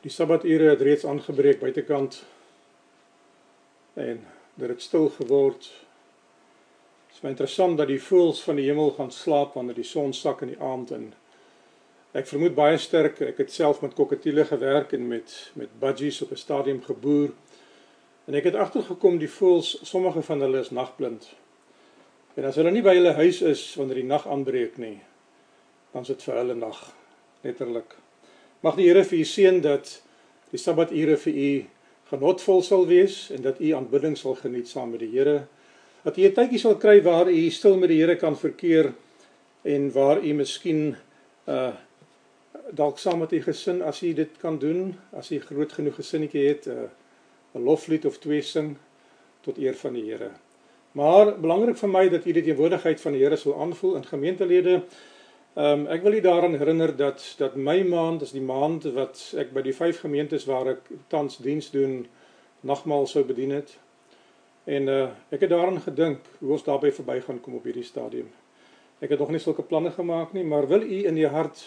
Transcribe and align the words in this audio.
Die 0.00 0.10
Sabbature 0.10 0.70
het 0.70 0.80
reeds 0.80 1.04
aangebreek 1.04 1.58
buitekant 1.60 2.22
en 4.00 4.22
dit 4.54 4.68
het 4.68 4.80
stil 4.82 5.10
geword. 5.12 5.66
Dit 7.08 7.18
is 7.18 7.20
my 7.20 7.34
interessant 7.34 7.76
dat 7.76 7.90
die 7.90 8.00
voëls 8.00 8.40
van 8.46 8.56
die 8.56 8.64
hemel 8.70 8.94
gaan 8.96 9.12
slaap 9.12 9.58
wanneer 9.58 9.76
die 9.76 9.84
son 9.84 10.16
sak 10.16 10.40
in 10.46 10.54
die 10.54 10.62
aand 10.62 10.94
en 10.96 11.06
ek 12.16 12.30
vermoed 12.32 12.56
baie 12.56 12.80
sterk 12.80 13.20
ek 13.28 13.44
het 13.44 13.52
self 13.52 13.84
met 13.84 13.94
kokatiele 13.98 14.48
gewerk 14.48 14.96
en 14.96 15.04
met 15.12 15.36
met 15.60 15.78
budgies 15.84 16.22
op 16.24 16.32
'n 16.32 16.44
stadium 16.46 16.82
geboer. 16.82 17.36
En 18.24 18.34
ek 18.34 18.44
het 18.44 18.54
agtergekom 18.54 19.18
die 19.18 19.30
voëls, 19.30 19.80
sommige 19.82 20.22
van 20.22 20.40
hulle 20.40 20.60
is 20.60 20.70
nagblind. 20.70 21.34
En 22.34 22.44
as 22.44 22.56
hulle 22.56 22.70
nie 22.70 22.82
by 22.82 22.94
hulle 22.94 23.12
huis 23.12 23.42
is 23.42 23.74
wanneer 23.74 24.00
die 24.00 24.10
nag 24.10 24.28
aanbreek 24.28 24.76
nie, 24.78 25.00
dan 25.92 26.02
is 26.02 26.08
dit 26.08 26.22
vir 26.22 26.34
hulle 26.34 26.54
nag, 26.54 26.94
letterlik. 27.42 27.96
Mag 28.60 28.76
die 28.76 28.90
Here 28.90 29.06
vir 29.08 29.22
u 29.22 29.24
seën 29.24 29.62
dat 29.64 29.88
die 30.52 30.58
Sabbature 30.60 31.14
vir 31.22 31.32
u 31.32 31.52
genotvol 32.10 32.58
sal 32.60 32.82
wees 32.90 33.30
en 33.32 33.40
dat 33.46 33.60
u 33.60 33.70
aanbidding 33.72 34.18
sal 34.20 34.34
geniet 34.36 34.68
saam 34.68 34.90
met 34.92 35.00
die 35.00 35.08
Here. 35.14 35.46
Dat 36.04 36.18
u 36.18 36.26
'n 36.28 36.34
tydjie 36.36 36.58
sal 36.60 36.76
kry 36.76 37.00
waar 37.02 37.30
u 37.30 37.50
stil 37.50 37.78
met 37.78 37.88
die 37.88 38.00
Here 38.00 38.16
kan 38.16 38.36
verkeer 38.36 38.92
en 39.64 39.92
waar 39.92 40.20
u 40.20 40.32
miskien 40.32 40.96
uh 41.46 41.72
dalk 42.70 42.98
saam 42.98 43.18
met 43.18 43.32
u 43.32 43.42
gesin 43.42 43.82
as 43.82 44.02
u 44.02 44.12
dit 44.12 44.30
kan 44.38 44.58
doen, 44.58 44.94
as 45.12 45.30
u 45.30 45.40
groot 45.40 45.72
genoeg 45.72 45.94
gesinnetjie 45.94 46.48
het, 46.48 46.66
uh, 46.66 46.86
'n 47.54 47.64
loflied 47.64 48.04
of 48.06 48.18
twee 48.18 48.42
sing 48.42 48.76
tot 49.40 49.58
eer 49.58 49.74
van 49.74 49.92
die 49.92 50.04
Here. 50.04 50.30
Maar 50.92 51.40
belangrik 51.40 51.76
vir 51.76 51.88
my 51.88 52.08
dat 52.08 52.26
u 52.26 52.32
die 52.32 52.42
teenwoordigheid 52.42 53.00
van 53.00 53.12
die 53.12 53.22
Here 53.22 53.36
sal 53.36 53.60
aanvoel 53.60 53.96
in 53.96 54.04
gemeentelede 54.04 54.82
Ehm 55.54 55.80
um, 55.80 55.86
ek 55.90 56.02
wil 56.02 56.14
u 56.14 56.20
daaraan 56.20 56.54
herinner 56.54 56.96
dat 56.96 57.34
dat 57.38 57.54
my 57.56 57.82
maand 57.82 58.22
is 58.22 58.30
die 58.30 58.42
maand 58.42 58.84
wat 58.94 59.32
ek 59.34 59.50
by 59.50 59.64
die 59.66 59.74
vyf 59.74 59.98
gemeentes 60.04 60.44
waar 60.46 60.76
ek 60.76 60.86
tans 61.10 61.40
diens 61.42 61.72
doen 61.74 62.04
nagmaal 62.60 63.06
sou 63.10 63.24
bedien 63.26 63.50
het. 63.50 63.72
En 64.64 64.88
uh 64.88 65.08
ek 65.34 65.40
het 65.40 65.50
daaraan 65.50 65.80
gedink 65.82 66.30
hoe 66.38 66.52
ons 66.54 66.62
daarby 66.62 66.92
verby 66.94 67.18
gaan 67.26 67.40
kom 67.40 67.58
op 67.58 67.66
hierdie 67.66 67.84
stadium. 67.84 68.30
Ek 69.00 69.10
het 69.10 69.18
nog 69.18 69.34
nie 69.34 69.42
sulke 69.42 69.66
planne 69.66 69.90
gemaak 69.90 70.32
nie, 70.32 70.44
maar 70.44 70.68
wil 70.68 70.86
u 70.86 71.04
in 71.06 71.18
die 71.18 71.26
hart 71.26 71.64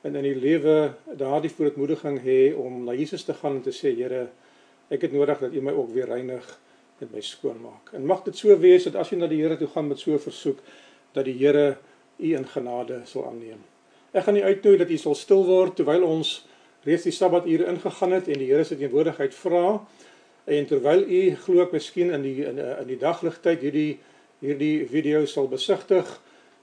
en 0.00 0.16
in 0.16 0.24
die 0.24 0.40
lewe 0.40 0.94
daardie 1.12 1.52
voortmoediging 1.52 2.22
hê 2.24 2.54
om 2.56 2.84
na 2.84 2.96
Jesus 2.96 3.24
te 3.24 3.34
gaan 3.34 3.58
en 3.58 3.62
te 3.62 3.72
sê 3.72 3.92
Here, 3.96 4.28
ek 4.88 5.02
het 5.02 5.12
nodig 5.12 5.38
dat 5.38 5.52
u 5.52 5.60
my 5.60 5.72
ook 5.72 5.92
weer 5.92 6.08
reinig 6.08 6.58
en 7.00 7.08
my 7.12 7.20
skoon 7.20 7.60
maak. 7.60 7.92
En 7.92 8.06
mag 8.06 8.24
dit 8.24 8.36
so 8.36 8.56
wees 8.58 8.84
dat 8.88 8.96
as 8.96 9.10
jy 9.12 9.18
na 9.18 9.28
die 9.28 9.42
Here 9.42 9.60
toe 9.60 9.68
gaan 9.68 9.88
met 9.88 9.98
so 9.98 10.12
'n 10.12 10.18
versoek 10.18 10.58
dat 11.12 11.24
die 11.24 11.36
Here 11.36 11.76
u 12.16 12.34
in 12.36 12.46
genade 12.46 13.00
sal 13.04 13.26
aanneem. 13.26 13.60
Ek 14.14 14.24
gaan 14.24 14.36
u 14.36 14.42
uitnooi 14.42 14.76
dat 14.76 14.90
u 14.90 14.96
sal 14.96 15.14
stil 15.18 15.44
word 15.44 15.76
terwyl 15.76 16.04
ons 16.06 16.44
reeds 16.84 17.06
die 17.08 17.12
Sabbature 17.12 17.66
ingegaan 17.66 18.12
het 18.12 18.28
en 18.28 18.38
die 18.38 18.50
Here 18.50 18.64
se 18.64 18.76
teenwoordigheid 18.76 19.34
vra 19.34 19.80
en 20.44 20.66
terwyl 20.68 21.02
u 21.02 21.22
glo 21.46 21.64
ek 21.64 21.72
miskien 21.74 22.12
in 22.12 22.22
die 22.22 22.44
in, 22.44 22.60
in 22.60 22.88
die 22.90 23.00
dagligtyd 23.00 23.64
hierdie 23.64 23.98
hierdie 24.44 24.86
video 24.86 25.24
sal 25.26 25.48
besigtig 25.48 26.08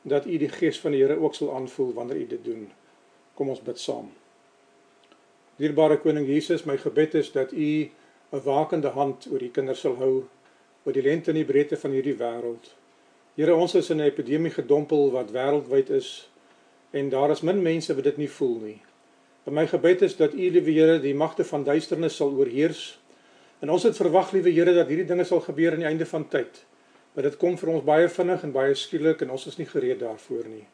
dat 0.01 0.25
u 0.25 0.37
die 0.37 0.49
gees 0.49 0.79
van 0.79 0.95
die 0.95 1.01
Here 1.03 1.19
ook 1.19 1.35
sal 1.35 1.55
aanvoel 1.55 1.93
wanneer 1.97 2.21
u 2.23 2.27
dit 2.27 2.45
doen. 2.45 2.67
Kom 3.35 3.49
ons 3.49 3.61
bid 3.65 3.79
saam. 3.79 4.11
Dierbare 5.57 5.97
koning 6.01 6.27
Jesus, 6.27 6.63
my 6.65 6.77
gebed 6.77 7.15
is 7.19 7.31
dat 7.31 7.51
u 7.51 7.89
'n 8.31 8.41
wakende 8.43 8.89
hand 8.95 9.27
oor 9.31 9.39
die 9.39 9.51
kinders 9.51 9.79
sal 9.79 9.95
hou 9.95 10.23
oor 10.83 10.93
die 10.93 11.03
lengte 11.03 11.31
en 11.31 11.37
die 11.37 11.45
breedte 11.45 11.77
van 11.77 11.91
hierdie 11.91 12.17
wêreld. 12.17 12.71
Here 13.35 13.55
ons 13.55 13.75
is 13.75 13.89
in 13.89 13.97
'n 13.97 14.11
epidemie 14.11 14.51
gedompel 14.51 15.11
wat 15.11 15.31
wêreldwyd 15.31 15.89
is 15.89 16.29
en 16.91 17.09
daar 17.09 17.31
is 17.31 17.41
min 17.41 17.61
mense 17.61 17.95
wat 17.95 18.03
dit 18.03 18.17
nie 18.17 18.29
voel 18.29 18.57
nie. 18.59 18.81
En 19.43 19.53
my 19.53 19.67
gebed 19.67 20.01
is 20.01 20.15
dat 20.15 20.33
U 20.33 20.49
liewe 20.51 20.71
Here 20.71 20.99
die 20.99 21.15
magte 21.15 21.43
van 21.43 21.63
duisternis 21.63 22.15
sal 22.15 22.31
oorheers. 22.31 22.99
En 23.59 23.69
ons 23.69 23.83
het 23.83 23.95
verwag 23.95 24.31
liewe 24.31 24.51
Here 24.51 24.73
dat 24.73 24.87
hierdie 24.87 25.05
dinge 25.05 25.23
sal 25.23 25.39
gebeur 25.39 25.71
aan 25.71 25.79
die 25.79 25.87
einde 25.87 26.05
van 26.05 26.27
tyd. 26.27 26.65
Maar 27.13 27.23
dit 27.23 27.37
kom 27.37 27.57
vir 27.57 27.69
ons 27.69 27.83
baie 27.83 28.09
vinnig 28.09 28.43
en 28.43 28.51
baie 28.51 28.75
skielik 28.75 29.21
en 29.21 29.31
ons 29.31 29.45
is 29.47 29.57
nie 29.57 29.65
gereed 29.65 29.99
daarvoor 29.99 30.47
nie. 30.47 30.67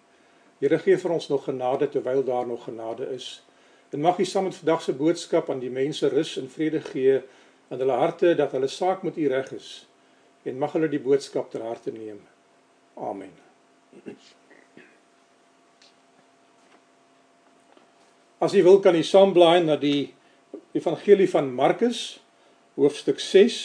Here 0.59 0.79
gee 0.79 0.97
vir 0.97 1.11
ons 1.11 1.29
nog 1.29 1.43
genade 1.43 1.89
terwyl 1.89 2.23
daar 2.23 2.47
nog 2.47 2.63
genade 2.63 3.09
is. 3.13 3.43
En 3.91 4.01
mag 4.01 4.17
U 4.19 4.25
saam 4.25 4.43
met 4.43 4.55
vandag 4.55 4.81
se 4.81 4.93
boodskap 4.93 5.49
aan 5.49 5.59
die 5.59 5.69
mense 5.69 6.09
rus 6.09 6.37
en 6.37 6.49
vrede 6.49 6.81
gee 6.81 7.21
in 7.69 7.77
hulle 7.77 7.91
harte 8.01 8.35
dat 8.35 8.51
hulle 8.51 8.67
saak 8.67 9.03
met 9.03 9.17
U 9.17 9.27
reg 9.27 9.51
is. 9.51 9.87
En 10.43 10.57
mag 10.57 10.73
hulle 10.73 10.89
die 10.89 10.99
boodskap 10.99 11.51
ter 11.51 11.61
harte 11.61 11.91
neem. 11.91 12.19
Amen. 12.97 13.29
As 18.41 18.53
jy 18.53 18.63
wil 18.65 18.79
kan 18.81 18.95
jy 18.97 19.03
saamblaai 19.05 19.61
na 19.65 19.75
die 19.77 20.13
Evangelie 20.77 21.27
van 21.29 21.51
Markus 21.53 22.17
hoofstuk 22.77 23.21
6 23.21 23.59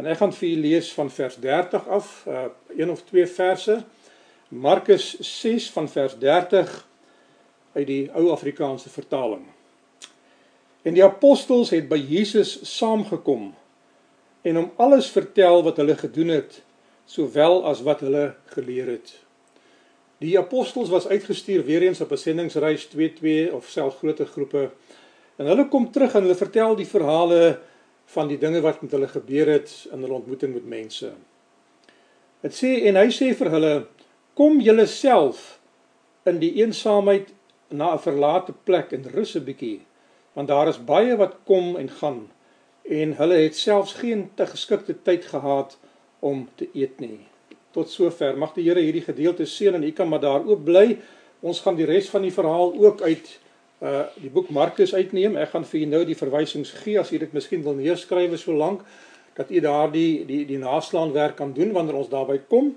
en 0.00 0.08
ek 0.10 0.18
gaan 0.18 0.34
vir 0.34 0.48
u 0.48 0.56
lees 0.64 0.90
van 0.96 1.10
vers 1.14 1.36
30 1.42 1.86
af, 1.94 2.10
uh, 2.26 2.48
een 2.74 2.90
of 2.90 3.02
twee 3.06 3.26
verse. 3.28 3.80
Markus 4.48 5.12
6 5.20 5.68
van 5.74 5.86
vers 5.90 6.16
30 6.18 6.72
uit 7.76 7.86
die 7.86 8.04
ou 8.16 8.30
Afrikaanse 8.34 8.90
vertaling. 8.90 9.44
En 10.82 10.96
die 10.96 11.04
apostels 11.04 11.70
het 11.70 11.86
by 11.90 12.00
Jesus 12.00 12.56
saamgekom 12.66 13.52
en 14.42 14.56
hom 14.56 14.70
alles 14.80 15.10
vertel 15.12 15.62
wat 15.62 15.78
hulle 15.78 15.94
gedoen 16.00 16.34
het 16.38 16.62
sowel 17.10 17.64
as 17.66 17.82
wat 17.82 18.04
hulle 18.06 18.34
geleer 18.54 18.86
het. 18.94 19.12
Die 20.20 20.36
apostels 20.38 20.92
was 20.92 21.08
uitgestuur 21.08 21.64
weer 21.64 21.82
eens 21.82 22.00
op 22.00 22.12
'n 22.12 22.16
sendingsreis 22.16 22.84
2-2 22.86 23.52
of 23.52 23.68
self 23.68 23.96
groter 23.98 24.26
groepe. 24.26 24.70
En 25.36 25.46
hulle 25.46 25.68
kom 25.68 25.90
terug 25.90 26.14
en 26.14 26.22
hulle 26.22 26.34
vertel 26.34 26.76
die 26.76 26.86
verhale 26.86 27.58
van 28.04 28.28
die 28.28 28.38
dinge 28.38 28.60
wat 28.60 28.82
met 28.82 28.90
hulle 28.90 29.08
gebeur 29.08 29.46
het 29.48 29.88
in 29.92 30.02
hulle 30.02 30.14
ontmoeting 30.14 30.54
met 30.54 30.66
mense. 30.66 31.12
Dit 32.40 32.54
sê 32.62 32.86
en 32.86 32.96
hy 32.96 33.08
sê 33.08 33.34
vir 33.34 33.50
hulle: 33.50 33.86
"Kom 34.34 34.60
julle 34.60 34.86
self 34.86 35.60
in 36.24 36.38
die 36.38 36.54
eensaamheid 36.54 37.32
na 37.68 37.94
'n 37.94 37.98
verlate 37.98 38.52
plek 38.64 38.92
en 38.92 39.10
rus 39.14 39.36
'n 39.36 39.44
bietjie, 39.44 39.80
want 40.32 40.48
daar 40.48 40.68
is 40.68 40.84
baie 40.84 41.16
wat 41.16 41.36
kom 41.44 41.76
en 41.76 41.88
gaan 41.88 42.30
en 42.82 43.12
hulle 43.12 43.34
het 43.34 43.56
selfs 43.56 43.92
geen 43.92 44.30
te 44.34 44.46
geskikte 44.46 44.94
tyd 45.02 45.24
gehad 45.24 45.78
om 46.20 46.48
te 46.54 46.68
eet 46.74 47.00
nie. 47.00 47.18
Tot 47.74 47.90
sover 47.90 48.38
mag 48.38 48.54
die 48.54 48.66
Here 48.66 48.82
hierdie 48.82 49.04
gedeelte 49.04 49.46
seën 49.46 49.74
en 49.74 49.84
u 49.84 49.92
kan 49.92 50.08
maar 50.08 50.20
daar 50.20 50.46
ook 50.46 50.64
bly. 50.64 50.98
Ons 51.40 51.60
gaan 51.64 51.78
die 51.78 51.86
res 51.88 52.10
van 52.10 52.22
die 52.26 52.34
verhaal 52.34 52.74
ook 52.76 53.02
uit 53.02 53.38
uh 53.80 54.04
die 54.20 54.28
boek 54.28 54.50
Markus 54.52 54.92
uitneem. 54.94 55.38
Ek 55.40 55.54
gaan 55.54 55.64
vir 55.64 55.80
u 55.80 55.84
nou 55.88 56.02
die 56.04 56.16
verwysings 56.18 56.74
gee 56.82 56.98
as 57.00 57.12
u 57.12 57.18
dit 57.18 57.32
miskien 57.32 57.62
wil 57.64 57.78
neerskryf 57.78 58.36
so 58.40 58.52
lank 58.52 58.84
dat 59.38 59.50
u 59.50 59.60
daardie 59.60 60.26
die 60.28 60.44
die 60.46 60.58
naslaanwerk 60.60 61.38
kan 61.38 61.54
doen 61.56 61.72
wanneer 61.72 61.96
ons 62.02 62.10
daarby 62.12 62.40
kom. 62.48 62.74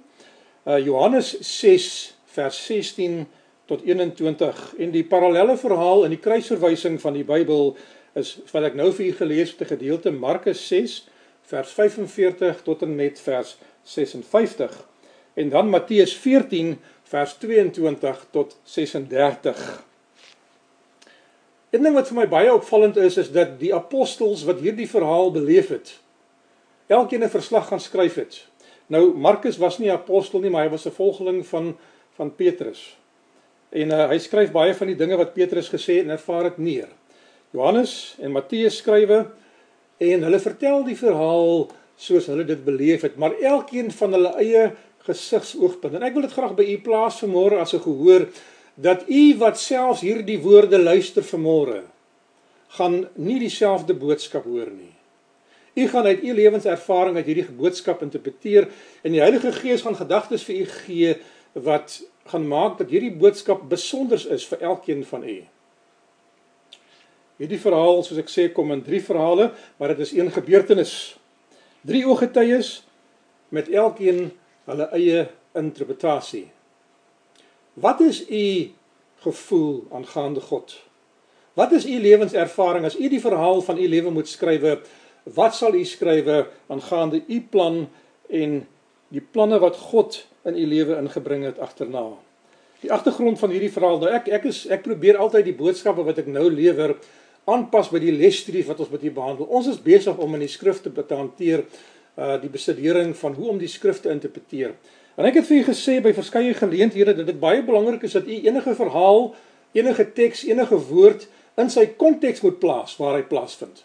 Uh 0.64 0.80
Johannes 0.80 1.34
6 1.40 1.90
vers 2.36 2.66
16 2.66 3.26
tot 3.68 3.84
21 3.84 4.62
en 4.80 4.92
die 4.92 5.04
parallelle 5.04 5.58
verhaal 5.58 6.06
in 6.08 6.16
die 6.16 6.24
kruisverwysing 6.24 7.02
van 7.02 7.18
die 7.20 7.26
Bybel 7.28 7.76
is 8.20 8.38
wat 8.52 8.70
ek 8.70 8.78
nou 8.80 8.92
vir 8.96 9.10
u 9.10 9.12
gelees 9.20 9.52
het 9.52 9.62
'n 9.62 9.74
gedeelte 9.76 10.12
Markus 10.12 10.68
6 10.68 11.04
vers 11.50 11.72
45 11.72 12.62
tot 12.64 12.82
en 12.82 12.96
met 12.96 13.20
vers 13.20 13.58
56 13.84 14.88
en 15.34 15.50
dan 15.50 15.70
Matteus 15.70 16.16
14 16.16 16.80
vers 17.04 17.34
22 17.34 18.26
tot 18.32 18.58
36. 18.64 19.84
Een 21.70 21.84
ding 21.84 21.96
wat 21.96 22.10
vir 22.10 22.18
my 22.18 22.28
baie 22.30 22.54
opvallend 22.54 22.98
is 23.02 23.18
is 23.18 23.32
dat 23.34 23.58
die 23.60 23.74
apostels 23.74 24.44
wat 24.46 24.62
hierdie 24.62 24.90
verhaal 24.90 25.32
beleef 25.34 25.72
het, 25.74 26.00
elkeen 26.88 27.24
'n 27.24 27.30
verslag 27.30 27.68
gaan 27.68 27.80
skryf 27.80 28.16
het. 28.16 28.46
Nou 28.88 29.14
Markus 29.18 29.58
was 29.58 29.78
nie 29.78 29.90
'n 29.90 29.98
apostel 29.98 30.40
nie, 30.40 30.50
maar 30.50 30.64
hy 30.64 30.70
was 30.70 30.86
'n 30.86 30.92
volgeling 30.92 31.48
van 31.48 31.78
van 32.14 32.36
Petrus. 32.36 32.98
En 33.70 33.90
uh, 33.90 34.08
hy 34.10 34.18
skryf 34.18 34.52
baie 34.52 34.76
van 34.76 34.88
die 34.88 34.96
dinge 34.96 35.18
wat 35.18 35.34
Petrus 35.34 35.70
gesê 35.70 36.00
en 36.00 36.10
ervaar 36.10 36.44
dit 36.44 36.58
neer. 36.58 36.90
Johannes 37.50 38.16
en 38.20 38.32
Matteus 38.32 38.78
skrywe 38.78 39.26
en 39.98 40.24
hulle 40.24 40.40
vertel 40.40 40.84
die 40.88 40.98
verhaal 40.98 41.70
soos 41.96 42.28
hulle 42.32 42.46
dit 42.46 42.64
beleef 42.66 43.02
het, 43.06 43.16
maar 43.16 43.36
elkeen 43.40 43.92
van 43.92 44.16
hulle 44.18 44.34
eie 44.42 44.72
gesigsoogpunt. 45.06 45.94
En 45.94 46.06
ek 46.08 46.16
wil 46.16 46.26
dit 46.26 46.36
graag 46.36 46.56
by 46.58 46.66
u 46.74 46.78
plaas 46.84 47.20
vanmôre 47.24 47.60
as 47.62 47.74
'n 47.74 47.86
gehoor 47.86 48.28
dat 48.76 49.06
u 49.10 49.38
wat 49.38 49.60
selfs 49.60 50.02
hierdie 50.02 50.40
woorde 50.42 50.80
luister 50.80 51.24
vanmôre 51.24 51.84
gaan 52.78 53.08
nie 53.16 53.40
dieselfde 53.40 53.94
boodskap 53.94 54.44
hoor 54.50 54.72
nie. 54.72 54.94
U 55.74 55.88
gaan 55.88 56.06
uit 56.06 56.24
u 56.24 56.34
lewenservaring 56.34 57.16
uit 57.16 57.26
hierdie 57.26 57.52
boodskap 57.58 58.02
interpreteer 58.02 58.68
en 59.02 59.12
die 59.12 59.22
Heilige 59.22 59.52
Gees 59.52 59.82
gaan 59.82 59.98
gedagtes 59.98 60.44
vir 60.44 60.56
u 60.56 60.66
gee 60.66 61.16
wat 61.54 62.02
gaan 62.30 62.48
maak 62.48 62.78
dat 62.78 62.90
hierdie 62.90 63.14
boodskap 63.14 63.70
besonder 63.70 64.22
is 64.32 64.46
vir 64.46 64.62
elkeen 64.62 65.06
van 65.06 65.24
u. 65.24 65.42
Hierdie 67.42 67.60
verhaal, 67.60 68.04
soos 68.06 68.20
ek 68.22 68.30
sê, 68.30 68.48
kom 68.54 68.72
in 68.76 68.84
drie 68.86 69.02
verhale, 69.02 69.50
maar 69.80 69.96
dit 69.96 70.04
is 70.06 70.14
een 70.14 70.30
gebeurtenis. 70.32 71.16
Drie 71.82 72.04
ooggetuies 72.06 72.84
met 73.54 73.72
elkeen 73.74 74.28
hulle 74.70 74.88
eie 74.96 75.26
interpretasie. 75.58 76.48
Wat 77.74 78.02
is 78.06 78.22
u 78.30 78.70
gevoel 79.26 79.84
aangaande 79.92 80.42
God? 80.46 80.76
Wat 81.54 81.72
is 81.72 81.86
u 81.86 81.98
lewenservaring 82.02 82.86
as 82.86 82.98
u 82.98 83.10
die 83.10 83.22
verhaal 83.22 83.62
van 83.62 83.78
u 83.78 83.88
lewe 83.88 84.14
moet 84.14 84.30
skrywe? 84.30 84.80
Wat 85.24 85.56
sal 85.56 85.76
u 85.78 85.84
skrywe 85.86 86.48
aangaande 86.68 87.24
u 87.28 87.42
plan 87.50 87.88
en 88.30 88.62
die 89.14 89.22
planne 89.22 89.60
wat 89.62 89.78
God 89.78 90.22
in 90.46 90.58
u 90.58 90.66
lewe 90.68 90.98
ingebring 90.98 91.46
het 91.46 91.60
agterna? 91.60 92.12
Die 92.82 92.92
agtergrond 92.92 93.40
van 93.40 93.54
hierdie 93.54 93.72
verhaal, 93.72 94.02
nou 94.02 94.10
ek 94.12 94.28
ek 94.28 94.50
is 94.50 94.66
ek 94.68 94.84
probeer 94.84 95.18
altyd 95.22 95.46
die 95.48 95.58
boodskappe 95.58 96.04
wat 96.04 96.20
ek 96.20 96.28
nou 96.28 96.50
lewer 96.52 96.98
aanpas 97.46 97.90
by 97.92 98.00
die 98.00 98.14
lesstudie 98.16 98.64
wat 98.68 98.80
ons 98.80 98.92
met 98.94 99.02
hier 99.02 99.14
behandel. 99.16 99.46
Ons 99.46 99.68
is 99.68 99.82
besig 99.82 100.18
om 100.18 100.34
in 100.38 100.46
die 100.46 100.52
skrifte 100.52 100.92
te 100.94 101.16
hanteer 101.16 101.66
uh 102.14 102.36
die 102.42 102.50
bestudering 102.50 103.16
van 103.18 103.34
hoe 103.34 103.50
om 103.50 103.58
die 103.58 103.72
skrifte 103.72 104.08
te 104.08 104.14
interpreteer. 104.14 104.76
En 105.18 105.26
ek 105.26 105.40
het 105.40 105.48
vir 105.50 105.62
u 105.62 105.64
gesê 105.70 106.00
by 106.02 106.14
verskeie 106.14 106.54
geleenthede 106.58 107.16
dat 107.18 107.30
dit 107.30 107.40
baie 107.40 107.64
belangrik 107.66 108.06
is 108.06 108.14
dat 108.18 108.28
u 108.30 108.36
enige 108.46 108.76
verhaal, 108.78 109.34
enige 109.74 110.06
teks, 110.14 110.44
enige 110.46 110.78
woord 110.90 111.28
in 111.58 111.70
sy 111.70 111.88
konteks 111.98 112.42
moet 112.46 112.60
plaas 112.62 112.96
waar 112.98 113.18
hy 113.18 113.26
plaasvind. 113.30 113.84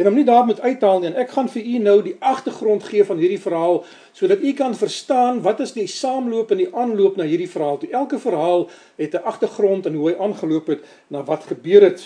En 0.00 0.08
om 0.08 0.14
nie 0.16 0.24
daar 0.24 0.46
moet 0.48 0.60
uithaal 0.60 1.00
nie 1.00 1.10
en 1.10 1.18
ek 1.20 1.34
gaan 1.34 1.50
vir 1.52 1.66
u 1.68 1.78
nou 1.84 1.98
die 2.04 2.14
agtergrond 2.18 2.84
gee 2.88 3.04
van 3.04 3.20
hierdie 3.20 3.40
verhaal 3.40 3.82
sodat 4.16 4.40
u 4.40 4.52
kan 4.56 4.76
verstaan 4.76 5.42
wat 5.44 5.60
is 5.60 5.74
die 5.76 5.86
saamloop 5.86 6.54
en 6.54 6.62
die 6.62 6.70
aanloop 6.72 7.16
na 7.20 7.28
hierdie 7.28 7.50
verhaal. 7.50 7.76
Toe 7.78 7.92
elke 7.92 8.18
verhaal 8.18 8.68
het 8.96 9.14
'n 9.14 9.24
agtergrond 9.28 9.86
en 9.86 9.94
hoe 9.94 10.10
hy 10.10 10.16
aangeloop 10.16 10.66
het 10.66 10.84
na 11.08 11.24
wat 11.24 11.44
gebeur 11.44 11.82
het. 11.82 12.04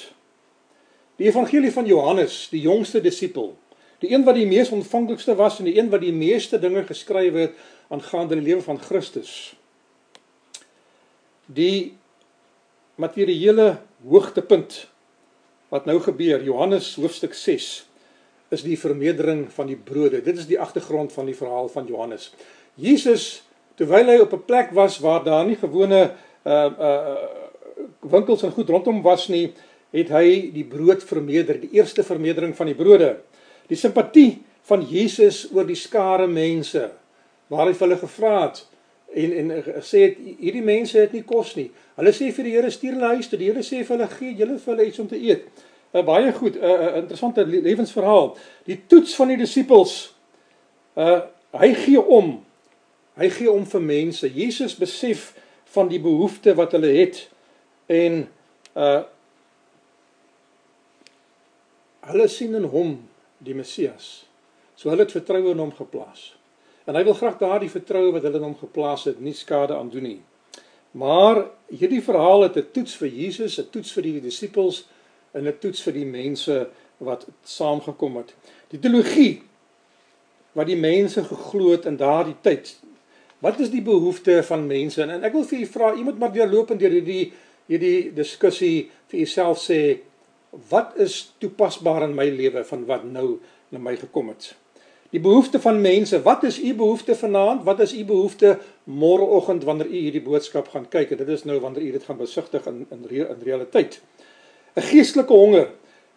Die 1.17 1.29
evangelie 1.29 1.73
van 1.73 1.87
Johannes, 1.89 2.49
die 2.53 2.61
jongste 2.61 3.01
disipel, 3.01 3.55
die 4.05 4.13
een 4.13 4.25
wat 4.25 4.37
die 4.37 4.47
mees 4.47 4.71
ontvanklikste 4.75 5.35
was 5.39 5.59
en 5.59 5.69
die 5.71 5.79
een 5.79 5.89
wat 5.91 6.03
die 6.05 6.13
meeste 6.13 6.59
dinge 6.61 6.85
geskryf 6.85 7.39
het 7.39 7.55
aangaande 7.89 8.37
die 8.37 8.45
lewe 8.45 8.65
van 8.65 8.81
Christus. 8.81 9.55
Die 11.47 11.97
materiële 13.01 13.79
hoogtepunt 14.05 14.87
wat 15.73 15.87
nou 15.89 15.99
gebeur 16.01 16.43
Johannes 16.45 16.95
hoofstuk 17.01 17.35
6 17.35 17.87
is 18.55 18.63
die 18.63 18.79
vermeerdering 18.79 19.47
van 19.53 19.71
die 19.71 19.79
brode. 19.79 20.23
Dit 20.23 20.39
is 20.39 20.47
die 20.47 20.61
agtergrond 20.61 21.13
van 21.13 21.27
die 21.27 21.37
verhaal 21.37 21.69
van 21.73 21.89
Johannes. 21.89 22.31
Jesus 22.75 23.43
terwyl 23.77 24.09
hy 24.13 24.19
op 24.23 24.33
'n 24.33 24.45
plek 24.45 24.71
was 24.73 24.99
waar 24.99 25.25
daar 25.25 25.47
nie 25.47 25.57
gewone 25.57 26.13
uh 26.45 26.71
uh 26.79 27.17
winkels 28.01 28.43
en 28.43 28.51
goed 28.51 28.69
rondom 28.69 29.03
was 29.03 29.29
nie, 29.29 29.53
het 29.97 30.13
hy 30.13 30.51
die 30.55 30.67
brood 30.69 31.05
vermeerder, 31.05 31.61
die 31.61 31.73
eerste 31.79 32.05
vermeerdering 32.05 32.55
van 32.57 32.71
die 32.71 32.79
brode. 32.79 33.17
Die 33.71 33.79
simpatie 33.79 34.43
van 34.69 34.83
Jesus 34.87 35.47
oor 35.55 35.67
die 35.67 35.79
skare 35.79 36.27
mense 36.27 36.91
waar 37.49 37.69
hy 37.69 37.75
vir 37.77 37.87
hulle 37.87 38.01
gevra 38.01 38.35
het 38.45 38.65
en 39.17 39.33
en 39.33 39.53
sê 39.87 40.03
het 40.09 40.19
hierdie 40.41 40.65
mense 40.65 40.99
het 40.99 41.15
nie 41.15 41.25
kos 41.27 41.55
nie. 41.57 41.69
Hulle 41.97 42.13
sê 42.13 42.33
vir 42.35 42.49
die 42.49 42.55
Here 42.57 42.71
stuur 42.71 42.97
hulle 42.99 43.15
huis 43.15 43.31
toe. 43.31 43.39
Die 43.41 43.49
Here 43.49 43.63
sê 43.65 43.81
vir 43.81 43.95
hulle 43.97 44.09
gee 44.13 44.35
julle 44.37 44.59
vir 44.59 44.75
hulle 44.75 44.89
iets 44.91 45.01
om 45.01 45.09
te 45.09 45.21
eet. 45.21 45.47
uh, 45.95 46.03
Baie 46.03 46.33
goed, 46.33 46.57
'n 46.57 46.65
uh, 46.65 46.73
uh, 46.73 46.97
interessante 47.03 47.47
lewensverhaal. 47.47 48.37
Die 48.67 48.81
toets 48.87 49.15
van 49.17 49.29
die 49.29 49.37
disippels. 49.37 50.15
Uh 50.97 51.21
hy 51.57 51.73
gee 51.75 52.01
om. 52.01 52.45
Hy 53.17 53.29
gee 53.31 53.51
om 53.51 53.65
vir 53.65 53.81
mense. 53.81 54.29
Jesus 54.29 54.75
besef 54.77 55.33
van 55.73 55.89
die 55.89 56.01
behoefte 56.01 56.55
wat 56.55 56.73
hulle 56.73 56.93
het 56.93 57.29
en 57.87 58.27
uh 58.75 59.03
hulle 62.07 62.29
sien 62.29 62.55
in 62.55 62.69
hom 62.71 62.97
die 63.45 63.55
Messias. 63.55 64.27
So 64.77 64.91
hulle 64.91 65.07
het 65.07 65.15
vertroue 65.15 65.53
in 65.55 65.63
hom 65.63 65.73
geplaas. 65.75 66.35
En 66.87 66.95
hy 66.95 67.03
wil 67.07 67.17
graag 67.19 67.39
daardie 67.41 67.71
vertroue 67.73 68.13
wat 68.15 68.27
hulle 68.27 68.39
in 68.39 68.49
hom 68.51 68.59
geplaas 68.59 69.07
het, 69.09 69.21
nie 69.21 69.35
skade 69.35 69.75
aan 69.75 69.91
doen 69.91 70.07
nie. 70.07 70.21
Maar 70.97 71.43
hierdie 71.69 72.03
verhaal 72.03 72.47
het 72.47 72.57
'n 72.57 72.71
toets 72.73 72.97
vir 72.97 73.09
Jesus, 73.09 73.59
'n 73.59 73.71
toets 73.71 73.93
vir 73.93 74.03
die 74.03 74.21
disippels 74.21 74.87
en 75.35 75.47
'n 75.47 75.59
toets 75.59 75.83
vir 75.83 75.93
die 75.93 76.07
mense 76.07 76.69
wat 76.99 77.27
saamgekom 77.45 78.17
het. 78.17 78.35
Die 78.71 78.79
teologie 78.79 79.43
wat 80.53 80.67
die 80.67 80.77
mense 80.77 81.25
geglo 81.25 81.71
het 81.71 81.85
in 81.85 81.97
daardie 81.97 82.37
tyd. 82.41 82.81
Wat 83.39 83.61
is 83.61 83.71
die 83.71 83.83
behoeftes 83.83 84.47
van 84.47 84.67
mense? 84.67 85.03
En 85.03 85.25
ek 85.25 85.33
wil 85.33 85.45
vir 85.45 85.61
u 85.61 85.67
vra, 85.67 85.93
u 85.95 86.03
moet 86.03 86.19
maar 86.19 86.33
deurlopend 86.33 86.81
deur 86.81 86.91
hierdie 86.91 87.33
hierdie 87.67 88.13
diskussie 88.15 88.91
vir 89.11 89.19
jouself 89.19 89.59
sê, 89.59 89.99
wat 90.51 90.97
is 90.97 91.35
toepasbaar 91.39 92.03
in 92.03 92.15
my 92.15 92.29
lewe 92.31 92.65
van 92.65 92.85
wat 92.87 93.05
nou 93.05 93.39
na 93.69 93.79
my 93.79 93.97
gekom 93.97 94.29
het? 94.29 94.55
Die 95.11 95.21
behoefte 95.23 95.61
van 95.61 95.81
mense, 95.81 96.23
wat 96.23 96.43
is 96.43 96.59
u 96.63 96.75
behoefte 96.75 97.15
vanaand? 97.15 97.63
Wat 97.65 97.81
is 97.81 97.95
u 97.95 98.05
behoefte 98.05 98.59
môreoggend 98.85 99.65
wanneer 99.65 99.87
u 99.87 99.97
hierdie 99.97 100.23
boodskap 100.23 100.69
gaan 100.69 100.89
kyk? 100.89 101.15
Dit 101.19 101.29
is 101.29 101.45
nou 101.45 101.61
wanneer 101.61 101.83
u 101.83 101.91
dit 101.91 102.05
gaan 102.05 102.19
besigtig 102.19 102.67
in 102.67 102.87
in 102.91 103.09
in 103.11 103.43
realiteit. 103.43 104.01
'n 104.77 104.83
Geestelike 104.83 105.33
honger. 105.33 105.69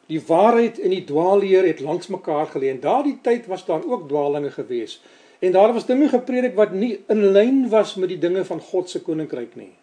Die 0.07 0.21
waarheid 0.27 0.79
en 0.79 0.89
die 0.89 1.03
dwaalleer 1.03 1.65
het 1.65 1.79
langs 1.79 2.07
mekaar 2.07 2.47
gelê 2.47 2.73
en 2.73 2.79
daardie 2.79 3.19
tyd 3.21 3.45
was 3.45 3.65
daar 3.65 3.85
ook 3.85 4.07
dwaalinge 4.09 4.51
gewees. 4.51 5.01
En 5.39 5.51
daar 5.51 5.73
was 5.73 5.85
dinge 5.85 6.09
gepredik 6.09 6.55
wat 6.55 6.71
nie 6.71 7.03
in 7.07 7.31
lyn 7.31 7.69
was 7.69 7.95
met 7.95 8.09
die 8.09 8.17
dinge 8.17 8.45
van 8.45 8.59
God 8.59 8.89
se 8.89 9.01
koninkryk 9.01 9.55
nie. 9.55 9.78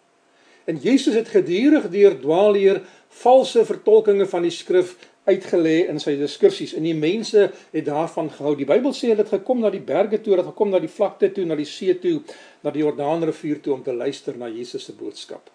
En 0.67 0.79
Jesus 0.83 1.15
het 1.15 1.29
gedurig 1.31 1.85
deur 1.89 2.17
dwaalleer, 2.19 2.81
valse 3.23 3.63
vertolkings 3.65 4.29
van 4.29 4.43
die 4.43 4.51
skrif 4.51 4.97
uitgelê 5.27 5.85
in 5.91 5.99
sy 5.99 6.13
diskursies 6.19 6.73
en 6.77 6.85
die 6.87 6.95
mense 6.95 7.49
het 7.73 7.85
daarvan 7.87 8.29
gehou. 8.31 8.53
Die 8.55 8.67
Bybel 8.67 8.93
sê 8.95 9.11
hulle 9.11 9.23
het 9.23 9.31
gekom 9.31 9.63
na 9.63 9.71
die 9.71 9.83
berge 9.83 10.21
toe, 10.21 10.33
hulle 10.33 10.43
het 10.43 10.53
gekom 10.53 10.71
na 10.71 10.79
die 10.83 10.91
vlakte 10.91 11.29
toe, 11.35 11.45
na 11.47 11.55
die 11.59 11.67
see 11.67 11.95
toe, 11.99 12.19
na 12.63 12.71
die 12.75 12.83
Jordaanrivier 12.83 13.59
toe 13.63 13.75
om 13.75 13.83
te 13.83 13.95
luister 13.95 14.35
na 14.39 14.51
Jesus 14.51 14.87
se 14.87 14.95
boodskap. 14.95 15.51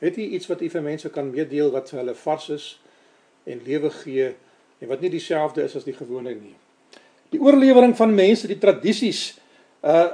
Het 0.00 0.16
jy 0.16 0.30
iets 0.36 0.48
wat 0.48 0.62
u 0.64 0.70
vir 0.72 0.84
mense 0.84 1.12
kan 1.12 1.28
meedeel 1.28 1.72
wat 1.74 1.92
vir 1.92 2.02
hulle 2.02 2.16
vars 2.16 2.48
is 2.56 2.70
en 3.48 3.60
lewe 3.66 3.92
gee 4.00 4.30
en 4.80 4.88
wat 4.88 5.04
nie 5.04 5.12
dieselfde 5.12 5.64
is 5.64 5.76
as 5.76 5.88
die 5.88 5.96
gewone 5.96 6.32
nie? 6.36 6.56
Die 7.32 7.40
oorlewering 7.40 7.92
van 7.96 8.12
mense, 8.16 8.48
die 8.48 8.60
tradisies, 8.60 9.30
uh 9.84 10.08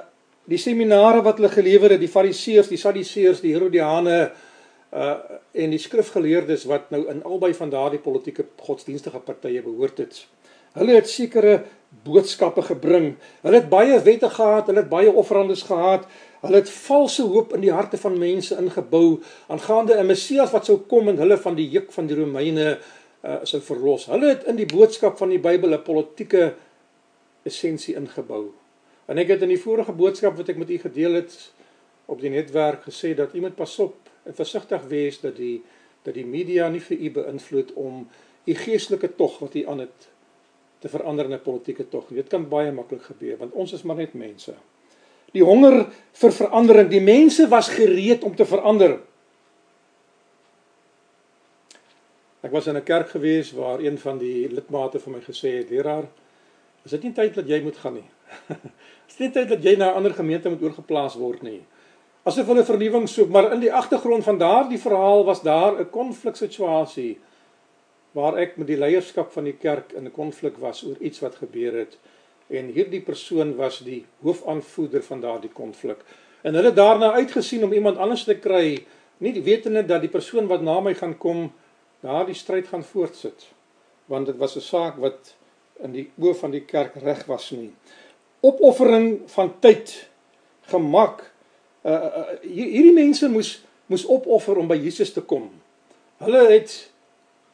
die 0.46 0.58
seminare 0.58 1.22
wat 1.26 1.40
hulle 1.40 1.50
gelewer 1.52 1.90
het, 1.90 2.00
die 2.00 2.10
fariseërs, 2.10 2.70
die 2.70 2.80
sadiseërs, 2.80 3.42
die 3.44 3.54
herodiane, 3.56 4.20
uh 4.96 5.14
en 5.56 5.72
die 5.72 5.80
skrifgeleerdes 5.80 6.66
wat 6.68 6.90
nou 6.92 7.06
in 7.08 7.22
albei 7.24 7.54
van 7.56 7.70
daardie 7.72 7.98
politieke 7.98 8.44
godsdienstige 8.60 9.18
partye 9.24 9.62
behoort 9.64 10.02
het. 10.02 10.18
Hulle 10.76 10.98
het 10.98 11.08
sekere 11.08 11.62
boodskappe 12.04 12.60
gebring. 12.66 13.14
Hulle 13.40 13.62
het 13.62 13.70
baie 13.72 13.96
wette 14.04 14.28
gehad, 14.30 14.68
hulle 14.68 14.82
het 14.82 14.90
baie 14.90 15.12
offerandes 15.12 15.62
gehad. 15.64 16.04
Hulle 16.42 16.60
het 16.60 16.70
valse 16.70 17.24
hoop 17.24 17.54
in 17.56 17.64
die 17.64 17.72
harte 17.72 17.96
van 17.96 18.18
mense 18.20 18.58
ingebou 18.60 19.22
aangaande 19.48 19.96
'n 19.96 20.06
Messias 20.06 20.52
wat 20.52 20.66
sou 20.66 20.76
kom 20.78 21.08
en 21.08 21.18
hulle 21.18 21.38
van 21.38 21.54
die 21.54 21.68
juk 21.70 21.92
van 21.92 22.06
die 22.06 22.16
Romeine 22.16 22.78
uh 23.24 23.38
sou 23.42 23.60
verlos. 23.60 24.06
Hulle 24.06 24.28
het 24.28 24.44
in 24.44 24.56
die 24.56 24.68
boodskap 24.68 25.18
van 25.18 25.28
die 25.28 25.40
Bybel 25.40 25.72
'n 25.72 25.82
politieke 25.82 26.54
essensie 27.42 27.94
ingebou. 27.94 28.52
En 29.06 29.18
ek 29.22 29.28
het 29.36 29.42
in 29.46 29.54
die 29.54 29.62
vorige 29.62 29.94
boodskap 29.94 30.36
wat 30.36 30.48
ek 30.50 30.58
met 30.58 30.70
u 30.70 30.78
gedeel 30.82 31.20
het 31.20 31.34
op 32.10 32.20
die 32.20 32.30
netwerk 32.30 32.86
gesê 32.86 33.14
dat 33.14 33.34
iemand 33.34 33.54
pas 33.58 33.78
op 33.82 33.96
en 34.26 34.34
versigtig 34.34 34.86
wees 34.90 35.20
dat 35.22 35.36
die 35.38 35.62
dat 36.06 36.14
die 36.14 36.26
media 36.26 36.68
nie 36.70 36.80
vir 36.80 37.00
u 37.02 37.08
beïnvloed 37.10 37.72
om 37.82 38.04
u 38.46 38.54
geestelike 38.54 39.08
tog 39.18 39.40
wat 39.42 39.56
u 39.58 39.64
aan 39.66 39.80
het 39.82 40.06
te 40.78 40.88
verander 40.88 41.24
in 41.24 41.34
'n 41.34 41.42
politieke 41.42 41.88
tog. 41.88 42.06
Dit 42.08 42.28
kan 42.28 42.48
baie 42.48 42.72
maklik 42.72 43.02
gebeur 43.02 43.36
want 43.36 43.52
ons 43.52 43.72
is 43.72 43.82
maar 43.82 43.96
net 43.96 44.14
mense. 44.14 44.54
Die 45.32 45.42
honger 45.42 45.86
vir 46.12 46.32
verandering, 46.32 46.88
die 46.90 47.00
mense 47.00 47.48
was 47.48 47.68
gereed 47.68 48.22
om 48.22 48.36
te 48.36 48.46
verander. 48.46 49.00
Ek 52.40 52.50
was 52.50 52.66
in 52.66 52.76
'n 52.76 52.82
kerk 52.82 53.08
gewees 53.08 53.52
waar 53.52 53.80
een 53.80 53.98
van 53.98 54.18
die 54.18 54.48
lidmate 54.48 54.98
vir 54.98 55.12
my 55.12 55.20
gesê 55.20 55.58
het: 55.58 55.70
"Leraar, 55.70 56.06
is 56.84 56.90
dit 56.90 57.02
nie 57.02 57.12
tyd 57.12 57.34
dat 57.34 57.48
jy 57.48 57.62
moet 57.62 57.76
gaan 57.76 57.94
nie? 57.94 58.08
is 59.08 59.16
dit 59.16 59.26
nie 59.26 59.32
tyd 59.32 59.48
dat 59.48 59.62
jy 59.64 59.76
na 59.76 59.90
'n 59.90 59.96
ander 59.96 60.14
gemeente 60.14 60.48
moet 60.48 60.62
oorgeplaas 60.62 61.14
word 61.14 61.42
nie?" 61.42 61.62
asof 62.26 62.46
hulle 62.46 62.64
vernuwing 62.64 63.08
soek, 63.08 63.28
maar 63.30 63.52
in 63.52 63.60
die 63.60 63.72
agtergrond 63.72 64.24
van 64.24 64.38
daardie 64.38 64.80
verhaal 64.82 65.24
was 65.24 65.42
daar 65.42 65.78
'n 65.78 65.90
konfliksituasie 65.90 67.18
waar 68.12 68.36
ek 68.36 68.56
met 68.56 68.66
die 68.66 68.78
leierskap 68.78 69.32
van 69.32 69.44
die 69.44 69.56
kerk 69.56 69.92
in 69.92 70.04
'n 70.06 70.12
konflik 70.12 70.56
was 70.58 70.84
oor 70.84 70.96
iets 71.00 71.20
wat 71.20 71.34
gebeur 71.34 71.74
het 71.78 71.98
en 72.48 72.70
hierdie 72.72 73.00
persoon 73.00 73.56
was 73.56 73.78
die 73.78 74.06
hoofaanvoerder 74.22 75.02
van 75.02 75.20
daardie 75.20 75.50
konflik. 75.50 75.98
En 76.42 76.54
hulle 76.54 76.72
daarna 76.72 77.12
uitgesien 77.12 77.64
om 77.64 77.72
iemand 77.72 77.98
anders 77.98 78.24
te 78.24 78.38
kry, 78.38 78.86
nie 79.18 79.42
wetende 79.42 79.82
dat 79.86 80.00
die 80.00 80.12
persoon 80.12 80.46
wat 80.46 80.62
na 80.62 80.80
my 80.80 80.94
gaan 80.94 81.16
kom 81.18 81.52
daardie 82.00 82.34
stryd 82.34 82.68
gaan 82.70 82.84
voortsit. 82.84 83.48
Want 84.06 84.26
dit 84.26 84.36
was 84.36 84.56
'n 84.56 84.60
saak 84.60 84.96
wat 84.96 85.34
in 85.82 85.92
die 85.92 86.10
oë 86.20 86.34
van 86.34 86.50
die 86.50 86.64
kerk 86.64 86.94
reg 86.94 87.24
was 87.26 87.50
nie. 87.50 87.72
Opoffering 88.46 89.24
van 89.32 89.52
tyd, 89.60 89.92
gemak 90.70 91.22
uh, 91.86 91.92
uh, 91.92 92.26
hierdie 92.42 92.94
mense 92.94 93.28
moes 93.30 93.56
moes 93.86 94.02
opoffer 94.10 94.58
om 94.58 94.66
by 94.66 94.76
Jesus 94.82 95.12
te 95.14 95.22
kom. 95.22 95.46
Hulle 96.18 96.42
het 96.50 96.72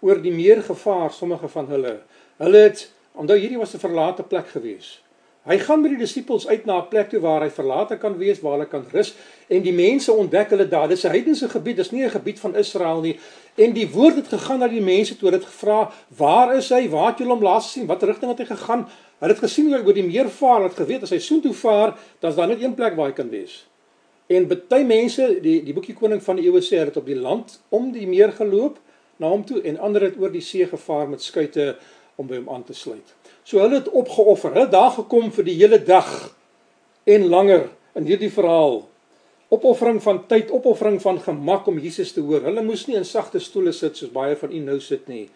oor 0.00 0.20
die 0.22 0.32
meer 0.32 0.62
gevaar 0.64 1.12
sommige 1.12 1.48
van 1.52 1.68
hulle. 1.68 1.98
Hulle 2.40 2.62
het 2.66 2.86
onthou 3.12 3.36
hierdie 3.36 3.60
was 3.60 3.74
'n 3.74 3.84
verlate 3.84 4.24
plek 4.24 4.48
gewees. 4.48 5.02
Hy 5.42 5.58
gaan 5.58 5.80
met 5.82 5.90
die 5.90 5.98
disippels 5.98 6.46
uit 6.46 6.64
na 6.64 6.78
'n 6.78 6.88
plek 6.88 7.08
toe 7.10 7.20
waar 7.20 7.42
hy 7.42 7.50
verlate 7.50 7.96
kan 7.98 8.16
wees, 8.16 8.40
waar 8.40 8.52
hulle 8.52 8.68
kan 8.70 8.84
rus 8.92 9.14
en 9.48 9.62
die 9.62 9.72
mense 9.72 10.12
ontdek 10.12 10.50
hulle 10.50 10.68
daar. 10.68 10.88
Dis 10.88 11.04
'n 11.04 11.10
heidense 11.10 11.48
gebied, 11.48 11.76
dis 11.76 11.90
nie 11.90 12.04
'n 12.04 12.10
gebied 12.10 12.40
van 12.40 12.56
Israel 12.56 13.00
nie. 13.00 13.18
En 13.54 13.72
die 13.72 13.88
woord 13.90 14.16
het 14.16 14.28
gegaan 14.32 14.62
na 14.62 14.68
die 14.68 14.80
mense 14.80 15.16
toe. 15.16 15.30
Het 15.30 15.44
gevra, 15.44 15.92
"Waar 16.16 16.56
is 16.56 16.68
hy? 16.68 16.88
Waar 16.88 17.10
het 17.10 17.18
julle 17.18 17.32
hom 17.32 17.42
laas 17.42 17.66
gesien? 17.66 17.86
Watter 17.86 18.08
rigting 18.08 18.30
het 18.30 18.48
hy 18.48 18.54
gegaan?" 18.54 18.88
Hulle 19.18 19.32
het 19.32 19.42
gesien 19.42 19.66
hoe 19.66 19.76
hy 19.76 19.86
oor 19.86 19.94
die 19.94 20.02
meer 20.02 20.30
vaar, 20.30 20.62
het 20.62 20.74
geweet 20.74 21.02
as 21.02 21.10
hy 21.10 21.18
soontoe 21.18 21.52
vaar, 21.54 21.98
dan's 22.18 22.34
daar 22.34 22.48
net 22.48 22.62
een 22.62 22.74
plek 22.74 22.96
waar 22.96 23.06
hy 23.06 23.12
kan 23.12 23.28
wees. 23.28 23.66
En 24.26 24.48
baie 24.48 24.84
mense, 24.84 25.38
die 25.42 25.62
die 25.62 25.74
boekie 25.74 25.94
koning 25.94 26.22
van 26.22 26.36
die 26.36 26.48
eeue 26.48 26.60
sê, 26.60 26.80
het 26.82 26.96
op 26.96 27.06
die 27.06 27.18
land 27.18 27.60
om 27.68 27.92
die 27.92 28.06
meer 28.06 28.32
geloop 28.32 28.78
na 29.16 29.28
hom 29.28 29.44
toe 29.44 29.60
en 29.62 29.78
ander 29.78 30.02
het 30.02 30.18
oor 30.18 30.32
die 30.32 30.42
see 30.42 30.66
gevaar 30.66 31.08
met 31.08 31.22
skuite 31.22 31.76
om 32.16 32.26
by 32.26 32.40
hom 32.40 32.48
aan 32.50 32.64
te 32.64 32.74
sluit. 32.74 33.14
So 33.44 33.58
hulle 33.62 33.80
het 33.80 33.90
opgeoffer. 33.90 34.50
Hulle 34.50 34.66
het 34.66 34.74
daar 34.74 34.90
gekom 34.90 35.30
vir 35.32 35.44
die 35.44 35.58
hele 35.60 35.78
dag 35.78 36.36
en 37.04 37.28
langer 37.28 37.68
in 37.98 38.06
hierdie 38.10 38.32
verhaal. 38.32 38.82
Opoffering 39.52 40.00
van 40.00 40.22
tyd, 40.26 40.50
opoffering 40.50 40.96
van 41.02 41.18
gemak 41.20 41.66
om 41.68 41.78
Jesus 41.78 42.14
te 42.16 42.22
hoor. 42.24 42.46
Hulle 42.48 42.62
moes 42.64 42.86
nie 42.88 42.96
in 42.96 43.04
sagte 43.04 43.40
stoele 43.42 43.74
sit 43.76 43.98
soos 44.00 44.12
baie 44.14 44.36
van 44.40 44.52
u 44.52 44.62
nou 44.64 44.78
sit 44.80 45.10
nie, 45.12 45.26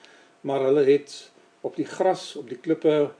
maar 0.40 0.64
hulle 0.64 0.86
het 0.86 1.12
op 1.60 1.76
die 1.76 1.84
gras, 1.84 2.30
op 2.40 2.48
die 2.48 2.56
klippe 2.56 3.10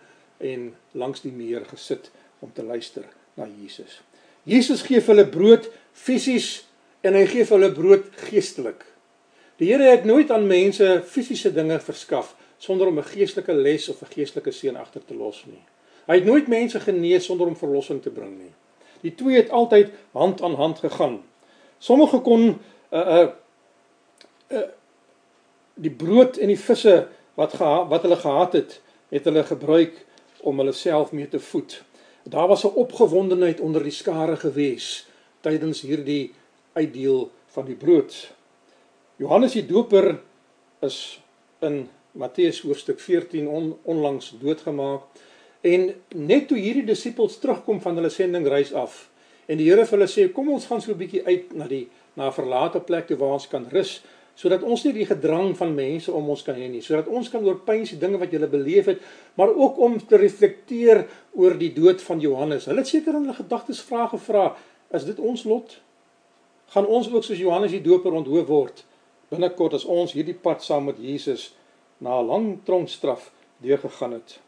en 0.40 0.70
langs 0.96 1.20
die 1.20 1.34
meer 1.36 1.68
gesit 1.68 2.08
om 2.40 2.52
te 2.56 2.64
luister 2.64 3.04
na 3.36 3.44
Jesus. 3.44 4.00
Jesus 4.48 4.86
gee 4.88 5.04
hulle 5.04 5.26
brood 5.28 5.68
fisies 5.92 6.64
en 7.04 7.16
hy 7.18 7.26
gee 7.28 7.44
hulle 7.52 7.72
brood 7.76 8.08
geestelik. 8.30 8.88
Die 9.60 9.68
Here 9.68 9.92
het 9.92 10.08
nooit 10.08 10.32
aan 10.32 10.48
mense 10.48 11.02
fisiese 11.04 11.52
dinge 11.52 11.76
verskaf 11.80 12.36
sonder 12.56 12.88
om 12.88 12.98
'n 12.98 13.10
geestelike 13.12 13.52
les 13.52 13.88
of 13.88 14.00
'n 14.00 14.14
geestelike 14.16 14.52
seën 14.52 14.76
agter 14.76 15.04
te 15.04 15.14
los 15.14 15.44
nie. 15.46 15.64
Hy 16.06 16.14
het 16.14 16.24
nooit 16.24 16.48
mense 16.48 16.80
genees 16.80 17.24
sonder 17.24 17.46
om 17.46 17.56
verlossing 17.56 18.02
te 18.02 18.10
bring 18.10 18.38
nie. 18.38 18.54
Die 19.00 19.14
twee 19.14 19.36
het 19.36 19.50
altyd 19.50 19.90
hand 20.12 20.42
aan 20.42 20.54
hand 20.54 20.78
gegaan. 20.78 21.22
Sommige 21.78 22.20
kon 22.20 22.58
uh 22.90 23.00
uh, 23.00 23.28
uh 24.48 24.68
die 25.76 25.90
brood 25.92 26.36
en 26.40 26.48
die 26.48 26.60
visse 26.60 27.08
wat 27.36 27.52
geha 27.60 27.84
wat 27.88 28.02
hulle 28.02 28.16
gehad 28.16 28.52
het, 28.52 28.80
het 29.12 29.24
hulle 29.28 29.42
gebruik 29.44 30.06
om 30.40 30.58
hulle 30.58 30.72
self 30.72 31.12
mee 31.12 31.28
te 31.28 31.40
voed. 31.40 31.82
Daar 32.22 32.48
was 32.48 32.64
'n 32.64 32.74
opgewondenheid 32.74 33.60
onder 33.60 33.82
die 33.82 33.92
skare 33.92 34.36
gewees 34.36 35.06
tydens 35.40 35.80
hierdie 35.80 36.34
uitdeel 36.72 37.30
van 37.46 37.64
die 37.64 37.74
brood. 37.74 38.32
Johannes 39.16 39.52
die 39.52 39.66
Doper 39.66 40.20
is 40.80 41.20
in 41.58 41.88
Matteus 42.12 42.60
hoofstuk 42.60 43.00
14 43.00 43.48
on, 43.48 43.78
onlangs 43.82 44.34
doodgemaak. 44.40 45.02
En 45.66 45.88
net 46.14 46.48
toe 46.48 46.58
hierdie 46.58 46.86
disippels 46.86 47.38
terugkom 47.42 47.80
van 47.82 47.98
hulle 47.98 48.12
sendingreis 48.12 48.72
af 48.76 49.06
en 49.46 49.60
die 49.60 49.68
Here 49.68 49.86
vir 49.86 49.98
hulle 49.98 50.10
sê 50.10 50.26
kom 50.34 50.50
ons 50.50 50.66
gaan 50.66 50.82
so 50.82 50.92
'n 50.92 50.98
bietjie 50.98 51.22
uit 51.26 51.54
na 51.54 51.66
die 51.66 51.86
na 52.16 52.28
'n 52.28 52.32
verlate 52.38 52.80
plek 52.80 53.06
toe 53.06 53.16
waar 53.16 53.38
ons 53.38 53.48
kan 53.48 53.66
rus 53.70 54.02
sodat 54.36 54.62
ons 54.62 54.84
nie 54.84 54.92
die 54.92 55.06
gedrang 55.06 55.56
van 55.56 55.74
mense 55.74 56.12
om 56.12 56.28
ons 56.28 56.42
kan 56.42 56.54
hê 56.54 56.68
nie 56.68 56.82
sodat 56.82 57.06
ons 57.08 57.28
kan 57.28 57.44
oorpyns 57.44 57.90
die 57.90 57.98
dinge 57.98 58.18
wat 58.18 58.32
jy 58.32 58.38
beleef 58.38 58.86
het 58.86 59.00
maar 59.34 59.48
ook 59.48 59.78
om 59.78 59.98
te 59.98 60.16
reflekteer 60.16 61.06
oor 61.34 61.54
die 61.58 61.72
dood 61.72 62.02
van 62.02 62.20
Johannes. 62.20 62.66
Hulle 62.66 62.78
het 62.78 62.88
seker 62.88 63.14
in 63.14 63.24
hulle 63.24 63.34
gedagtes 63.34 63.80
vrae 63.80 64.08
gevra, 64.08 64.56
is 64.92 65.04
dit 65.04 65.18
ons 65.18 65.44
lot? 65.44 65.80
Gaan 66.68 66.86
ons 66.86 67.12
ook 67.12 67.24
soos 67.24 67.38
Johannes 67.38 67.70
die 67.70 67.82
Doper 67.82 68.12
onthou 68.12 68.44
word 68.46 68.84
binnekort 69.30 69.74
as 69.74 69.84
ons 69.84 70.12
hierdie 70.12 70.38
pad 70.38 70.62
saam 70.62 70.84
met 70.84 70.98
Jesus 70.98 71.54
na 71.98 72.20
'n 72.20 72.26
lang 72.26 72.58
tronkstraf 72.64 73.32
deurgegaan 73.62 74.12
het. 74.12 74.45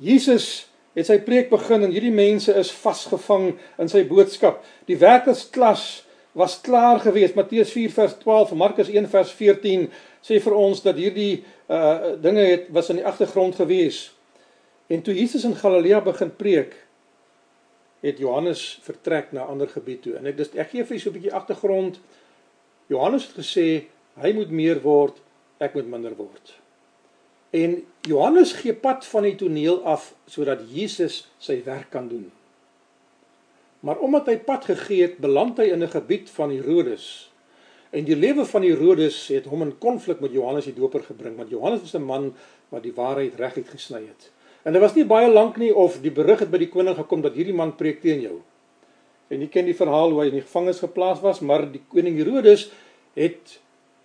Jesus 0.00 0.66
het 0.96 1.06
sy 1.06 1.18
preek 1.22 1.50
begin 1.52 1.84
en 1.86 1.92
hierdie 1.92 2.14
mense 2.14 2.52
is 2.58 2.72
vasgevang 2.72 3.52
in 3.80 3.90
sy 3.90 4.02
boodskap. 4.08 4.64
Die 4.88 4.98
werkersklas 4.98 6.02
was 6.32 6.58
klaar 6.64 7.00
gewees. 7.02 7.34
Matteus 7.36 7.72
4 7.74 7.92
vers 7.94 8.14
12 8.22 8.54
en 8.54 8.60
Markus 8.62 8.90
1 8.90 9.08
vers 9.12 9.32
14 9.36 9.88
sê 10.24 10.38
vir 10.42 10.56
ons 10.56 10.82
dat 10.84 10.98
hierdie 10.98 11.42
uh 11.70 12.16
dinge 12.22 12.44
het 12.48 12.70
was 12.74 12.90
in 12.90 13.00
die 13.00 13.06
agtergrond 13.06 13.58
gewees. 13.60 14.08
En 14.90 15.02
toe 15.06 15.14
Jesus 15.14 15.44
in 15.46 15.54
Galilea 15.54 16.00
begin 16.02 16.32
preek, 16.36 16.74
het 18.00 18.18
Johannes 18.18 18.80
vertrek 18.82 19.32
na 19.32 19.44
ander 19.46 19.68
gebied 19.68 20.02
toe. 20.02 20.16
En 20.18 20.26
ek 20.26 20.38
dis 20.40 20.54
ek 20.56 20.72
gee 20.72 20.84
vir 20.84 20.96
julle 20.96 21.04
so 21.04 21.10
'n 21.10 21.18
bietjie 21.18 21.36
agtergrond. 21.36 22.00
Johannes 22.88 23.26
het 23.28 23.36
gesê 23.44 23.66
hy 24.22 24.32
moet 24.32 24.50
meer 24.50 24.80
word 24.82 25.20
ek 25.60 25.74
moet 25.74 25.86
minder 25.86 26.16
word. 26.16 26.56
En 27.50 27.84
Johannes 28.06 28.52
gee 28.52 28.74
pad 28.74 29.06
van 29.06 29.26
die 29.26 29.34
toneel 29.34 29.82
af 29.84 30.12
sodat 30.30 30.62
Jesus 30.70 31.24
sy 31.38 31.62
werk 31.64 31.90
kan 31.90 32.08
doen. 32.08 32.30
Maar 33.80 33.98
omdat 33.98 34.26
hy 34.26 34.36
pad 34.44 34.64
gegee 34.68 35.02
het, 35.02 35.18
beland 35.18 35.58
hy 35.58 35.72
in 35.72 35.82
'n 35.82 35.90
gebied 35.90 36.30
van 36.30 36.50
Herodes. 36.50 37.30
En 37.90 38.04
die 38.04 38.16
lewe 38.16 38.44
van 38.44 38.62
Herodes 38.62 39.28
het 39.28 39.44
hom 39.44 39.62
in 39.62 39.78
konflik 39.78 40.20
met 40.20 40.32
Johannes 40.32 40.64
die 40.64 40.74
Doper 40.74 41.02
gebring, 41.02 41.36
want 41.36 41.50
Johannes 41.50 41.80
was 41.80 41.94
'n 41.94 42.02
man 42.02 42.34
wat 42.68 42.82
die 42.82 42.94
waarheid 42.94 43.34
reguit 43.34 43.68
gesny 43.68 44.06
het. 44.06 44.30
En 44.62 44.72
dit 44.72 44.82
was 44.82 44.94
nie 44.94 45.04
baie 45.04 45.30
lank 45.32 45.56
nie 45.56 45.74
of 45.74 46.00
die 46.00 46.12
berig 46.12 46.38
het 46.38 46.50
by 46.50 46.58
die 46.58 46.68
koning 46.68 46.96
gekom 46.96 47.20
dat 47.20 47.34
hierdie 47.34 47.54
man 47.54 47.76
preek 47.76 48.00
teen 48.00 48.20
jou. 48.20 48.40
En 49.28 49.40
jy 49.40 49.48
ken 49.48 49.64
die 49.64 49.76
verhaal 49.76 50.10
hoe 50.10 50.20
hy 50.20 50.26
in 50.26 50.38
die 50.40 50.46
gevangenis 50.46 50.78
geplaas 50.78 51.20
was, 51.20 51.40
maar 51.40 51.72
die 51.72 51.82
koning 51.88 52.16
Herodes 52.16 52.70
het 53.14 53.60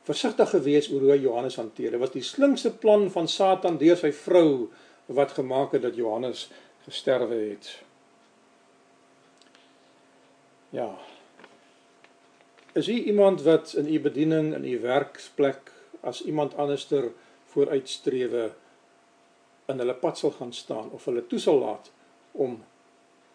versigtig 0.06 0.50
gewees 0.50 0.90
oor 0.94 1.02
hoe 1.02 1.18
Johannes 1.22 1.58
hanteer. 1.58 1.96
Dit 1.96 2.00
was 2.00 2.14
die 2.14 2.24
slinkste 2.24 2.72
plan 2.72 3.08
van 3.12 3.28
Satan 3.28 3.80
deur 3.82 3.98
sy 3.98 4.12
vrou 4.14 4.70
wat 5.06 5.34
gemaak 5.38 5.74
het 5.74 5.86
dat 5.86 5.98
Johannes 5.98 6.48
gesterwe 6.86 7.38
het. 7.50 7.72
Ja. 10.70 10.92
Is 12.74 12.88
u 12.88 12.94
iemand 12.94 13.42
wat 13.42 13.74
in 13.74 13.88
u 13.94 14.00
bediening 14.00 14.54
in 14.56 14.66
u 14.66 14.80
werksplek 14.80 15.72
as 16.02 16.22
iemand 16.22 16.56
anderster 16.56 17.12
vooruitstrewe 17.54 18.52
in 19.72 19.80
hulle 19.82 19.96
pad 19.98 20.20
sal 20.20 20.36
gaan 20.36 20.54
staan 20.54 20.92
of 20.92 21.06
hulle 21.06 21.24
toesal 21.28 21.60
laat 21.60 21.92
om 22.32 22.60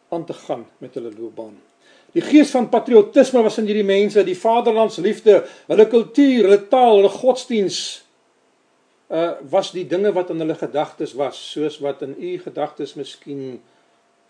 aan 0.09 0.25
te 0.25 0.33
gaan 0.33 0.67
met 0.79 0.95
hulle 0.95 1.12
loopbaan? 1.17 1.59
Die 2.17 2.25
gees 2.26 2.50
van 2.50 2.69
patriotisme 2.69 3.43
was 3.43 3.59
in 3.62 3.69
hierdie 3.71 3.87
mense, 3.87 4.25
die 4.26 4.38
vaderlandsliefde, 4.38 5.45
hulle 5.71 5.87
kultuur, 5.90 6.49
hulle 6.49 6.62
taal, 6.73 7.00
hulle 7.00 7.12
godsdiens 7.14 7.81
uh 9.11 9.33
was 9.50 9.73
die 9.75 9.87
dinge 9.90 10.12
wat 10.14 10.29
in 10.31 10.38
hulle 10.38 10.55
gedagtes 10.55 11.17
was, 11.19 11.38
soos 11.52 11.81
wat 11.83 12.02
in 12.07 12.14
u 12.14 12.37
gedagtes 12.38 12.95
miskien 12.95 13.59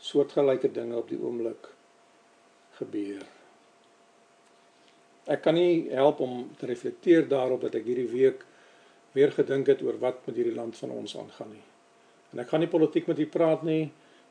soortgelyke 0.01 0.71
dinge 0.73 0.97
op 0.97 1.11
die 1.13 1.19
oomblik 1.21 1.69
gebeur. 2.79 3.21
Ek 5.29 5.45
kan 5.45 5.55
nie 5.55 5.91
help 5.93 6.23
om 6.25 6.47
te 6.59 6.69
reflekteer 6.71 7.29
daarop 7.29 7.67
dat 7.67 7.77
ek 7.77 7.91
hierdie 7.91 8.09
week 8.09 8.47
weer 9.13 9.33
gedink 9.35 9.69
het 9.69 9.83
oor 9.85 9.99
wat 10.01 10.25
met 10.27 10.39
hierdie 10.39 10.57
land 10.57 10.79
van 10.81 10.95
ons 10.97 11.17
aangaan 11.19 11.53
nie. 11.53 11.67
En 12.33 12.41
ek 12.41 12.49
gaan 12.49 12.65
nie 12.65 12.71
politiek 12.73 13.09
met 13.11 13.21
u 13.21 13.27
praat 13.29 13.63
nie. 13.67 13.91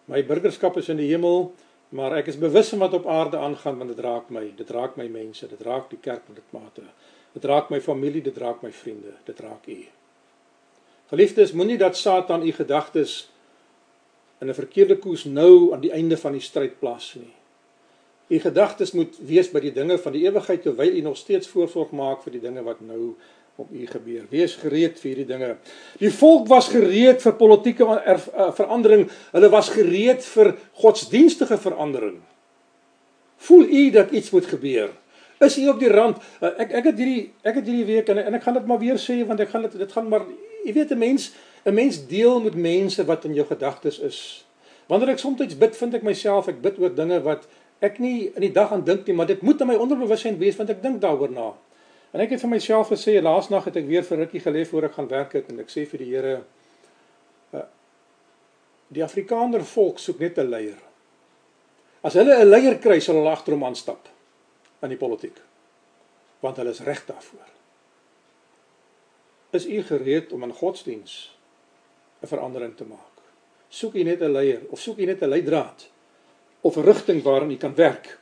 My 0.10 0.24
burgerskap 0.26 0.80
is 0.82 0.90
in 0.90 0.98
die 0.98 1.12
hemel. 1.12 1.52
Maar 1.90 2.20
ek 2.20 2.28
is 2.30 2.38
bewus 2.38 2.70
van 2.70 2.84
wat 2.86 2.94
op 2.94 3.08
aarde 3.08 3.38
aangaan 3.38 3.78
want 3.78 3.90
dit 3.90 4.00
raak 4.06 4.30
my, 4.30 4.44
dit 4.56 4.70
raak 4.70 4.96
my 4.96 5.08
mense, 5.10 5.48
dit 5.48 5.62
raak 5.66 5.90
die 5.90 6.02
kerk 6.02 6.28
met 6.28 6.38
dit 6.38 6.52
mate. 6.54 6.86
Dit 7.34 7.46
raak 7.46 7.70
my 7.74 7.82
familie, 7.82 8.22
dit 8.22 8.38
raak 8.38 8.62
my 8.62 8.72
vriende, 8.74 9.16
dit 9.26 9.40
raak 9.40 9.66
u. 9.68 9.80
Geliefdes, 11.10 11.52
moenie 11.58 11.78
dat 11.78 11.98
Satan 11.98 12.46
u 12.46 12.52
gedagtes 12.52 13.30
in 14.40 14.50
'n 14.50 14.54
verkeerde 14.54 14.98
koers 14.98 15.24
nou 15.24 15.74
aan 15.74 15.82
die 15.82 15.92
einde 15.92 16.18
van 16.18 16.32
die 16.32 16.42
stryd 16.42 16.80
plaas 16.80 17.14
nie. 17.14 17.34
U 18.30 18.40
gedagtes 18.40 18.92
moet 18.92 19.18
wees 19.18 19.50
by 19.52 19.60
die 19.60 19.74
dinge 19.74 19.98
van 19.98 20.14
die 20.14 20.26
ewigheid 20.28 20.62
terwyl 20.62 20.96
u 20.96 21.02
nog 21.02 21.18
steeds 21.18 21.48
voorsorg 21.48 21.92
maak 21.92 22.22
vir 22.24 22.32
die 22.32 22.42
dinge 22.42 22.64
wat 22.64 22.82
nou 22.82 23.16
op 23.60 23.72
u 23.76 23.88
gebeur. 23.88 24.24
Wees 24.32 24.56
gereed 24.56 25.00
vir 25.02 25.10
hierdie 25.10 25.28
dinge. 25.28 25.50
Die 26.00 26.12
volk 26.16 26.48
was 26.48 26.70
gereed 26.72 27.20
vir 27.24 27.36
politieke 27.36 27.84
uh, 27.84 28.16
verandering. 28.56 29.06
Hulle 29.34 29.50
was 29.52 29.72
gereed 29.74 30.24
vir 30.24 30.54
godsdienstige 30.80 31.58
verandering. 31.60 32.22
Voel 33.50 33.68
u 33.68 33.84
dat 33.96 34.12
iets 34.16 34.32
moet 34.32 34.48
gebeur? 34.48 34.94
Is 35.44 35.58
u 35.60 35.68
op 35.72 35.80
die 35.80 35.92
rand? 35.92 36.24
Uh, 36.40 36.54
ek 36.64 36.72
ek 36.80 36.92
het 36.92 37.04
hierdie 37.04 37.22
ek 37.44 37.60
het 37.60 37.68
hierdie 37.68 37.88
week 37.88 38.12
en, 38.12 38.24
en 38.24 38.40
ek 38.40 38.48
gaan 38.48 38.60
dit 38.60 38.68
maar 38.72 38.80
weer 38.80 39.00
sê 39.00 39.20
want 39.28 39.44
ek 39.44 39.52
gaan 39.52 39.68
dit 39.68 39.78
dit 39.84 39.96
gaan 39.96 40.08
maar 40.12 40.28
jy 40.64 40.74
weet 40.80 40.96
'n 40.96 41.00
mens 41.00 41.32
'n 41.68 41.76
mens 41.76 42.00
deel 42.08 42.40
met 42.40 42.56
mense 42.56 43.06
wat 43.06 43.26
in 43.28 43.36
jou 43.36 43.48
gedagtes 43.48 44.00
is. 44.00 44.46
Wanneer 44.88 45.10
ek 45.10 45.20
soms 45.20 45.58
bid, 45.58 45.78
vind 45.78 45.94
ek 45.94 46.04
myself 46.04 46.48
ek 46.48 46.62
bid 46.62 46.80
oor 46.80 46.96
dinge 46.96 47.20
wat 47.22 47.48
ek 47.80 48.00
nie 48.00 48.32
in 48.36 48.42
die 48.42 48.52
dag 48.52 48.72
aan 48.72 48.84
dink 48.84 49.08
nie, 49.08 49.16
maar 49.16 49.28
dit 49.28 49.42
moet 49.42 49.62
in 49.62 49.68
my 49.68 49.76
onderbewussyn 49.76 50.40
wees 50.40 50.56
want 50.56 50.70
ek 50.70 50.82
dink 50.82 51.02
daaroor 51.02 51.32
na. 51.32 51.54
En 52.14 52.24
ek 52.24 52.34
het 52.34 52.42
vir 52.42 52.50
myself 52.50 52.90
gesê 52.90 53.20
laasnag 53.22 53.68
het 53.70 53.76
ek 53.78 53.90
weer 53.90 54.06
vir 54.06 54.24
rukkie 54.24 54.42
gelê 54.42 54.64
voor 54.66 54.90
ek 54.90 54.96
gaan 54.98 55.10
werk 55.12 55.36
het 55.38 55.52
en 55.52 55.60
ek 55.62 55.70
sê 55.70 55.86
vir 55.90 56.04
die 56.04 56.10
Here 56.10 56.36
uh, 57.54 57.66
die 58.90 59.04
Afrikaner 59.06 59.66
volk 59.66 60.00
soek 60.00 60.20
net 60.20 60.40
'n 60.40 60.50
leier. 60.50 60.80
As 62.02 62.18
hulle 62.18 62.34
'n 62.40 62.50
leier 62.50 62.80
kry, 62.80 63.00
sal 63.00 63.22
hulle 63.22 63.30
agter 63.30 63.54
hom 63.54 63.64
aanstap 63.64 64.10
in 64.82 64.90
die 64.90 64.98
politiek. 64.98 65.38
Want 66.42 66.58
hulle 66.58 66.72
is 66.72 66.82
reg 66.82 67.06
daarvoor. 67.06 67.50
Is 69.52 69.66
u 69.66 69.84
gereed 69.84 70.32
om 70.32 70.44
in 70.44 70.54
godsdiens 70.54 71.36
'n 72.24 72.28
verandering 72.28 72.76
te 72.76 72.86
maak? 72.86 73.10
soek 73.70 73.96
jy 73.96 74.04
net 74.04 74.22
'n 74.22 74.34
leier 74.34 74.62
of 74.74 74.82
soek 74.82 74.98
jy 74.98 75.06
net 75.06 75.22
'n 75.22 75.30
leidraad 75.30 75.88
of 76.62 76.78
'n 76.78 76.84
rigting 76.84 77.22
waarin 77.24 77.52
jy 77.52 77.58
kan 77.58 77.76
werk. 77.76 78.18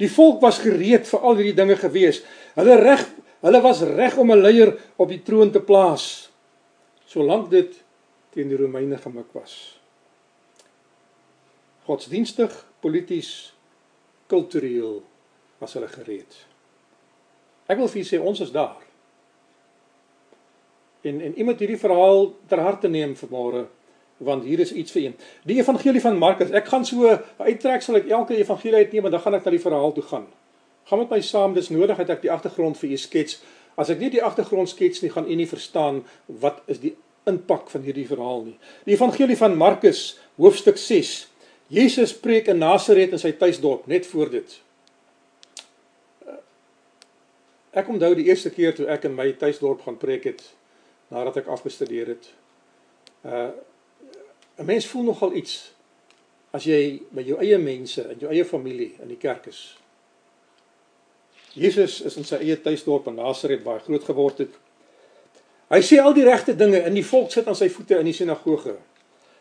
Die 0.00 0.08
volk 0.08 0.40
was 0.40 0.62
gereed 0.64 1.08
vir 1.08 1.20
al 1.20 1.36
hierdie 1.36 1.56
dinge 1.56 1.76
gewees. 1.76 2.22
Hulle 2.56 2.78
reg, 2.80 3.04
hulle 3.44 3.60
was 3.64 3.82
reg 3.84 4.16
om 4.16 4.32
'n 4.32 4.40
leier 4.40 4.72
op 4.96 5.08
die 5.08 5.22
troon 5.22 5.50
te 5.52 5.60
plaas. 5.60 6.30
Solank 7.06 7.50
dit 7.50 7.82
teen 8.32 8.48
die 8.48 8.56
Romeine 8.56 8.96
gemik 8.96 9.32
was. 9.32 9.78
Godsdienstig, 11.84 12.52
polities, 12.80 13.52
kultureel 14.26 15.02
was 15.58 15.74
hulle 15.74 15.88
gereed. 15.88 16.46
Ek 17.66 17.78
wil 17.78 17.88
vir 17.88 18.02
julle 18.02 18.10
sê 18.10 18.20
ons 18.22 18.40
is 18.40 18.52
daar. 18.52 18.80
En 21.02 21.20
en 21.20 21.36
iemand 21.38 21.58
hierdie 21.58 21.80
verhaal 21.80 22.34
ter 22.48 22.60
harte 22.60 22.88
neem 22.88 23.14
vanmôre 23.16 23.66
want 24.20 24.44
hier 24.44 24.60
is 24.60 24.72
iets 24.72 24.92
vir 24.92 25.02
een. 25.02 25.14
Die 25.48 25.56
evangelie 25.56 26.00
van 26.00 26.18
Markus. 26.20 26.52
Ek 26.52 26.68
gaan 26.68 26.84
so 26.84 27.08
uittrek 27.40 27.84
sal 27.84 28.00
ek 28.00 28.10
elke 28.12 28.36
evangelie 28.36 28.84
uitneem 28.84 29.08
en 29.08 29.16
dan 29.16 29.22
gaan 29.24 29.38
ek 29.38 29.46
na 29.48 29.54
die 29.54 29.62
verhaal 29.62 29.94
toe 29.96 30.04
gaan. 30.10 30.26
Gaan 30.90 31.00
met 31.04 31.14
my 31.14 31.20
saam, 31.24 31.54
dis 31.56 31.70
nodig 31.72 31.96
dat 32.02 32.12
ek 32.16 32.24
die 32.26 32.32
agtergrond 32.32 32.78
vir 32.80 32.92
u 32.92 32.98
skets. 33.00 33.38
As 33.80 33.92
ek 33.92 34.00
nie 34.02 34.10
die 34.12 34.24
agtergrond 34.24 34.68
skets 34.68 35.00
nie, 35.00 35.12
gaan 35.12 35.28
u 35.28 35.36
nie 35.38 35.48
verstaan 35.48 36.02
wat 36.42 36.60
is 36.68 36.82
die 36.82 36.94
impak 37.30 37.70
van 37.72 37.84
hierdie 37.86 38.08
verhaal 38.08 38.44
nie. 38.48 38.56
Die 38.84 38.96
evangelie 38.96 39.38
van 39.40 39.56
Markus, 39.56 40.18
hoofstuk 40.40 40.80
6. 40.80 41.14
Jesus 41.70 42.12
preek 42.18 42.50
in 42.50 42.60
Nasaret 42.60 43.14
in 43.14 43.22
sy 43.22 43.32
tuisdorp, 43.38 43.86
net 43.88 44.08
voor 44.10 44.32
dit. 44.32 44.56
Ek 47.70 47.88
onthou 47.88 48.10
die 48.18 48.26
eerste 48.26 48.50
keer 48.50 48.74
toe 48.74 48.88
ek 48.90 49.06
in 49.06 49.14
my 49.14 49.30
tuisdorp 49.38 49.84
gaan 49.86 49.98
preek 50.00 50.26
het 50.26 50.42
nadat 51.10 51.40
ek 51.42 51.50
afgestudeer 51.56 52.16
het. 52.16 52.32
Uh 53.24 53.50
'n 54.60 54.66
mens 54.66 54.86
voel 54.86 55.02
nogal 55.02 55.32
iets 55.34 55.72
as 56.52 56.66
jy 56.68 57.00
by 57.14 57.22
jou 57.24 57.38
eie 57.40 57.58
mense 57.58 58.02
in 58.12 58.18
jou 58.20 58.30
eie 58.30 58.44
familie 58.44 58.92
in 59.00 59.08
die 59.08 59.20
kerk 59.20 59.46
is. 59.48 59.60
Jesus 61.54 62.00
is 62.06 62.16
in 62.20 62.26
sy 62.28 62.42
eie 62.44 62.58
tuisdorp 62.60 63.08
in 63.10 63.16
Nasaret 63.18 63.64
waar 63.64 63.80
hy 63.80 63.86
groot 63.86 64.04
geword 64.04 64.44
het. 64.44 64.52
Hy 65.70 65.80
sê 65.86 66.00
al 66.02 66.14
die 66.14 66.26
regte 66.26 66.54
dinge 66.58 66.82
en 66.82 66.94
die 66.94 67.06
volk 67.06 67.32
sit 67.32 67.48
aan 67.48 67.58
sy 67.58 67.70
voete 67.72 67.98
in 68.02 68.10
die 68.10 68.14
sinagoge. 68.14 68.76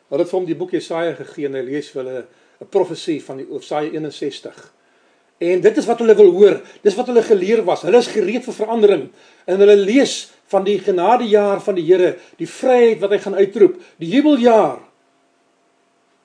Hulle 0.10 0.24
het 0.24 0.32
vir 0.32 0.40
hom 0.40 0.48
die 0.48 0.58
boek 0.58 0.74
Jesaja 0.78 1.14
gegee 1.18 1.50
en 1.50 1.58
hy 1.58 1.66
lees 1.68 1.92
vir 1.94 2.04
hulle 2.04 2.26
'n 2.62 2.70
profesie 2.70 3.20
van 3.22 3.38
die 3.38 3.48
Jesaja 3.50 3.92
61. 3.92 4.74
En 5.40 5.62
dit 5.62 5.78
is 5.78 5.86
wat 5.86 6.00
hulle 6.00 6.16
wil 6.16 6.32
hoor. 6.32 6.62
Dis 6.84 6.96
wat 6.96 7.08
hulle 7.08 7.24
geleer 7.24 7.64
was. 7.64 7.82
Hulle 7.82 7.98
is 7.98 8.08
gereed 8.08 8.44
vir 8.44 8.54
verandering. 8.54 9.10
En 9.46 9.60
hulle 9.60 9.76
lees 9.76 10.32
van 10.48 10.64
die 10.64 10.80
genadejaar 10.80 11.62
van 11.62 11.76
die 11.76 11.86
Here, 11.86 12.18
die 12.38 12.48
vryheid 12.48 13.00
wat 13.00 13.12
hy 13.12 13.18
gaan 13.18 13.36
uitroep, 13.36 13.82
die 13.98 14.10
jubeljaar 14.10 14.89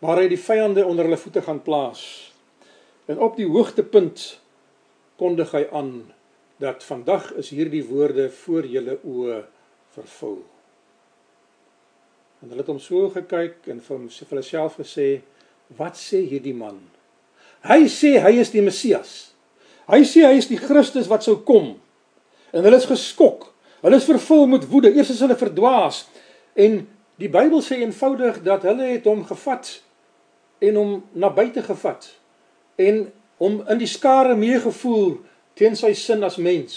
waar 0.04 0.20
hy 0.20 0.28
die 0.28 0.40
vyande 0.40 0.84
onder 0.84 1.06
hulle 1.08 1.16
voete 1.16 1.40
gaan 1.42 1.62
plaas. 1.64 2.02
En 3.08 3.23
op 3.25 3.38
die 3.40 3.49
hoogtepunt 3.49 4.25
kondig 5.16 5.52
hy 5.56 5.62
aan 5.73 5.92
dat 6.61 6.84
vandag 6.84 7.30
is 7.40 7.49
hierdie 7.54 7.84
woorde 7.88 8.26
voor 8.44 8.68
julle 8.68 8.99
oë 9.00 9.38
vervul. 9.94 10.42
En 12.42 12.52
hulle 12.52 12.61
het 12.61 12.68
hom 12.68 12.82
so 12.82 13.08
gekyk 13.14 13.70
en 13.73 13.80
vir 13.80 13.96
homself 13.96 14.76
gesê, 14.76 15.23
"Wat 15.78 15.96
sê 15.96 16.20
hierdie 16.28 16.54
man?" 16.54 16.82
Hy 17.64 17.88
sê 17.88 18.20
hy 18.20 18.40
is 18.40 18.50
die 18.50 18.62
Messias. 18.62 19.32
Hy 19.88 20.04
sê 20.04 20.26
hy 20.26 20.37
is 20.37 20.49
die 20.49 20.61
Christus 20.61 21.08
wat 21.08 21.23
sou 21.25 21.37
kom. 21.37 21.80
En 22.52 22.62
hulle 22.62 22.76
is 22.76 22.84
geskok. 22.84 23.54
Hulle 23.80 23.96
is 23.96 24.04
vervul 24.04 24.46
met 24.46 24.68
woede. 24.68 24.92
Eers 24.92 25.11
is 25.11 25.20
hulle 25.20 25.37
verdwaas. 25.37 26.06
En 26.54 26.87
die 27.16 27.28
Bybel 27.28 27.62
sê 27.62 27.80
eenvoudig 27.80 28.42
dat 28.42 28.62
hulle 28.62 28.82
het 28.82 29.04
hom 29.04 29.25
gevat 29.25 29.83
en 30.64 30.80
hom 30.80 30.92
na 31.12 31.30
buite 31.35 31.62
gevat 31.66 32.09
en 32.80 33.06
hom 33.42 33.61
in 33.71 33.80
die 33.80 33.90
skare 33.90 34.37
meegevoer 34.38 35.18
teen 35.59 35.76
sy 35.78 35.92
sin 35.99 36.25
as 36.26 36.38
mens 36.42 36.76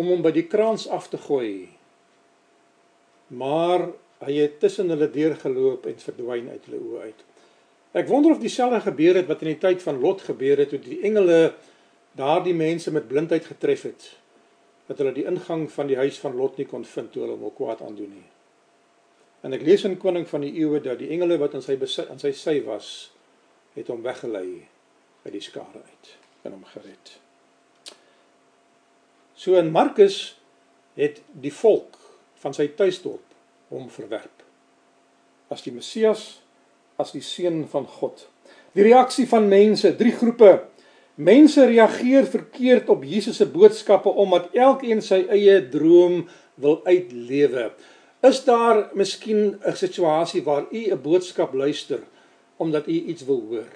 om 0.00 0.08
hom 0.10 0.24
by 0.24 0.32
die 0.34 0.46
kraans 0.50 0.86
af 0.90 1.06
te 1.10 1.18
gooi. 1.20 1.68
Maar 3.34 3.88
hy 4.24 4.38
het 4.40 4.58
tussen 4.62 4.90
hulle 4.92 5.08
deurgeloop 5.12 5.86
en 5.90 6.02
verdwyn 6.02 6.50
uit 6.50 6.66
hulle 6.68 6.80
oë 6.80 7.06
uit. 7.08 7.22
Ek 7.94 8.10
wonder 8.10 8.34
of 8.34 8.42
dieselfde 8.42 8.80
gebeur 8.88 9.20
het 9.20 9.30
wat 9.30 9.44
in 9.44 9.52
die 9.52 9.62
tyd 9.62 9.82
van 9.84 10.00
Lot 10.02 10.24
gebeur 10.26 10.58
het 10.58 10.72
toe 10.72 10.80
die 10.82 11.00
engele 11.06 11.54
daardie 12.18 12.54
mense 12.56 12.90
met 12.94 13.08
blindheid 13.10 13.46
getref 13.46 13.86
het 13.86 14.10
dat 14.88 14.98
hulle 15.00 15.14
die 15.16 15.26
ingang 15.28 15.68
van 15.72 15.88
die 15.88 15.96
huis 15.96 16.18
van 16.20 16.34
Lot 16.36 16.58
nie 16.58 16.66
kon 16.68 16.84
vind 16.84 17.12
toe 17.12 17.24
hulle 17.24 17.38
hom 17.38 17.54
kwaad 17.54 17.84
aandoen 17.86 18.10
nie. 18.18 18.26
En 19.44 19.52
ek 19.52 19.64
lees 19.66 19.84
in 19.84 19.98
Koning 20.00 20.24
van 20.28 20.44
die 20.44 20.54
Eeue 20.56 20.80
dat 20.80 21.02
die 21.02 21.10
engele 21.12 21.36
wat 21.40 21.56
in 21.56 21.64
sy 21.64 21.76
besit 21.80 22.08
in 22.12 22.22
sy 22.22 22.32
sy 22.36 22.56
was 22.64 23.10
het 23.74 23.90
hom 23.92 24.04
weggelei 24.04 24.64
uit 25.26 25.34
die 25.34 25.42
skare 25.44 25.82
uit 25.84 26.12
en 26.44 26.54
hom 26.56 26.64
gered. 26.72 27.16
So 29.36 29.58
in 29.60 29.72
Markus 29.74 30.38
het 30.96 31.20
die 31.28 31.52
volk 31.52 31.98
van 32.40 32.56
sy 32.56 32.70
tuisdorp 32.78 33.34
hom 33.72 33.90
verwerp 33.92 34.44
as 35.52 35.64
die 35.66 35.74
Messias 35.74 36.38
as 37.00 37.12
die 37.12 37.24
seun 37.24 37.64
van 37.68 37.88
God. 37.90 38.28
Die 38.74 38.84
reaksie 38.86 39.26
van 39.30 39.48
mense, 39.50 39.90
drie 39.98 40.12
groepe. 40.14 40.64
Mense 41.14 41.66
reageer 41.66 42.26
verkeerd 42.26 42.88
op 42.90 43.04
Jesus 43.06 43.38
se 43.38 43.46
boodskappe 43.50 44.10
omdat 44.10 44.54
elkeen 44.54 45.02
sy 45.02 45.24
eie 45.30 45.60
droom 45.70 46.24
wil 46.62 46.80
uitlewe. 46.86 47.72
Is 48.24 48.44
daar 48.44 48.88
miskien 48.96 49.60
'n 49.60 49.76
situasie 49.76 50.42
waar 50.42 50.64
u 50.70 50.80
'n 50.90 51.00
boodskap 51.02 51.52
luister 51.52 52.00
omdat 52.56 52.86
u 52.86 52.92
iets 52.92 53.24
wil 53.24 53.42
hoor? 53.48 53.72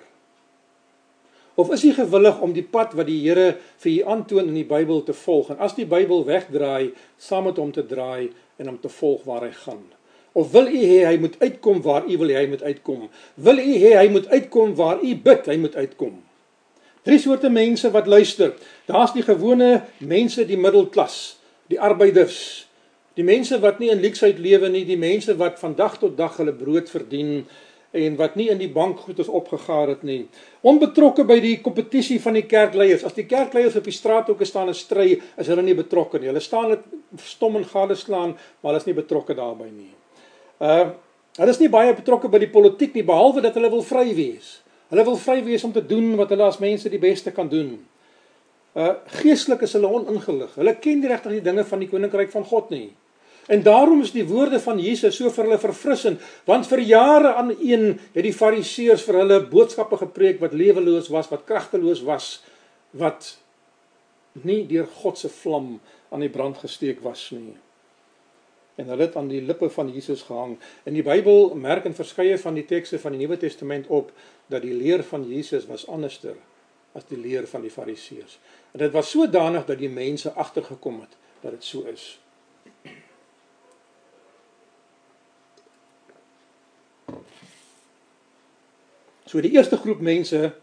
Of 1.55 1.71
is 1.71 1.85
u 1.85 1.93
gewillig 1.93 2.41
om 2.41 2.53
die 2.53 2.63
pad 2.63 2.93
wat 2.93 3.07
die 3.07 3.29
Here 3.29 3.57
vir 3.77 3.93
u 3.93 4.03
aantoon 4.03 4.47
in 4.47 4.55
die 4.55 4.65
Bybel 4.65 5.03
te 5.03 5.13
volg 5.13 5.51
en 5.51 5.59
as 5.59 5.75
die 5.75 5.87
Bybel 5.87 6.25
wegdraai, 6.25 6.93
saam 7.17 7.45
met 7.45 7.57
hom 7.57 7.73
te 7.73 7.87
draai 7.87 8.33
en 8.57 8.69
om 8.69 8.81
te 8.81 8.89
volg 8.89 9.25
waar 9.25 9.43
hy 9.43 9.51
gaan? 9.53 9.85
Of 10.33 10.51
wil 10.51 10.67
u 10.67 10.79
hê 10.79 11.05
hy 11.07 11.17
moet 11.19 11.37
uitkom 11.39 11.83
waar 11.83 12.07
u 12.09 12.17
wil 12.17 12.29
hy 12.29 12.47
moet 12.47 12.63
uitkom? 12.63 13.09
Wil 13.35 13.59
u 13.59 13.75
hê 13.75 13.97
hy 13.99 14.09
moet 14.09 14.29
uitkom 14.29 14.75
waar 14.75 15.03
u 15.03 15.17
bid 15.17 15.47
hy 15.47 15.57
moet 15.57 15.75
uitkom? 15.75 16.23
Drie 17.03 17.19
soorte 17.19 17.51
mense 17.51 17.91
wat 17.91 18.07
luister. 18.07 18.55
Daar's 18.87 19.13
die 19.13 19.23
gewone 19.23 19.85
mense, 19.99 20.47
die 20.47 20.57
middelklas, 20.57 21.39
die 21.67 21.81
arbeiders, 21.81 22.68
die 23.19 23.27
mense 23.27 23.59
wat 23.59 23.81
nie 23.83 23.91
in 23.91 24.03
leksheid 24.03 24.39
lewe 24.39 24.71
nie, 24.71 24.85
die 24.87 24.99
mense 25.01 25.35
wat 25.41 25.59
van 25.59 25.75
dag 25.79 25.97
tot 25.99 26.15
dag 26.19 26.37
hulle 26.39 26.55
brood 26.55 26.91
verdien 26.93 27.43
en 27.97 28.19
wat 28.21 28.37
nie 28.37 28.51
in 28.53 28.61
die 28.61 28.69
bankgoed 28.71 29.19
is 29.25 29.31
opgegaar 29.33 29.89
het 29.95 30.03
nie. 30.07 30.21
Onbetrokke 30.61 31.25
by 31.27 31.39
die 31.41 31.55
kompetisie 31.65 32.19
van 32.21 32.37
die 32.37 32.45
kerkleiers. 32.47 33.03
As 33.09 33.17
die 33.17 33.25
kerkleiers 33.27 33.79
op 33.81 33.89
die 33.89 33.97
straat 33.97 34.29
ook 34.29 34.45
staan 34.47 34.69
en 34.69 34.77
stry, 34.77 35.17
is 35.41 35.49
hulle 35.49 35.65
nie 35.65 35.77
betrokke 35.79 36.21
nie. 36.21 36.29
Hulle 36.29 36.43
staan 36.45 36.75
net 36.75 36.85
stom 37.25 37.57
en 37.57 37.65
gadeslaan, 37.67 38.37
maar 38.61 38.71
hulle 38.71 38.83
is 38.83 38.89
nie 38.91 38.97
betrokke 39.01 39.37
daarbey 39.39 39.71
nie. 39.73 39.93
Uh 40.61 40.91
hulle 41.39 41.53
is 41.55 41.61
nie 41.63 41.71
baie 41.71 41.93
betrokke 41.95 42.27
by 42.27 42.41
die 42.43 42.51
politiek 42.51 42.97
nie 42.99 43.05
behalwe 43.07 43.45
dat 43.45 43.55
hulle 43.55 43.71
wil 43.71 43.85
vry 43.87 44.09
wees. 44.15 44.57
Hulle 44.91 45.05
wil 45.07 45.19
vry 45.23 45.37
wees 45.47 45.63
om 45.65 45.71
te 45.73 45.85
doen 45.87 46.17
wat 46.19 46.33
hulle 46.35 46.49
as 46.51 46.59
mense 46.59 46.91
die 46.91 46.99
beste 47.03 47.31
kan 47.35 47.51
doen. 47.51 47.77
Uh 48.75 48.95
geestelik 49.21 49.63
is 49.67 49.77
hulle 49.79 49.91
oningelig. 49.91 50.57
Hulle 50.59 50.75
ken 50.83 51.05
regtig 51.07 51.39
die 51.39 51.45
dinge 51.51 51.65
van 51.65 51.83
die 51.83 51.91
koninkryk 51.91 52.35
van 52.35 52.47
God 52.47 52.75
nie. 52.75 52.89
En 53.49 53.63
daarom 53.65 54.03
is 54.05 54.13
die 54.13 54.27
woorde 54.29 54.61
van 54.61 54.81
Jesus 54.81 55.17
so 55.17 55.33
vir 55.33 55.49
hulle 55.49 55.61
verfrissend, 55.61 56.25
want 56.49 56.69
vir 56.69 56.85
jare 56.85 57.35
aan 57.41 57.55
een 57.57 57.95
het 58.13 58.25
die 58.27 58.35
fariseërs 58.37 59.07
vir 59.09 59.23
hulle 59.23 59.41
boodskappe 59.49 60.01
gepreek 60.05 60.43
wat 60.45 60.57
leweloos 60.57 61.09
was, 61.13 61.31
wat 61.33 61.47
kragteloos 61.49 62.05
was, 62.05 62.35
wat 62.93 63.37
nie 64.45 64.67
deur 64.69 64.87
God 65.01 65.19
se 65.19 65.33
vlam 65.33 65.79
aan 66.13 66.23
die 66.25 66.33
brand 66.33 66.61
gesteek 66.61 67.01
was 67.05 67.31
nie 67.33 67.57
en 68.79 68.87
hulle 68.87 69.09
het 69.09 69.17
aan 69.19 69.29
die 69.29 69.43
lippe 69.43 69.67
van 69.75 69.91
Jesus 69.91 70.23
gehang. 70.23 70.55
In 70.87 70.95
die 70.95 71.03
Bybel 71.03 71.51
merk 71.59 71.89
in 71.89 71.97
verskeie 71.99 72.37
van 72.39 72.55
die 72.55 72.67
tekste 72.67 73.01
van 73.03 73.15
die 73.15 73.25
Nuwe 73.25 73.37
Testament 73.37 73.89
op 73.91 74.13
dat 74.47 74.63
die 74.63 74.75
leer 74.75 75.03
van 75.03 75.25
Jesus 75.27 75.67
was 75.67 75.89
anderster 75.91 76.37
as 76.95 77.09
die 77.11 77.19
leer 77.19 77.47
van 77.51 77.67
die 77.67 77.73
Fariseërs. 77.75 78.39
En 78.73 78.85
dit 78.85 78.95
was 78.95 79.11
sodanig 79.11 79.67
dat 79.67 79.83
die 79.83 79.91
mense 79.91 80.31
agtergekom 80.31 81.01
het 81.03 81.19
dat 81.43 81.59
dit 81.59 81.67
so 81.67 81.91
is. 81.91 82.07
So 89.29 89.43
die 89.45 89.53
eerste 89.53 89.77
groep 89.77 90.01
mense 90.01 90.55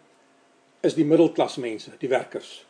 is 0.85 0.95
die 0.97 1.05
middelklas 1.05 1.59
mense, 1.61 1.93
die 2.01 2.09
werkers. 2.09 2.63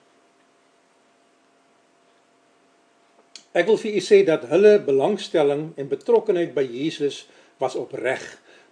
Ek 3.56 3.70
wil 3.70 3.80
vir 3.80 3.96
u 3.96 4.02
sê 4.04 4.20
dat 4.28 4.50
hulle 4.52 4.74
belangstelling 4.84 5.70
en 5.80 5.88
betrokkeheid 5.92 6.52
by 6.56 6.66
Jesus 6.68 7.22
was 7.64 7.78
opreg. 7.80 8.24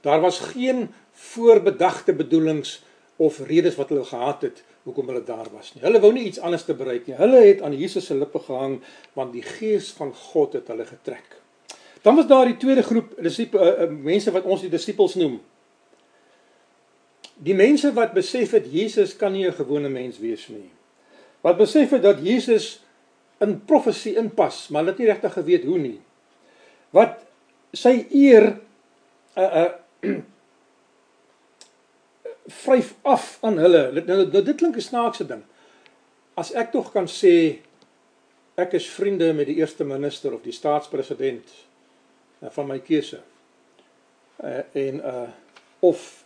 Daar 0.04 0.20
was 0.20 0.42
geen 0.52 0.90
voorbedagte 1.32 2.12
bedoelings 2.20 2.82
of 3.16 3.40
redes 3.48 3.78
wat 3.80 3.94
hulle 3.94 4.04
gehad 4.04 4.44
het 4.44 4.60
hoekom 4.84 5.08
hulle 5.08 5.24
daar 5.24 5.48
was 5.54 5.72
nie. 5.72 5.84
Hulle 5.86 6.02
wou 6.04 6.12
nie 6.12 6.26
iets 6.28 6.42
anders 6.44 6.66
te 6.68 6.76
bereik 6.76 7.08
nie. 7.08 7.16
Hulle 7.16 7.40
het 7.46 7.64
aan 7.64 7.78
Jesus 7.78 8.10
se 8.10 8.18
lippe 8.20 8.42
gehang 8.44 8.82
want 9.16 9.32
die 9.32 9.46
gees 9.46 9.94
van 9.96 10.12
God 10.12 10.60
het 10.60 10.68
hulle 10.68 10.84
getrek. 10.90 11.40
Dan 12.04 12.20
was 12.20 12.28
daar 12.28 12.52
die 12.52 12.60
tweede 12.60 12.84
groep 12.84 13.16
disipels 13.24 13.64
uh, 13.64 13.86
uh, 13.86 13.90
mense 14.12 14.32
wat 14.36 14.44
ons 14.44 14.66
die 14.66 14.74
disippels 14.74 15.16
noem. 15.16 15.40
Die 17.36 17.56
mense 17.56 17.94
wat 17.94 18.14
besef 18.14 18.52
het 18.52 18.66
Jesus 18.72 19.16
kan 19.16 19.32
nie 19.32 19.48
'n 19.48 19.54
gewone 19.54 19.90
mens 19.90 20.20
wees 20.20 20.48
nie. 20.48 20.70
Wat 21.42 21.58
besef 21.58 21.90
het 21.90 22.02
dat 22.02 22.20
Jesus 22.24 22.84
in 23.40 23.66
profesie 23.66 24.16
inpas, 24.16 24.68
maar 24.68 24.82
hulle 24.82 24.92
het 24.92 25.00
nie 25.00 25.08
regtig 25.08 25.34
geweet 25.34 25.64
hoe 25.64 25.78
nie. 25.78 26.00
Wat 26.90 27.20
sy 27.72 28.06
eer 28.12 28.60
'n 29.36 29.42
uh, 29.42 29.70
'n 30.02 30.08
uh, 30.08 30.22
vryf 32.46 32.94
af 33.02 33.38
aan 33.42 33.58
hulle. 33.58 33.92
Nou, 34.06 34.28
nou 34.32 34.44
dit 34.44 34.56
klink 34.56 34.76
'n 34.76 34.82
snaakse 34.82 35.26
ding. 35.26 35.44
As 36.34 36.52
ek 36.54 36.72
tog 36.72 36.92
kan 36.92 37.08
sê 37.08 37.60
ek 38.56 38.74
is 38.74 38.90
vriende 38.90 39.34
met 39.34 39.46
die 39.46 39.56
eerste 39.56 39.84
minister 39.84 40.34
of 40.34 40.42
die 40.42 40.54
staatspresident 40.54 41.50
uh, 42.42 42.50
van 42.50 42.68
my 42.68 42.80
keuse. 42.80 43.22
Uh, 44.44 44.62
en 44.74 44.96
uh 44.96 45.30
of 45.80 46.23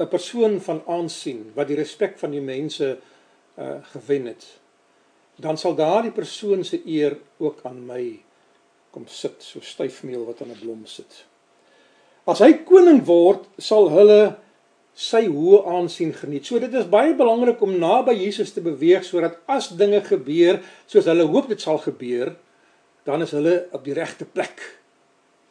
'n 0.00 0.08
persoon 0.08 0.60
van 0.60 0.82
aansien 0.86 1.52
wat 1.54 1.68
die 1.68 1.76
respek 1.76 2.18
van 2.18 2.30
die 2.30 2.40
mense 2.40 2.98
uh 3.58 3.76
gewen 3.92 4.26
het, 4.26 4.46
dan 5.36 5.58
sal 5.58 5.74
daardie 5.74 6.12
persoon 6.12 6.64
se 6.64 6.80
eer 6.86 7.18
ook 7.38 7.60
aan 7.62 7.86
my 7.86 8.22
kom 8.90 9.06
sit, 9.06 9.42
so 9.42 9.60
styfmeel 9.60 10.24
wat 10.24 10.40
aan 10.42 10.50
'n 10.50 10.60
blom 10.60 10.86
sit. 10.86 11.24
As 12.24 12.38
hy 12.38 12.52
koning 12.52 13.04
word, 13.04 13.44
sal 13.58 13.90
hulle 13.90 14.36
sy 14.94 15.26
hoë 15.26 15.66
aansien 15.66 16.12
geniet. 16.12 16.46
So 16.46 16.58
dit 16.58 16.74
is 16.74 16.88
baie 16.88 17.14
belangrik 17.14 17.60
om 17.62 17.78
naby 17.78 18.12
Jesus 18.12 18.52
te 18.52 18.60
beweeg 18.60 19.04
sodat 19.04 19.38
as 19.46 19.68
dinge 19.68 20.00
gebeur 20.00 20.60
soos 20.86 21.04
hulle 21.04 21.24
hoop 21.24 21.48
dit 21.48 21.60
sal 21.60 21.78
gebeur, 21.78 22.36
dan 23.04 23.22
is 23.22 23.30
hulle 23.30 23.68
op 23.72 23.84
die 23.84 23.94
regte 23.94 24.24
plek 24.24 24.79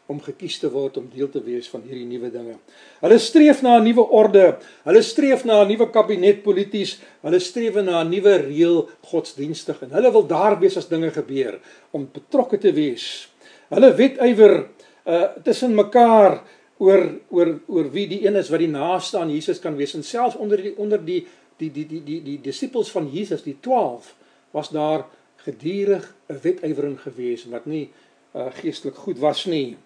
om 0.10 0.20
gekies 0.26 0.58
te 0.60 0.70
word 0.74 0.98
om 0.98 1.08
deel 1.14 1.30
te 1.30 1.42
wees 1.46 1.70
van 1.70 1.84
hierdie 1.86 2.08
nuwe 2.10 2.32
dinge. 2.34 2.56
Hulle 3.04 3.20
streef 3.22 3.62
na 3.62 3.78
'n 3.78 3.86
nuwe 3.86 4.06
orde. 4.10 4.58
Hulle 4.86 5.02
streef 5.02 5.46
na 5.46 5.62
'n 5.62 5.68
nuwe 5.70 5.90
kabinet 5.92 6.44
polities. 6.44 6.98
Hulle 7.22 7.40
streef 7.40 7.76
na 7.76 8.02
'n 8.02 8.10
nuwe 8.10 8.38
reël 8.50 8.90
godsdienstig 9.12 9.82
en 9.84 9.92
hulle 9.92 10.12
wil 10.12 10.28
daar 10.28 10.60
wees 10.60 10.78
as 10.78 10.90
dinge 10.90 11.12
gebeur 11.12 11.60
om 11.92 12.10
betrokke 12.14 12.58
te 12.58 12.72
wees. 12.74 13.30
Hulle 13.70 13.94
wetywer 13.94 14.68
uh 15.06 15.28
tussen 15.44 15.76
mekaar 15.76 16.44
oor 16.80 17.20
oor 17.30 17.60
oor 17.68 17.92
wie 17.92 18.08
die 18.08 18.26
een 18.26 18.36
is 18.36 18.50
wat 18.50 18.60
die 18.60 18.72
naaste 18.72 19.18
aan 19.20 19.32
Jesus 19.32 19.60
kan 19.60 19.76
wees 19.76 19.94
en 19.94 20.04
selfs 20.04 20.36
onder 20.36 20.62
die 20.62 20.74
onder 20.78 21.06
die 21.06 21.28
die 21.58 21.72
die 21.72 21.86
die 21.86 22.04
die 22.04 22.22
die 22.24 22.42
disippels 22.42 22.92
van 22.92 23.10
Jesus 23.12 23.44
die 23.44 23.58
12 23.62 24.16
was 24.52 24.70
daar 24.70 25.06
gedurig 25.46 26.16
'n 26.30 26.40
wetywering 26.42 27.00
gewees 27.00 27.46
wat 27.46 27.66
nie 27.66 27.90
uh, 28.36 28.48
geestelik 28.62 28.96
goed 28.96 29.20
was 29.20 29.46
nie. 29.46 29.78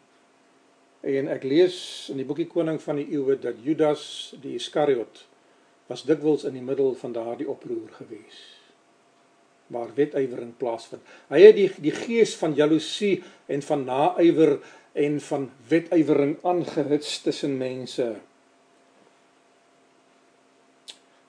En 1.03 1.27
ek 1.27 1.43
lees 1.43 1.75
in 2.13 2.19
die 2.21 2.25
boekie 2.27 2.47
Koning 2.47 2.79
van 2.79 3.01
die 3.01 3.09
Eeue 3.11 3.35
dat 3.35 3.59
Judas 3.59 4.33
die 4.39 4.55
Iskariot 4.55 5.25
was 5.89 6.05
dikwels 6.07 6.45
in 6.47 6.55
die 6.55 6.63
middel 6.63 6.93
van 6.95 7.11
daardie 7.11 7.47
oproer 7.51 7.91
gewees. 7.97 8.39
Waar 9.67 9.91
wetywering 9.97 10.53
plaasvind. 10.57 11.03
Hy 11.27 11.41
het 11.43 11.57
die 11.59 11.67
die 11.83 11.95
gees 11.95 12.37
van 12.39 12.55
jaloesie 12.55 13.17
en 13.51 13.65
van 13.67 13.83
naaiwer 13.89 14.57
en 14.93 15.19
van 15.27 15.49
wetywering 15.67 16.37
aangehits 16.47 17.19
tussen 17.25 17.57
mense. 17.59 18.07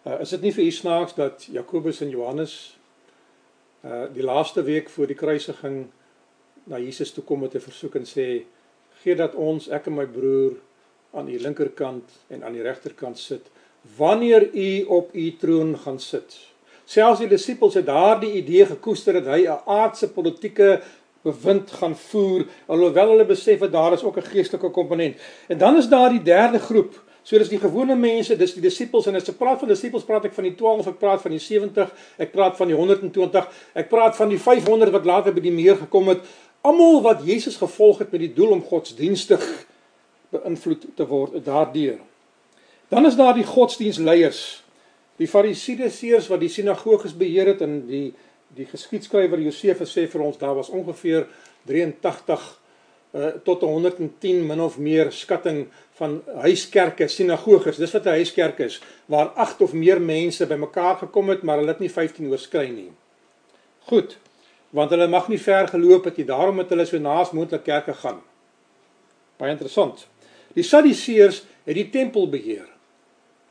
Uh, 0.05 0.21
is 0.21 0.37
dit 0.37 0.43
nie 0.45 0.53
vir 0.53 0.69
u 0.69 0.71
snaaks 0.71 1.19
dat 1.19 1.47
Jakobus 1.51 2.03
en 2.05 2.15
Johannes 2.15 2.57
uh 3.85 4.07
die 4.15 4.25
laaste 4.25 4.63
week 4.65 4.87
voor 4.93 5.11
die 5.11 5.19
kruisiging 5.19 5.87
na 6.71 6.79
Jesus 6.79 7.11
toe 7.13 7.25
kom 7.25 7.41
met 7.41 7.55
'n 7.55 7.61
versoek 7.65 7.97
en 7.99 8.07
sê 8.07 8.45
gee 9.05 9.17
dat 9.17 9.35
ons 9.37 9.69
ek 9.69 9.91
en 9.91 9.99
my 9.99 10.07
broer 10.09 10.57
aan 11.15 11.29
u 11.29 11.39
linkerkant 11.39 12.17
en 12.33 12.45
aan 12.45 12.57
die 12.57 12.65
regterkant 12.65 13.21
sit 13.21 13.51
wanneer 13.99 14.49
u 14.57 14.85
op 14.97 15.11
u 15.13 15.37
troon 15.37 15.75
gaan 15.79 16.01
sit. 16.01 16.39
Selfs 16.85 17.21
die 17.21 17.29
disippels 17.29 17.77
het 17.77 17.87
daardie 17.87 18.33
idee 18.41 18.65
gekoester 18.67 19.21
dat 19.21 19.29
hy 19.35 19.45
'n 19.45 19.61
aardse 19.67 20.09
politieke 20.09 20.81
bewind 21.23 21.71
gaan 21.71 21.97
voer 21.97 22.47
alhoewel 22.67 23.09
hulle 23.09 23.25
besef 23.25 23.59
dat 23.59 23.73
daar 23.73 23.93
is 23.93 24.05
ook 24.05 24.17
'n 24.17 24.31
geestelike 24.33 24.71
komponent. 24.71 25.17
En 25.49 25.59
dan 25.59 25.77
is 25.77 25.89
daar 25.89 26.11
die 26.11 26.23
derde 26.23 26.59
groep. 26.59 27.03
So 27.23 27.39
dis 27.39 27.49
die 27.49 27.59
gewone 27.59 27.97
mense, 27.97 28.37
dis 28.37 28.53
die 28.53 28.63
disippels 28.63 29.07
en 29.07 29.15
as 29.17 29.29
ek 29.29 29.39
praat 29.39 29.59
van 29.59 29.69
disippels 29.69 30.05
praat 30.05 30.27
ek 30.29 30.35
van 30.37 30.45
die 30.45 30.55
12, 30.55 30.87
ek 30.87 30.99
praat 30.99 31.23
van 31.25 31.31
die 31.31 31.41
70, 31.41 31.93
ek 32.21 32.33
praat 32.33 32.59
van 32.59 32.69
die 32.69 32.77
120, 32.77 33.47
ek 33.81 33.89
praat 33.89 34.17
van 34.17 34.29
die 34.29 34.39
500 34.39 34.93
wat 34.93 35.05
later 35.05 35.33
by 35.33 35.41
die 35.41 35.55
meer 35.55 35.77
gekom 35.77 36.09
het. 36.13 36.19
Almal 36.65 37.03
wat 37.05 37.25
Jesus 37.27 37.57
gevolg 37.61 37.99
het 38.01 38.11
met 38.15 38.23
die 38.25 38.33
doel 38.33 38.57
om 38.57 38.65
godsdienstig 38.65 39.43
beïnvloed 40.33 40.87
te 40.97 41.07
word 41.07 41.37
daardeur. 41.45 41.99
Dan 42.89 43.07
is 43.07 43.17
daar 43.21 43.35
die 43.37 43.45
godsdienstleiers, 43.45 44.41
die 45.21 45.29
fariseërs 45.29 46.31
wat 46.33 46.41
die 46.41 46.53
sinagoges 46.53 47.17
beheer 47.17 47.53
het 47.53 47.65
en 47.65 47.83
die 47.89 48.07
die 48.55 48.67
geskiedskrywer 48.71 49.41
Josefus 49.43 49.91
sê 49.97 50.05
vir 50.07 50.23
ons 50.23 50.37
daar 50.39 50.55
was 50.55 50.69
ongeveer 50.71 51.25
83 51.67 52.43
uh, 53.15 53.31
tot 53.47 53.65
110 53.67 54.45
min 54.47 54.61
of 54.63 54.77
meer 54.79 55.11
skatting 55.11 55.65
van 55.99 56.21
huiskerke, 56.45 57.09
sinagoges. 57.11 57.81
Dis 57.83 57.95
wat 57.97 58.07
'n 58.07 58.19
huiskerk 58.21 58.59
is 58.59 58.81
waar 59.07 59.33
8 59.35 59.61
of 59.61 59.73
meer 59.73 60.01
mense 60.01 60.47
bymekaar 60.47 60.97
gekom 60.97 61.29
het, 61.29 61.43
maar 61.43 61.59
hulle 61.59 61.75
het 61.75 61.83
nie 61.83 61.91
15 61.91 62.31
oorskry 62.31 62.69
nie. 62.69 62.93
Goed. 63.91 64.19
Want 64.75 64.91
hulle 64.91 65.07
mag 65.09 65.29
nie 65.31 65.39
ver 65.39 65.69
geloop 65.71 66.09
het 66.11 66.17
nie. 66.19 66.27
Daarom 66.27 66.59
het 66.59 66.73
hulle 66.75 66.87
so 66.89 66.99
naas 66.99 67.31
moontlik 67.31 67.63
kerke 67.67 67.95
gaan. 67.95 68.21
Baie 69.39 69.55
interessant. 69.55 70.07
Die 70.55 70.67
Sadduseërs 70.67 71.43
het 71.65 71.79
die 71.79 71.91
tempel 71.91 72.29
beheer 72.31 72.69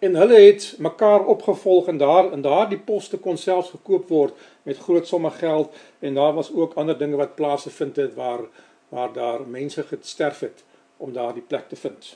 en 0.03 0.15
hulle 0.19 0.39
het 0.39 0.75
mekaar 0.83 1.23
opgevolg 1.31 1.87
en 1.87 1.97
daar 1.97 2.33
in 2.35 2.41
daardie 2.43 2.79
poste 2.79 3.17
kon 3.17 3.37
selfs 3.39 3.69
gekoop 3.71 4.09
word 4.11 4.39
met 4.67 4.81
groot 4.83 5.07
somme 5.07 5.31
geld 5.31 5.71
en 5.99 6.17
daar 6.19 6.33
was 6.35 6.51
ook 6.51 6.75
ander 6.75 6.97
dinge 6.97 7.19
wat 7.19 7.35
plase 7.35 7.71
vind 7.71 7.95
het 7.95 8.15
waar 8.19 8.43
waar 8.89 9.13
daar 9.13 9.47
mense 9.47 9.83
gesterf 9.83 10.39
het 10.39 10.63
om 10.97 11.13
daardie 11.13 11.43
plek 11.47 11.69
te 11.69 11.75
vind. 11.75 12.15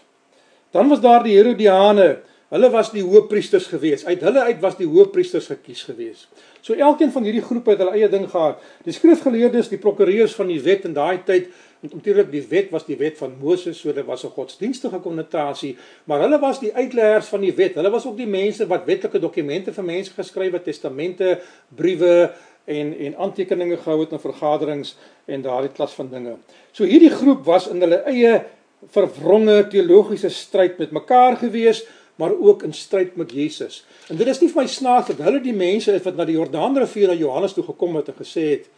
Dan 0.72 0.90
was 0.90 1.02
daar 1.02 1.24
die 1.24 1.38
Herodiane. 1.38 2.20
Hulle 2.48 2.70
was 2.72 2.94
die 2.94 3.04
hoëpriesters 3.04 3.66
gewees. 3.68 4.06
Uit 4.08 4.22
hulle 4.24 4.46
uit 4.48 4.60
was 4.64 4.78
die 4.80 4.88
hoëpriesters 4.88 5.50
gekies 5.52 5.84
gewees. 5.84 6.28
So 6.64 6.74
elkeen 6.74 7.12
van 7.12 7.26
hierdie 7.28 7.44
groepe 7.44 7.74
het 7.74 7.82
hulle 7.84 7.96
eie 7.98 8.08
ding 8.10 8.30
gehad. 8.32 8.62
Die 8.88 8.96
skrifgeleerdes, 8.96 9.68
die 9.74 9.82
prokureurs 9.84 10.36
van 10.36 10.48
die 10.48 10.62
wet 10.64 10.88
in 10.88 10.96
daai 10.96 11.24
tyd 11.28 11.52
natuurlik 11.82 12.32
die 12.32 12.42
wet 12.50 12.72
was 12.74 12.86
die 12.88 12.98
wet 12.98 13.18
van 13.20 13.36
Moses, 13.40 13.80
so 13.80 13.94
dit 13.94 14.06
was 14.06 14.24
'n 14.26 14.34
godsdienstige 14.34 15.00
konnotasie, 15.00 15.78
maar 16.06 16.20
hulle 16.20 16.40
was 16.40 16.60
die 16.60 16.74
uitleggers 16.74 17.28
van 17.28 17.42
die 17.42 17.54
wet. 17.54 17.76
Hulle 17.76 17.90
was 17.90 18.06
ook 18.06 18.18
die 18.18 18.28
mense 18.28 18.68
wat 18.68 18.86
wetlike 18.86 19.20
dokumente 19.20 19.74
vir 19.74 19.84
mense 19.84 20.12
geskryf 20.12 20.52
het, 20.52 20.64
testamente, 20.64 21.40
briewe 21.76 22.32
en 22.66 22.98
en 22.98 23.16
aantekeninge 23.18 23.78
gehou 23.78 24.00
het 24.00 24.12
in 24.12 24.20
vergaderings 24.20 24.98
en 25.26 25.42
daardie 25.42 25.72
klas 25.72 25.94
van 25.94 26.10
dinge. 26.10 26.36
So 26.72 26.84
hierdie 26.84 27.12
groep 27.12 27.46
was 27.46 27.68
in 27.68 27.82
hulle 27.82 28.04
eie 28.06 28.46
verwronge 28.92 29.68
teologiese 29.68 30.30
stryd 30.30 30.78
met 30.78 30.92
mekaar 30.92 31.36
gewees, 31.36 31.86
maar 32.18 32.34
ook 32.34 32.66
in 32.66 32.74
stryd 32.74 33.16
met 33.16 33.32
Jesus. 33.32 33.84
En 34.10 34.18
dit 34.18 34.28
is 34.28 34.42
nie 34.42 34.50
vir 34.50 34.64
my 34.64 34.68
snaaks 34.70 35.14
dat 35.14 35.24
hulle 35.26 35.42
die 35.42 35.56
mense 35.56 35.94
is 35.94 36.06
wat 36.06 36.18
na 36.18 36.26
die 36.26 36.38
Jordaanrivier 36.38 37.14
na 37.14 37.18
Johannes 37.18 37.54
toe 37.54 37.66
gekom 37.66 37.98
het 38.00 38.12
en 38.12 38.18
gesê 38.18 38.46
het: 38.58 38.70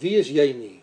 "Wie 0.00 0.16
is 0.18 0.32
jy 0.32 0.52
nie?" 0.56 0.78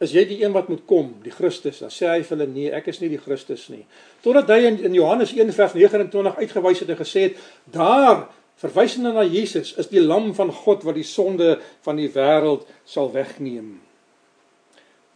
is 0.00 0.14
jy 0.16 0.24
die 0.24 0.38
een 0.40 0.54
wat 0.56 0.70
moet 0.72 0.86
kom, 0.88 1.12
die 1.24 1.32
Christus? 1.32 1.82
Dan 1.82 1.92
sê 1.92 2.08
hy 2.08 2.20
vir 2.24 2.32
hulle 2.32 2.48
nee, 2.48 2.68
ek 2.72 2.88
is 2.92 3.02
nie 3.02 3.10
die 3.12 3.20
Christus 3.20 3.66
nie. 3.68 3.82
Totdat 4.24 4.48
hy 4.48 4.62
in, 4.70 4.78
in 4.88 4.96
Johannes 4.96 5.34
1:29 5.36 6.40
uitgewys 6.40 6.80
het 6.80 6.92
en 6.94 7.00
gesê 7.02 7.26
het, 7.28 7.42
daar 7.68 8.24
verwysende 8.60 9.12
na 9.12 9.26
Jesus 9.28 9.74
is 9.80 9.90
die 9.92 10.00
lam 10.00 10.32
van 10.36 10.52
God 10.52 10.86
wat 10.88 10.96
die 10.96 11.06
sonde 11.06 11.58
van 11.84 12.00
die 12.00 12.08
wêreld 12.16 12.64
sal 12.88 13.12
wegneem. 13.12 13.78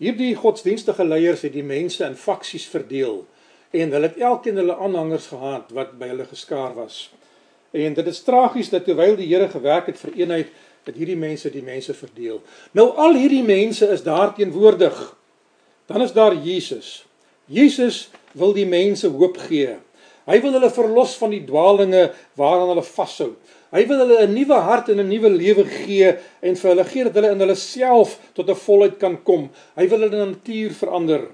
Hierdie 0.03 0.35
godsdienstige 0.37 1.07
leiers 1.07 1.45
het 1.47 1.55
die 1.55 1.65
mense 1.65 2.05
in 2.05 2.17
faksies 2.19 2.67
verdeel 2.69 3.23
en 3.75 3.95
hulle 3.95 4.11
het 4.13 4.21
elkeen 4.23 4.61
hulle 4.61 4.77
aanhangers 4.79 5.27
gehad 5.33 5.73
wat 5.75 5.97
by 5.99 6.13
hulle 6.13 6.27
geskaar 6.31 6.75
was. 6.77 7.09
En 7.75 7.95
dit 7.97 8.07
is 8.07 8.23
tragies 8.23 8.71
dat 8.71 8.85
terwyl 8.87 9.17
die 9.19 9.27
Here 9.33 9.49
gewerk 9.51 9.91
het 9.91 9.99
vir 9.99 10.15
eenheid 10.21 10.53
dat 10.87 10.95
hierdie 10.95 11.19
mense 11.19 11.51
die 11.51 11.65
mense 11.65 11.95
verdeel. 11.97 12.39
Nou 12.77 12.93
al 13.01 13.19
hierdie 13.19 13.43
mense 13.43 13.89
is 13.91 14.05
daar 14.07 14.35
teenwoordig. 14.37 14.95
Dan 15.91 16.05
is 16.05 16.15
daar 16.15 16.37
Jesus. 16.37 17.03
Jesus 17.51 18.11
wil 18.33 18.55
die 18.55 18.69
mense 18.69 19.11
hoop 19.11 19.41
gee. 19.49 19.75
Hy 20.25 20.39
wil 20.41 20.55
hulle 20.57 20.71
verlos 20.73 21.19
van 21.21 21.35
die 21.35 21.43
dwaalinge 21.45 22.07
waaraan 22.39 22.71
hulle 22.73 22.87
vashou. 22.87 23.35
Hy 23.75 23.83
wil 23.91 24.05
hulle 24.05 24.23
'n 24.23 24.33
nuwe 24.33 24.59
hart 24.69 24.89
en 24.89 25.01
'n 25.01 25.09
nuwe 25.09 25.31
lewe 25.31 25.65
gee 25.65 26.15
en 26.41 26.57
vir 26.57 26.71
hulle 26.71 26.85
gee 26.85 27.05
dat 27.05 27.15
hulle 27.15 27.33
in 27.35 27.41
hulle 27.41 27.59
self 27.59 28.19
tot 28.35 28.49
'n 28.49 28.55
volheid 28.55 28.99
kan 28.99 29.23
kom. 29.23 29.51
Hy 29.77 29.89
wil 29.89 30.07
hulle 30.07 30.27
natuur 30.27 30.71
verander. 30.71 31.27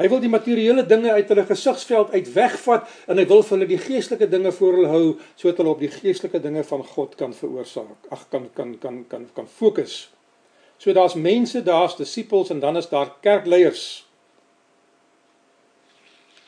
Hy 0.00 0.08
wil 0.08 0.22
die 0.22 0.32
materiële 0.32 0.86
dinge 0.88 1.12
uit 1.12 1.28
hulle 1.28 1.44
gesigsveld 1.44 2.14
uit 2.14 2.28
wegvat 2.32 2.88
en 3.04 3.18
hy 3.20 3.26
wil 3.28 3.42
vir 3.44 3.52
hulle 3.56 3.68
die 3.68 3.80
geestelike 3.82 4.30
dinge 4.32 4.52
voor 4.56 4.78
hulle 4.78 4.92
hou 4.94 5.02
sodat 5.34 5.60
hulle 5.60 5.74
op 5.74 5.82
die 5.84 5.92
geestelike 5.92 6.40
dinge 6.40 6.62
van 6.64 6.84
God 6.94 7.18
kan 7.20 7.36
veroorsaak. 7.36 8.08
Ag 8.08 8.24
kan 8.32 8.48
kan 8.56 8.72
kan 8.80 9.02
kan 9.10 9.28
kan 9.36 9.50
fokus. 9.58 10.06
So 10.80 10.96
daar's 10.96 11.18
mense, 11.20 11.60
daar's 11.62 11.98
disippels 11.98 12.48
en 12.50 12.62
dan 12.64 12.80
is 12.80 12.88
daar 12.88 13.12
kerkleiers. 13.20 14.06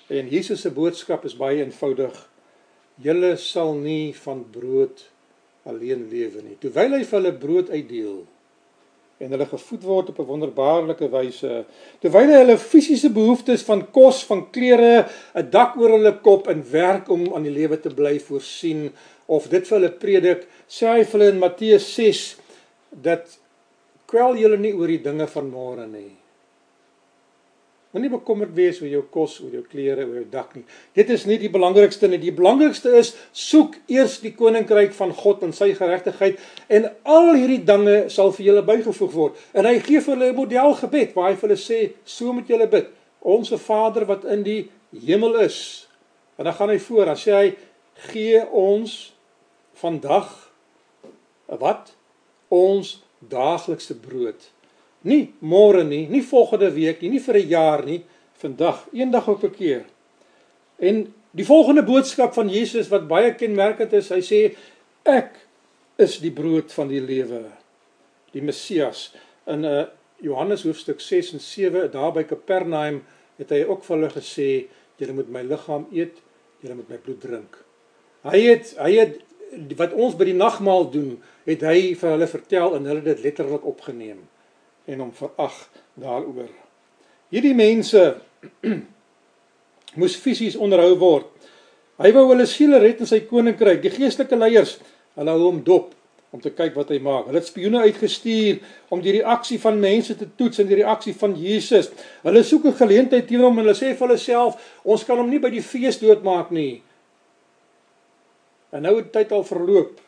En 0.08 0.28
Jesus 0.32 0.64
se 0.64 0.72
boodskap 0.72 1.24
is 1.28 1.36
baie 1.36 1.60
eenvoudig. 1.60 2.28
julle 3.02 3.36
sal 3.36 3.74
nie 3.74 4.14
van 4.24 4.44
brood 4.50 5.10
alleen 5.68 6.08
lewe 6.10 6.42
nie. 6.42 6.56
Terwyl 6.60 6.98
hy 6.98 7.04
vir 7.04 7.18
hulle 7.18 7.32
brood 7.44 7.70
uitdeel 7.72 8.22
en 9.22 9.30
hulle 9.34 9.46
gevoed 9.46 9.84
word 9.86 10.08
op 10.10 10.18
'n 10.18 10.28
wonderbaarlike 10.30 11.08
wyse, 11.10 11.64
terwyl 12.00 12.32
hulle 12.34 12.56
fisiese 12.58 13.10
behoeftes 13.10 13.62
van 13.62 13.84
kos, 13.90 14.24
van 14.24 14.50
klere, 14.50 15.06
'n 15.34 15.50
dak 15.50 15.76
oor 15.76 15.94
hulle 15.96 16.14
kop 16.20 16.48
en 16.48 16.64
werk 16.70 17.08
om 17.08 17.34
aan 17.34 17.46
die 17.46 17.56
lewe 17.60 17.80
te 17.80 17.94
bly 17.94 18.18
voorsien 18.18 18.90
of 19.26 19.48
dit 19.48 19.68
vir 19.68 19.78
hulle 19.78 19.92
predik, 19.92 20.46
sê 20.68 20.86
hy 20.86 21.04
vir 21.04 21.20
hulle 21.20 21.32
in 21.32 21.38
Matteus 21.38 21.94
6 21.94 22.36
dat 22.90 23.38
kwel 24.06 24.36
julle 24.36 24.58
nie 24.58 24.74
oor 24.74 24.88
die 24.88 25.02
dinge 25.02 25.26
van 25.26 25.50
môre 25.50 25.86
nie. 25.86 26.21
Moenie 27.92 28.08
bekommerd 28.08 28.54
wees 28.56 28.78
oor 28.80 28.88
jou 28.88 29.02
kos, 29.12 29.34
oor 29.44 29.52
jou 29.52 29.62
klere, 29.68 30.06
oor 30.06 30.22
jou 30.22 30.28
dak 30.32 30.54
nie. 30.56 30.62
Dit 30.96 31.10
is 31.12 31.26
nie 31.28 31.36
die 31.40 31.50
belangrikste 31.52 32.08
nie. 32.08 32.16
Die 32.22 32.32
belangrikste 32.32 32.88
is 32.96 33.10
soek 33.36 33.74
eers 33.92 34.14
die 34.22 34.32
koninkryk 34.32 34.94
van 34.96 35.12
God 35.18 35.42
en 35.44 35.52
sy 35.52 35.74
geregtigheid 35.76 36.40
en 36.72 36.88
al 37.04 37.34
hierdie 37.34 37.60
dinge 37.68 38.06
sal 38.14 38.32
vir 38.32 38.46
julle 38.46 38.62
bygevoeg 38.70 39.12
word. 39.12 39.42
En 39.52 39.68
hy 39.68 39.74
gee 39.84 40.00
vir 40.00 40.14
hulle 40.14 40.30
'n 40.32 40.38
model 40.40 40.74
gebed 40.80 41.12
waar 41.14 41.28
hy 41.30 41.36
vir 41.36 41.48
hulle 41.48 41.60
sê, 41.60 41.80
so 42.04 42.32
moet 42.32 42.48
julle 42.48 42.66
bid. 42.66 42.88
Onse 43.20 43.58
Vader 43.58 44.06
wat 44.06 44.24
in 44.24 44.42
die 44.42 44.70
hemel 45.06 45.36
is. 45.44 45.86
En 46.38 46.44
dan 46.44 46.54
gaan 46.54 46.70
hy 46.70 46.78
voor, 46.78 47.04
dan 47.04 47.16
sê 47.16 47.32
hy, 47.32 47.56
gee 48.08 48.40
ons 48.50 49.12
vandag 49.74 50.50
wat 51.46 51.92
ons 52.48 53.02
daaglikse 53.20 53.94
brood 54.00 54.48
Nie 55.02 55.32
môre 55.40 55.82
nie, 55.84 56.06
nie 56.08 56.22
volgende 56.22 56.70
week 56.74 57.02
nie, 57.02 57.16
nie 57.16 57.22
vir 57.22 57.36
'n 57.38 57.48
jaar 57.48 57.84
nie, 57.84 58.02
vandag, 58.38 58.86
eendag 58.92 59.28
op 59.28 59.44
'n 59.44 59.50
keer. 59.50 59.84
En 60.78 61.14
die 61.30 61.44
volgende 61.44 61.82
boodskap 61.82 62.34
van 62.34 62.48
Jesus 62.48 62.88
wat 62.88 63.08
baie 63.08 63.34
kenmerkend 63.34 63.92
is, 63.92 64.08
hy 64.08 64.20
sê 64.20 64.40
ek 65.04 65.34
is 65.98 66.18
die 66.18 66.30
brood 66.30 66.72
van 66.72 66.88
die 66.88 67.00
lewe. 67.00 67.42
Die 68.32 68.42
Messias 68.42 69.12
in 69.46 69.60
'n 69.60 69.64
uh, 69.64 69.84
Johannes 70.22 70.62
hoofstuk 70.62 71.00
6 71.00 71.32
en 71.32 71.40
7 71.40 71.90
daar 71.90 72.12
by 72.12 72.22
Kapernaum 72.22 73.02
het 73.38 73.50
hy 73.50 73.64
ook 73.64 73.84
vir 73.84 73.96
hulle 73.96 74.10
gesê 74.10 74.66
julle 74.96 75.12
moet 75.12 75.28
my 75.28 75.42
liggaam 75.42 75.86
eet, 75.90 76.22
julle 76.60 76.74
moet 76.74 76.88
my 76.88 76.96
bloed 76.96 77.20
drink. 77.20 77.58
Hy 78.22 78.40
het 78.40 78.74
hy 78.78 78.92
het 78.96 79.18
wat 79.76 79.92
ons 79.92 80.14
by 80.16 80.24
die 80.24 80.38
nagmaal 80.38 80.90
doen, 80.90 81.18
het 81.44 81.60
hy 81.66 81.94
vir 81.98 82.10
hulle 82.14 82.26
vertel 82.26 82.76
en 82.76 82.86
hulle 82.86 83.02
dit 83.02 83.24
letterlik 83.24 83.66
opgeneem 83.66 84.22
en 84.86 85.04
hom 85.04 85.12
verag 85.16 85.56
daaroor. 85.94 86.50
Hierdie 87.32 87.54
mense 87.56 88.02
moes 90.00 90.16
fisies 90.16 90.56
onderhou 90.56 90.96
word. 91.00 91.28
Hy 92.02 92.10
wou 92.16 92.26
hulle 92.32 92.46
siele 92.48 92.80
red 92.82 93.02
in 93.04 93.08
sy 93.08 93.22
koninkryk. 93.28 93.82
Die 93.84 93.92
geestelike 93.92 94.36
leiers, 94.38 94.78
hulle 95.18 95.34
hou 95.34 95.50
hom 95.50 95.60
dop 95.64 95.92
om 96.32 96.40
te 96.40 96.50
kyk 96.56 96.72
wat 96.78 96.90
hy 96.94 96.98
maak. 97.04 97.26
Hulle 97.28 97.42
het 97.42 97.48
spioene 97.50 97.82
uitgestuur 97.84 98.62
om 98.94 99.02
die 99.04 99.18
reaksie 99.18 99.58
van 99.60 99.76
mense 99.80 100.16
te 100.16 100.30
toets 100.38 100.62
en 100.62 100.70
die 100.70 100.78
reaksie 100.80 101.12
van 101.20 101.34
Jesus. 101.36 101.90
Hulle 102.24 102.42
soek 102.42 102.64
'n 102.70 102.80
geleentheid 102.80 103.26
teenoor 103.28 103.50
hom 103.50 103.58
en 103.58 103.66
hulle 103.66 103.76
sê 103.76 103.92
vir 103.92 104.06
hulle 104.06 104.18
self, 104.18 104.56
ons 104.84 105.04
kan 105.04 105.18
hom 105.18 105.28
nie 105.28 105.38
by 105.38 105.50
die 105.50 105.62
fees 105.62 106.00
doodmaak 106.00 106.50
nie. 106.50 106.82
En 108.72 108.82
nou 108.82 108.96
het 108.96 109.12
tyd 109.12 109.32
al 109.32 109.44
verloop. 109.44 110.00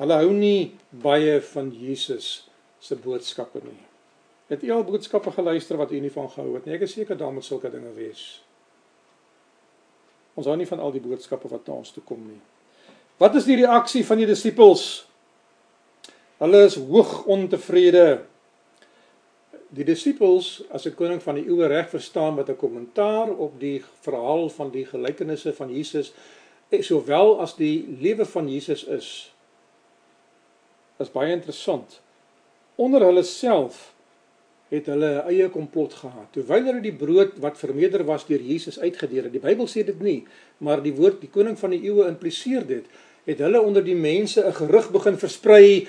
Hulle 0.00 0.16
hou 0.22 0.30
nie 0.32 0.72
baie 1.02 1.40
van 1.52 1.68
Jesus 1.76 2.48
se 2.80 2.96
boodskappe 2.96 3.60
nie. 3.60 3.82
Het 4.48 4.62
u 4.64 4.70
al 4.72 4.86
boodskappe 4.88 5.30
geluister 5.34 5.76
wat 5.76 5.92
u 5.92 6.00
nie 6.00 6.12
van 6.12 6.30
gehou 6.30 6.54
het 6.54 6.64
nie? 6.64 6.74
Ek 6.78 6.86
is 6.86 6.94
seker 6.96 7.18
daar 7.20 7.34
moet 7.34 7.44
sulke 7.44 7.68
dinge 7.70 7.92
wees. 7.94 8.40
Ons 10.40 10.48
hou 10.48 10.56
nie 10.56 10.66
van 10.66 10.80
al 10.80 10.94
die 10.94 11.02
boodskappe 11.04 11.50
wat 11.52 11.68
na 11.68 11.76
ons 11.82 11.92
toe 11.92 12.02
kom 12.06 12.22
nie. 12.24 12.40
Wat 13.20 13.36
is 13.36 13.44
die 13.44 13.58
reaksie 13.60 14.00
van 14.08 14.22
die 14.22 14.28
disippels? 14.30 15.04
Hulle 16.40 16.64
is 16.64 16.78
hoog 16.80 17.26
ontevrede. 17.28 18.22
Die 19.76 19.84
disippels, 19.84 20.62
as 20.72 20.86
'n 20.86 20.96
koning 20.96 21.20
van 21.22 21.34
die 21.34 21.44
eeue 21.44 21.68
reg 21.68 21.90
verstaan 21.90 22.34
met 22.34 22.48
'n 22.48 22.56
kommentaar 22.56 23.28
op 23.28 23.60
die 23.60 23.84
verhaal 24.00 24.48
van 24.48 24.70
die 24.70 24.86
gelykenisse 24.86 25.52
van 25.52 25.70
Jesus, 25.70 26.12
sowel 26.80 27.40
as 27.40 27.54
die 27.56 27.86
lewe 28.00 28.24
van 28.24 28.48
Jesus 28.48 28.84
is, 28.84 29.29
is 31.00 31.12
baie 31.12 31.32
interessant. 31.32 32.00
Onder 32.80 33.04
hulle 33.04 33.22
self 33.26 33.90
het 34.70 34.86
hulle 34.86 35.10
'n 35.22 35.28
eie 35.28 35.48
komplot 35.50 35.94
gehad. 35.94 36.28
Terwyl 36.32 36.64
hulle 36.64 36.80
die 36.80 36.94
brood 36.94 37.38
wat 37.38 37.58
vermeerder 37.58 38.04
was 38.04 38.26
deur 38.26 38.40
Jesus 38.40 38.78
uitgedeel 38.78 39.22
het. 39.22 39.32
Die 39.32 39.40
Bybel 39.40 39.66
sê 39.66 39.84
dit 39.84 40.00
nie, 40.00 40.26
maar 40.58 40.82
die 40.82 40.94
woord 40.94 41.20
die 41.20 41.30
koning 41.30 41.58
van 41.58 41.70
die 41.70 41.82
eeue 41.82 42.06
impliseer 42.06 42.66
dit. 42.66 42.86
Het 43.24 43.38
hulle 43.38 43.60
onder 43.60 43.84
die 43.84 43.96
mense 43.96 44.46
'n 44.46 44.52
gerug 44.52 44.90
begin 44.90 45.18
versprei 45.18 45.88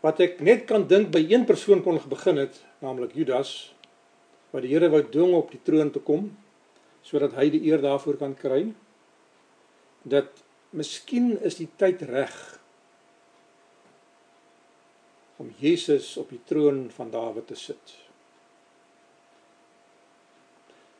wat 0.00 0.20
ek 0.20 0.40
net 0.40 0.64
kan 0.64 0.86
dink 0.86 1.10
by 1.10 1.26
een 1.28 1.44
persoon 1.44 1.82
kon 1.82 2.00
begin 2.08 2.36
het, 2.36 2.60
naamlik 2.78 3.14
Judas, 3.14 3.74
wat 4.50 4.62
die 4.62 4.70
Here 4.72 4.88
wou 4.88 5.02
dwing 5.02 5.34
op 5.34 5.50
die 5.50 5.60
troon 5.62 5.90
te 5.90 5.98
kom 5.98 6.36
sodat 7.02 7.32
hy 7.38 7.50
die 7.50 7.62
eer 7.70 7.80
daarvoor 7.80 8.16
kan 8.16 8.34
kry. 8.34 8.72
Dat 10.02 10.26
miskien 10.70 11.38
is 11.42 11.54
die 11.54 11.68
tyd 11.78 12.02
reg 12.02 12.60
om 15.36 15.52
Jesus 15.58 16.16
op 16.16 16.30
die 16.32 16.40
troon 16.44 16.90
van 16.90 17.10
Dawid 17.10 17.46
te 17.46 17.54
sit. 17.54 17.94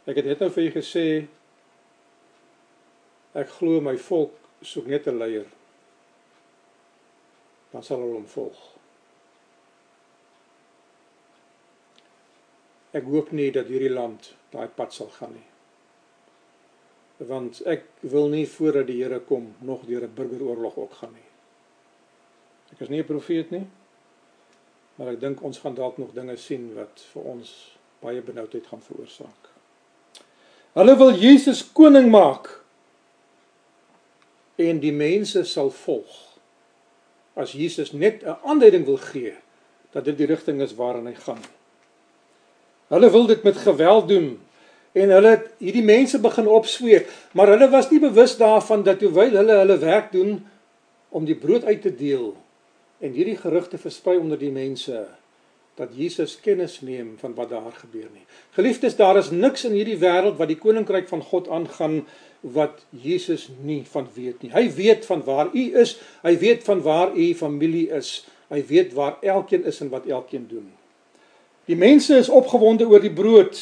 Ek 0.06 0.20
het 0.20 0.28
net 0.28 0.42
nou 0.42 0.50
vir 0.54 0.68
julle 0.68 0.76
gesê 0.76 1.06
ek 3.36 3.50
glo 3.58 3.80
my 3.84 3.96
volk 4.00 4.36
soek 4.62 4.86
net 4.86 5.08
'n 5.08 5.18
leier. 5.18 5.48
Dan 7.72 7.82
sal 7.82 8.00
hulle 8.00 8.14
hom 8.14 8.26
volg. 8.26 8.60
Ek 12.92 13.04
hoop 13.04 13.32
nie 13.32 13.50
dat 13.50 13.66
hierdie 13.66 13.92
land 13.92 14.34
daai 14.52 14.68
pad 14.68 14.92
sal 14.92 15.10
gaan 15.18 15.32
nie. 15.32 15.48
Want 17.18 17.62
ek 17.66 17.84
wil 18.00 18.28
nie 18.28 18.46
voordat 18.46 18.86
die 18.86 19.02
Here 19.02 19.20
kom 19.20 19.54
nog 19.60 19.84
deur 19.86 20.04
'n 20.04 20.14
burgeroorlog 20.14 20.76
ook 20.76 20.92
gaan 20.92 21.12
nie. 21.12 21.28
Ek 22.72 22.80
is 22.80 22.88
nie 22.88 23.00
'n 23.00 23.06
profeet 23.06 23.50
nie. 23.50 23.66
Maar 24.96 25.12
ek 25.12 25.20
dink 25.20 25.42
ons 25.44 25.58
gaan 25.60 25.74
dalk 25.76 25.98
nog 26.00 26.14
dinge 26.16 26.36
sien 26.40 26.70
wat 26.76 27.02
vir 27.12 27.28
ons 27.36 27.50
baie 28.04 28.22
benoudheid 28.24 28.64
gaan 28.70 28.80
veroorsaak. 28.84 29.50
Hulle 30.76 30.94
wil 31.00 31.12
Jesus 31.16 31.62
koning 31.76 32.08
maak 32.12 32.48
en 34.60 34.80
die 34.80 34.92
mense 34.92 35.44
sal 35.48 35.70
volg. 35.84 36.14
As 37.36 37.52
Jesus 37.52 37.92
net 37.92 38.24
'n 38.24 38.36
aanduiding 38.44 38.84
wil 38.84 38.96
gee 38.96 39.34
dat 39.92 40.04
dit 40.04 40.16
die 40.16 40.26
rigting 40.26 40.60
is 40.60 40.74
waarin 40.74 41.06
hy 41.06 41.14
gaan. 41.14 41.44
Hulle 42.88 43.10
wil 43.10 43.26
dit 43.26 43.42
met 43.42 43.56
geweld 43.56 44.08
doen 44.08 44.40
en 44.92 45.10
hulle 45.10 45.28
het 45.28 45.48
hierdie 45.58 45.84
mense 45.84 46.18
begin 46.18 46.46
opsweep, 46.48 47.08
maar 47.32 47.48
hulle 47.52 47.68
was 47.68 47.90
nie 47.90 48.00
bewus 48.00 48.36
daarvan 48.36 48.82
dat 48.82 48.98
terwyl 48.98 49.36
hulle 49.36 49.52
hulle 49.52 49.78
werk 49.78 50.12
doen 50.12 50.46
om 51.08 51.24
die 51.24 51.36
brood 51.36 51.64
uit 51.64 51.82
te 51.82 51.94
deel 51.94 52.36
en 52.98 53.12
hierdie 53.12 53.36
gerugte 53.36 53.78
versprei 53.78 54.16
onder 54.18 54.38
die 54.38 54.52
mense 54.52 55.06
dat 55.76 55.92
Jesus 55.92 56.38
kennis 56.40 56.80
neem 56.80 57.16
van 57.20 57.34
wat 57.36 57.50
daar 57.52 57.72
gebeur 57.72 58.08
nie. 58.12 58.24
Geliefdes, 58.56 58.96
daar 58.96 59.18
is 59.20 59.30
niks 59.30 59.66
in 59.68 59.74
hierdie 59.76 59.98
wêreld 60.00 60.38
wat 60.40 60.48
die 60.48 60.56
koninkryk 60.56 61.08
van 61.08 61.20
God 61.22 61.50
aangaan 61.52 62.06
wat 62.40 62.86
Jesus 62.90 63.50
nie 63.60 63.82
van 63.90 64.08
weet 64.14 64.42
nie. 64.42 64.52
Hy 64.54 64.70
weet 64.72 65.04
van 65.04 65.24
waar 65.26 65.50
u 65.52 65.64
is, 65.76 65.98
hy 66.22 66.32
weet 66.40 66.64
van 66.64 66.80
waar 66.82 67.12
u 67.12 67.34
familie 67.34 67.90
is. 67.92 68.24
Hy 68.48 68.62
weet 68.66 68.94
waar 68.94 69.18
elkeen 69.20 69.64
is 69.66 69.80
en 69.80 69.90
wat 69.90 70.06
elkeen 70.06 70.46
doen. 70.48 70.70
Die 71.66 71.76
mense 71.76 72.16
is 72.16 72.28
opgewonde 72.28 72.86
oor 72.86 73.02
die 73.02 73.12
brood. 73.12 73.58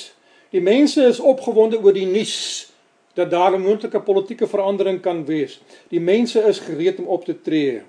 Die 0.52 0.60
mense 0.60 1.06
is 1.08 1.20
opgewonde 1.20 1.80
oor 1.80 1.96
die 1.96 2.06
nuus 2.06 2.68
dat 3.14 3.30
daar 3.30 3.54
'n 3.54 3.62
moontlike 3.62 4.00
politieke 4.00 4.46
verandering 4.46 5.00
kan 5.00 5.24
wees. 5.24 5.60
Die 5.88 6.00
mense 6.00 6.40
is 6.40 6.58
gereed 6.58 6.98
om 6.98 7.06
op 7.06 7.24
te 7.24 7.40
tree. 7.40 7.82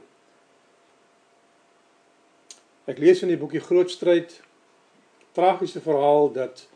Ek 2.85 2.99
lees 3.01 3.23
in 3.25 3.31
die 3.33 3.39
boekie 3.41 3.63
Groot 3.65 3.89
Stryd 3.89 4.41
tragiese 5.35 5.81
verhaal 5.81 6.31
dat 6.33 6.67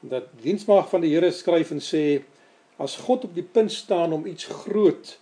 dat 0.00 0.30
diensmag 0.40 0.86
van 0.88 1.02
die 1.04 1.10
Here 1.12 1.28
skryf 1.34 1.74
en 1.74 1.82
sê 1.84 2.22
as 2.80 2.94
God 3.04 3.26
op 3.28 3.34
die 3.36 3.44
punt 3.44 3.72
staan 3.72 4.14
om 4.16 4.24
iets 4.26 4.46
groot 4.62 5.18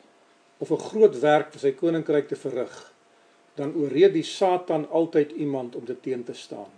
of 0.62 0.70
'n 0.70 0.84
groot 0.90 1.18
werk 1.20 1.50
vir 1.52 1.60
sy 1.60 1.72
koninkryk 1.72 2.28
te 2.28 2.36
verrig, 2.36 2.92
dan 3.56 3.74
ooreed 3.74 4.12
die 4.12 4.22
Satan 4.22 4.86
altyd 4.90 5.32
iemand 5.32 5.74
om 5.74 5.84
dit 5.84 6.02
teen 6.02 6.24
te 6.24 6.34
staan. 6.34 6.70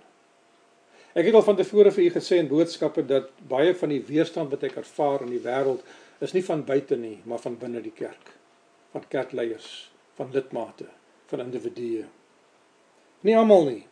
Ek 1.12 1.26
het 1.26 1.34
al 1.34 1.42
van 1.42 1.56
tevore 1.56 1.90
vir 1.90 2.04
u 2.04 2.10
gesê 2.10 2.38
in 2.38 2.48
boodskappe 2.48 3.02
dat 3.06 3.30
baie 3.48 3.74
van 3.74 3.88
die 3.88 4.04
weerstand 4.06 4.50
wat 4.50 4.62
ek 4.62 4.76
ervaar 4.76 5.22
in 5.22 5.30
die 5.30 5.42
wêreld 5.42 5.82
is 6.20 6.32
nie 6.32 6.44
van 6.44 6.64
buite 6.64 6.96
nie, 6.96 7.18
maar 7.24 7.38
van 7.38 7.58
binne 7.58 7.82
die 7.82 7.94
kerk, 7.96 8.32
van 8.92 9.04
kerkleiers, 9.08 9.90
van 10.14 10.30
lidmate, 10.32 10.86
van 11.26 11.40
individue. 11.40 12.04
Nie 13.20 13.36
almal 13.36 13.64
nie. 13.64 13.86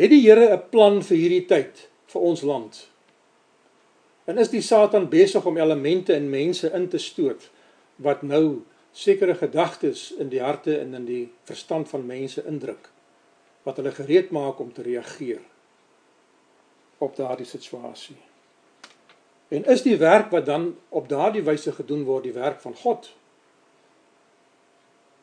Het 0.00 0.10
die 0.10 0.22
Here 0.24 0.56
'n 0.56 0.68
plan 0.70 1.02
vir 1.02 1.16
hierdie 1.16 1.46
tyd 1.46 1.88
vir 2.06 2.20
ons 2.20 2.42
land? 2.42 2.88
En 4.24 4.38
is 4.38 4.48
die 4.48 4.62
Satan 4.62 5.08
besig 5.08 5.44
om 5.44 5.56
elemente 5.56 6.14
in 6.14 6.30
mense 6.30 6.70
in 6.72 6.88
te 6.88 6.98
stoot 6.98 7.50
wat 7.96 8.22
nou 8.22 8.62
sekere 8.92 9.34
gedagtes 9.34 10.12
in 10.18 10.28
die 10.28 10.42
harte 10.42 10.78
en 10.78 10.94
in 10.94 11.04
die 11.04 11.32
verstand 11.44 11.88
van 11.88 12.06
mense 12.06 12.44
indruk 12.46 12.90
wat 13.62 13.76
hulle 13.76 13.92
gereed 13.92 14.30
maak 14.30 14.58
om 14.58 14.72
te 14.72 14.82
reageer 14.82 15.40
op 16.98 17.16
daardie 17.16 17.46
situasie. 17.46 18.16
En 19.48 19.64
is 19.64 19.82
die 19.82 19.96
werk 19.96 20.30
wat 20.30 20.46
dan 20.46 20.76
op 20.88 21.08
daardie 21.08 21.42
wyse 21.42 21.72
gedoen 21.72 22.04
word 22.04 22.22
die 22.22 22.36
werk 22.36 22.60
van 22.60 22.74
God? 22.74 23.10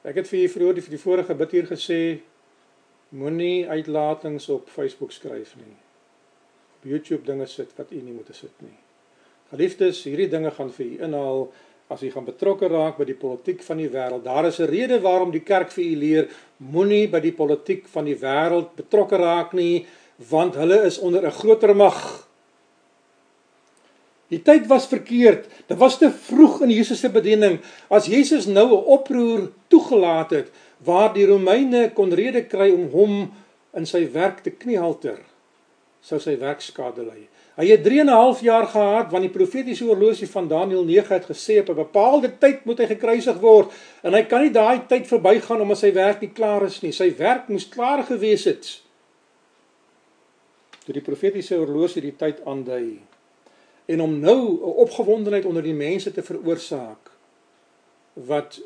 Ek 0.07 0.21
het 0.21 0.27
vir 0.29 0.39
julle 0.39 0.51
vroeër 0.53 0.77
vir 0.85 0.93
die 0.93 1.01
vorige 1.01 1.35
bid 1.35 1.53
hier 1.57 1.65
gesê 1.67 1.99
moenie 3.19 3.67
uitlatings 3.67 4.45
op 4.53 4.69
Facebook 4.71 5.11
skryf 5.11 5.55
nie. 5.59 5.73
Op 6.79 6.85
YouTube 6.87 7.27
dinge 7.27 7.47
sit 7.51 7.73
wat 7.75 7.91
u 7.91 7.99
nie 7.99 8.15
moet 8.15 8.31
sit 8.31 8.53
nie. 8.63 8.75
Geliefdes, 9.51 10.05
hierdie 10.07 10.29
dinge 10.31 10.51
gaan 10.55 10.71
vir 10.71 10.85
u 10.85 11.03
inhaal 11.07 11.43
as 11.91 12.03
jy 12.03 12.11
gaan 12.11 12.27
betrokke 12.27 12.69
raak 12.71 12.97
by 12.99 13.07
die 13.07 13.17
politiek 13.19 13.61
van 13.63 13.79
die 13.79 13.89
wêreld. 13.91 14.23
Daar 14.23 14.47
is 14.47 14.59
'n 14.59 14.71
rede 14.71 14.99
waarom 14.99 15.31
die 15.31 15.43
kerk 15.43 15.71
vir 15.71 15.83
u 15.83 15.95
leer 15.95 16.29
moenie 16.57 17.07
by 17.07 17.19
die 17.19 17.31
politiek 17.31 17.87
van 17.87 18.05
die 18.05 18.15
wêreld 18.15 18.75
betrokke 18.75 19.17
raak 19.17 19.53
nie, 19.53 19.85
want 20.29 20.55
hulle 20.55 20.83
is 20.85 20.99
onder 20.99 21.25
'n 21.25 21.31
groter 21.31 21.75
mag. 21.75 22.26
Die 24.27 24.41
tyd 24.43 24.67
was 24.67 24.87
verkeerd. 24.91 25.47
Dit 25.67 25.77
was 25.79 25.97
te 25.97 26.09
vroeg 26.11 26.61
in 26.65 26.71
Jesus 26.75 26.99
se 26.99 27.09
bediening. 27.09 27.59
As 27.87 28.09
Jesus 28.11 28.45
nou 28.45 28.67
'n 28.67 28.85
oproer 28.97 29.51
toegelaat 29.67 30.29
het 30.29 30.51
waar 30.83 31.13
die 31.13 31.25
Romeine 31.25 31.91
kon 31.93 32.13
rede 32.13 32.43
kry 32.43 32.69
om 32.71 32.89
hom 32.91 33.31
in 33.73 33.85
sy 33.85 34.11
werk 34.11 34.43
te 34.43 34.49
kniehalter, 34.49 35.19
sou 36.01 36.19
sy 36.19 36.37
werk 36.39 36.61
skade 36.61 37.01
ly. 37.01 37.27
Hy 37.57 37.65
het 37.65 37.83
3 37.83 37.99
en 37.99 38.05
'n 38.05 38.13
half 38.13 38.41
jaar 38.41 38.67
gehad 38.67 39.11
want 39.11 39.23
die 39.23 39.37
profetiese 39.37 39.85
oorlosie 39.85 40.27
van 40.27 40.47
Daniël 40.47 40.83
9 40.83 41.13
het 41.13 41.25
gesê 41.25 41.59
op 41.59 41.69
'n 41.69 41.75
bepaalde 41.75 42.37
tyd 42.39 42.65
moet 42.65 42.77
hy 42.77 42.85
gekruisig 42.85 43.39
word 43.39 43.71
en 44.03 44.13
hy 44.13 44.23
kan 44.23 44.41
nie 44.41 44.51
daai 44.51 44.87
tyd 44.87 45.07
verbygaan 45.07 45.61
omdat 45.61 45.77
sy 45.77 45.93
werk 45.93 46.21
nie 46.21 46.33
klaar 46.33 46.63
is 46.63 46.81
nie. 46.81 46.91
Sy 46.91 47.15
werk 47.17 47.47
moes 47.47 47.69
klaar 47.69 48.03
gewees 48.03 48.43
het. 48.43 48.81
Toe 50.85 50.93
die 50.93 51.01
profetiese 51.01 51.55
oorlosie 51.55 52.01
die 52.01 52.15
tyd 52.17 52.45
aandui 52.45 52.99
en 53.87 54.01
om 54.01 54.19
nou 54.19 54.39
'n 54.39 54.77
opgewondenheid 54.83 55.45
onder 55.45 55.63
die 55.63 55.73
mense 55.73 56.11
te 56.11 56.23
veroorsaak 56.23 57.11
wat 58.13 58.61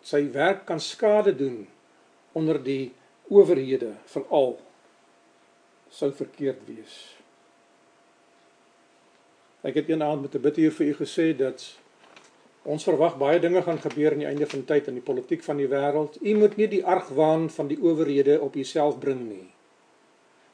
sy 0.00 0.30
werk 0.30 0.64
kan 0.64 0.80
skade 0.80 1.36
doen 1.36 1.68
onder 2.32 2.62
die 2.62 2.92
owerhede 3.28 3.92
veral 4.04 4.60
sou 5.88 6.12
verkeerd 6.12 6.60
wees. 6.66 6.96
Ek 9.60 9.74
het 9.74 9.88
eendag 9.88 10.20
met 10.20 10.34
'n 10.34 10.40
bid 10.40 10.56
hier 10.56 10.72
vir 10.72 10.86
u 10.86 10.94
gesê 10.94 11.36
dat 11.36 11.78
ons 12.62 12.84
verwag 12.84 13.16
baie 13.18 13.40
dinge 13.40 13.62
gaan 13.62 13.80
gebeur 13.80 14.12
aan 14.12 14.18
die 14.18 14.26
einde 14.26 14.46
van 14.46 14.64
tyd 14.64 14.86
in 14.86 14.94
die 14.94 15.02
politiek 15.02 15.42
van 15.42 15.56
die 15.56 15.68
wêreld. 15.68 16.18
U 16.20 16.34
moet 16.34 16.56
nie 16.56 16.68
die 16.68 16.84
argwaan 16.84 17.50
van 17.50 17.68
die 17.68 17.78
owerhede 17.82 18.40
op 18.40 18.54
jouself 18.54 18.98
bring 18.98 19.28
nie. 19.28 19.50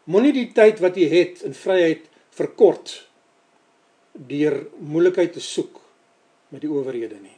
Moenie 0.05 0.33
die 0.33 0.53
tyd 0.53 0.79
wat 0.79 0.97
u 0.97 1.05
het 1.09 1.43
in 1.43 1.55
vryheid 1.55 2.09
verkort 2.31 3.11
deur 4.15 4.61
moeilikheid 4.79 5.33
te 5.35 5.43
soek 5.43 5.81
met 6.55 6.63
die 6.63 6.71
owerhede 6.71 7.19
nie. 7.19 7.35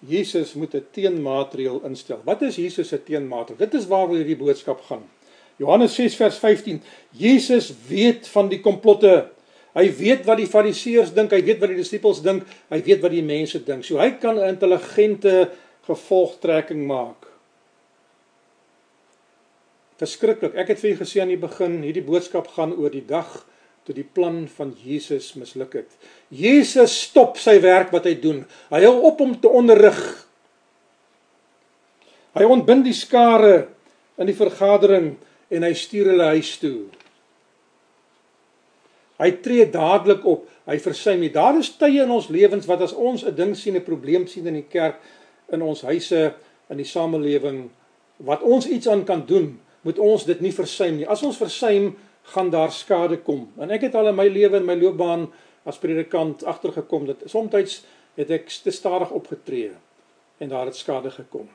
Jesus 0.00 0.54
moet 0.54 0.74
'n 0.74 0.86
teenmaatreël 0.90 1.80
instel. 1.84 2.20
Wat 2.24 2.42
is 2.42 2.56
Jesus 2.56 2.88
se 2.88 3.02
teenmaatreël? 3.02 3.58
Dit 3.58 3.74
is 3.74 3.86
waaroor 3.86 4.16
hierdie 4.16 4.36
boodskap 4.36 4.80
gaan. 4.80 5.08
Johannes 5.56 5.94
6 5.94 6.16
vers 6.16 6.38
15. 6.38 6.82
Jesus 7.10 7.72
weet 7.88 8.28
van 8.28 8.48
die 8.48 8.60
komplotte. 8.60 9.30
Hy 9.72 9.96
weet 9.96 10.24
wat 10.24 10.36
die 10.36 10.46
fariseërs 10.46 11.12
dink, 11.12 11.30
hy 11.30 11.42
weet 11.44 11.58
wat 11.58 11.68
die 11.68 11.76
disippels 11.76 12.22
dink, 12.22 12.42
hy 12.68 12.82
weet 12.82 13.00
wat 13.00 13.10
die 13.10 13.22
mense 13.22 13.64
dink. 13.64 13.84
So 13.84 13.98
hy 13.98 14.10
kan 14.10 14.38
'n 14.38 14.48
intelligente 14.48 15.50
gevolgtrekking 15.84 16.86
maak 16.86 17.29
verskriklik. 20.00 20.56
Ek 20.56 20.72
het 20.72 20.80
vir 20.80 20.92
julle 20.92 21.02
gesê 21.04 21.22
aan 21.22 21.32
die 21.32 21.40
begin, 21.40 21.80
hierdie 21.84 22.04
boodskap 22.04 22.48
gaan 22.56 22.72
oor 22.76 22.92
die 22.92 23.04
dag 23.06 23.28
toe 23.86 23.96
die 23.96 24.06
plan 24.06 24.44
van 24.56 24.72
Jesus 24.84 25.32
misluk 25.40 25.74
het. 25.80 25.92
Jesus 26.28 26.94
stop 27.08 27.38
sy 27.40 27.56
werk 27.64 27.92
wat 27.94 28.08
hy 28.08 28.14
doen. 28.20 28.42
Hy 28.72 28.82
hou 28.84 28.96
op 29.08 29.20
om 29.24 29.34
te 29.40 29.48
onderrig. 29.48 30.00
Hy 32.36 32.46
ontbind 32.46 32.86
die 32.86 32.96
skare 32.96 33.70
in 34.20 34.28
die 34.28 34.36
vergadering 34.36 35.14
en 35.50 35.66
hy 35.66 35.72
stuur 35.74 36.12
hulle 36.12 36.28
huis 36.36 36.52
toe. 36.62 36.90
Hy 39.20 39.30
tree 39.44 39.66
dadelik 39.68 40.24
op. 40.28 40.46
Hy 40.70 40.76
versuim 40.80 41.24
nie. 41.24 41.32
Daar 41.32 41.58
is 41.58 41.72
tye 41.76 42.04
in 42.04 42.12
ons 42.14 42.30
lewens 42.32 42.68
wat 42.68 42.84
as 42.86 42.94
ons 42.94 43.24
'n 43.24 43.34
ding 43.34 43.56
sien, 43.56 43.76
'n 43.76 43.84
probleem 43.84 44.26
sien 44.26 44.46
in 44.46 44.54
die 44.54 44.68
kerk, 44.70 45.00
in 45.52 45.62
ons 45.62 45.82
huise, 45.82 46.34
in 46.70 46.76
die 46.76 46.86
samelewing, 46.86 47.70
wat 48.18 48.42
ons 48.42 48.66
iets 48.66 48.88
aan 48.88 49.04
kan 49.04 49.26
doen, 49.26 49.58
moet 49.86 49.98
ons 49.98 50.24
dit 50.24 50.40
nie 50.40 50.52
versuim 50.52 50.98
nie. 51.00 51.08
As 51.08 51.22
ons 51.26 51.38
versuim, 51.40 51.94
gaan 52.34 52.50
daar 52.52 52.72
skade 52.72 53.20
kom. 53.24 53.46
En 53.58 53.70
ek 53.72 53.88
het 53.88 53.96
al 53.96 54.10
in 54.10 54.18
my 54.18 54.28
lewe 54.28 54.60
en 54.60 54.66
my 54.68 54.76
loopbaan 54.78 55.28
as 55.68 55.80
predikant 55.80 56.44
agtergekom 56.48 57.06
dat 57.08 57.24
soms 57.30 57.80
het 58.18 58.30
ek 58.30 58.50
te 58.50 58.72
stadig 58.74 59.10
opgetree 59.14 59.72
en 60.40 60.48
daar 60.48 60.68
het 60.68 60.76
skade 60.76 61.10
gekom. 61.10 61.48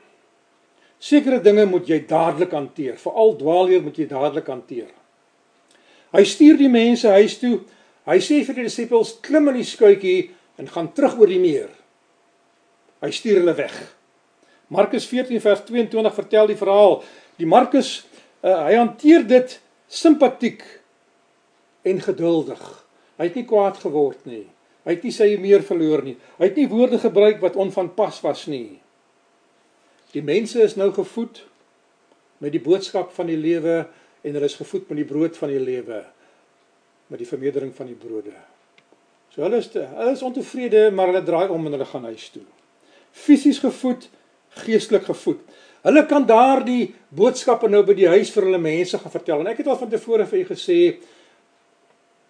Sekere 0.98 1.40
dinge 1.44 1.66
moet 1.68 1.88
jy 1.88 2.00
dadelik 2.08 2.54
hanteer, 2.56 2.96
veral 2.98 3.34
dwaalleer 3.36 3.82
moet 3.84 3.98
jy 3.98 4.06
dadelik 4.08 4.46
hanteer. 4.48 4.88
Hy 6.14 6.22
stuur 6.24 6.56
die 6.56 6.70
mense 6.72 7.10
huis 7.18 7.36
toe. 7.38 7.58
Hy 8.06 8.16
sê 8.22 8.40
vir 8.46 8.60
die 8.60 8.66
disippels: 8.68 9.18
"Klim 9.20 9.48
in 9.48 9.58
die 9.60 9.66
skuitjie 9.66 10.30
en 10.56 10.68
gaan 10.68 10.92
terug 10.94 11.18
oor 11.18 11.28
die 11.28 11.42
meer." 11.42 11.68
Hy 13.02 13.10
stuur 13.10 13.42
hulle 13.42 13.54
weg. 13.54 13.74
Markus 14.68 15.06
14 15.06 15.40
vers 15.40 15.60
22 15.68 16.14
vertel 16.14 16.46
die 16.46 16.56
verhaal. 16.56 17.02
Die 17.36 17.46
Markus 17.46 18.06
uh, 18.46 18.58
hy 18.68 18.78
hanteer 18.78 19.26
dit 19.26 19.58
simpatiek 19.90 20.62
en 21.86 22.00
geduldig. 22.02 22.62
Hy 23.18 23.28
het 23.28 23.38
nie 23.38 23.46
kwaad 23.48 23.80
geword 23.82 24.24
nie. 24.28 24.44
Hy 24.86 24.94
het 24.94 25.04
nie 25.06 25.14
sy 25.14 25.28
meer 25.42 25.64
verloor 25.66 26.04
nie. 26.06 26.16
Hy 26.38 26.50
het 26.50 26.58
nie 26.58 26.68
woorde 26.70 27.00
gebruik 27.02 27.40
wat 27.42 27.58
onvanpas 27.58 28.20
was 28.22 28.46
nie. 28.50 28.78
Die 30.14 30.22
mense 30.22 30.62
is 30.62 30.76
nou 30.78 30.92
gevoed 30.94 31.42
met 32.42 32.52
die 32.54 32.62
boodskap 32.62 33.10
van 33.16 33.30
die 33.30 33.38
lewe 33.40 33.80
en 34.22 34.36
hulle 34.36 34.48
is 34.48 34.58
gevoed 34.58 34.86
met 34.90 35.00
die 35.00 35.08
brood 35.08 35.38
van 35.38 35.50
die 35.52 35.62
lewe 35.62 36.04
met 37.06 37.20
die 37.22 37.28
vermeerdering 37.28 37.72
van 37.74 37.86
die 37.90 37.98
brode. 37.98 38.34
So 39.34 39.44
hulle 39.44 39.60
is 39.62 39.68
te, 39.70 39.84
hulle 39.94 40.14
is 40.16 40.24
ontevrede, 40.26 40.88
maar 40.94 41.12
hulle 41.12 41.22
draai 41.26 41.52
om 41.54 41.68
en 41.68 41.76
hulle 41.76 41.86
gaan 41.86 42.08
huis 42.10 42.24
toe. 42.34 42.42
Fisies 43.14 43.60
gevoed, 43.62 44.08
geestelik 44.64 45.06
gevoed. 45.06 45.42
Hulle 45.86 46.02
kan 46.10 46.24
daardie 46.26 46.88
boodskappe 47.14 47.68
nou 47.70 47.84
by 47.86 47.94
die 47.94 48.08
huis 48.10 48.32
vir 48.34 48.48
hulle 48.48 48.58
mense 48.58 48.98
gaan 48.98 49.12
vertel. 49.12 49.42
En 49.42 49.52
ek 49.52 49.62
het 49.62 49.68
al 49.70 49.78
van 49.78 49.92
tevore 49.92 50.26
vir 50.26 50.40
u 50.42 50.48
gesê 50.48 50.80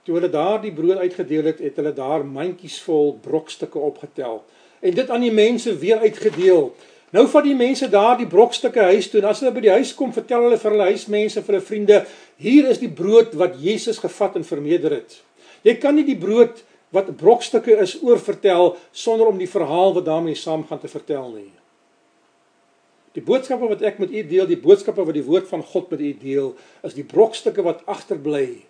toe 0.05 0.19
hulle 0.19 0.31
daardie 0.31 0.75
brood 0.77 1.01
uitgedeel 1.01 1.49
het, 1.51 1.63
het 1.65 1.81
hulle 1.81 1.95
daar 1.97 2.23
mandjies 2.23 2.77
vol 2.85 3.17
brokstukke 3.25 3.81
opgetel 3.81 4.45
en 4.85 4.95
dit 4.95 5.11
aan 5.11 5.25
die 5.25 5.33
mense 5.35 5.73
weer 5.81 6.05
uitgedeel. 6.05 6.69
Nou 7.17 7.25
vat 7.33 7.47
die 7.47 7.57
mense 7.57 7.89
daardie 7.91 8.29
brokstukke 8.31 8.87
huis 8.93 9.09
toe 9.11 9.23
en 9.23 9.29
as 9.33 9.41
hulle 9.43 9.55
by 9.57 9.65
die 9.65 9.73
huis 9.73 9.95
kom, 9.97 10.13
vertel 10.15 10.47
hulle 10.47 10.61
vir 10.61 10.75
hulle 10.75 10.89
huismense, 10.93 11.43
vir 11.43 11.57
hulle 11.57 11.67
vriende, 11.73 12.01
hier 12.43 12.71
is 12.71 12.79
die 12.83 12.93
brood 12.93 13.35
wat 13.41 13.59
Jesus 13.63 13.99
gevat 14.03 14.37
en 14.39 14.47
vermeerder 14.47 14.99
het. 15.01 15.21
Jy 15.67 15.79
kan 15.83 15.97
nie 15.97 16.07
die 16.07 16.19
brood 16.21 16.61
wat 16.95 17.15
brokstukke 17.19 17.81
is 17.83 17.97
oorvertel 18.05 18.77
sonder 18.93 19.33
om 19.33 19.41
die 19.41 19.51
verhaal 19.51 19.97
wat 19.97 20.07
daarmee 20.07 20.39
saamgaan 20.39 20.83
te 20.85 20.93
vertel 20.93 21.31
nie. 21.33 21.51
Die 23.17 23.25
boodskappe 23.25 23.69
wat 23.71 23.83
ek 23.87 23.99
met 24.03 24.13
u 24.13 24.23
deel, 24.29 24.45
die 24.49 24.61
boodskappe 24.61 25.05
wat 25.09 25.17
die 25.17 25.25
woord 25.25 25.49
van 25.49 25.63
God 25.65 25.89
met 25.95 26.03
u 26.05 26.11
deel, 26.21 26.51
is 26.85 26.97
die 26.97 27.07
brokstukke 27.07 27.65
wat 27.65 27.87
agterbly 27.89 28.67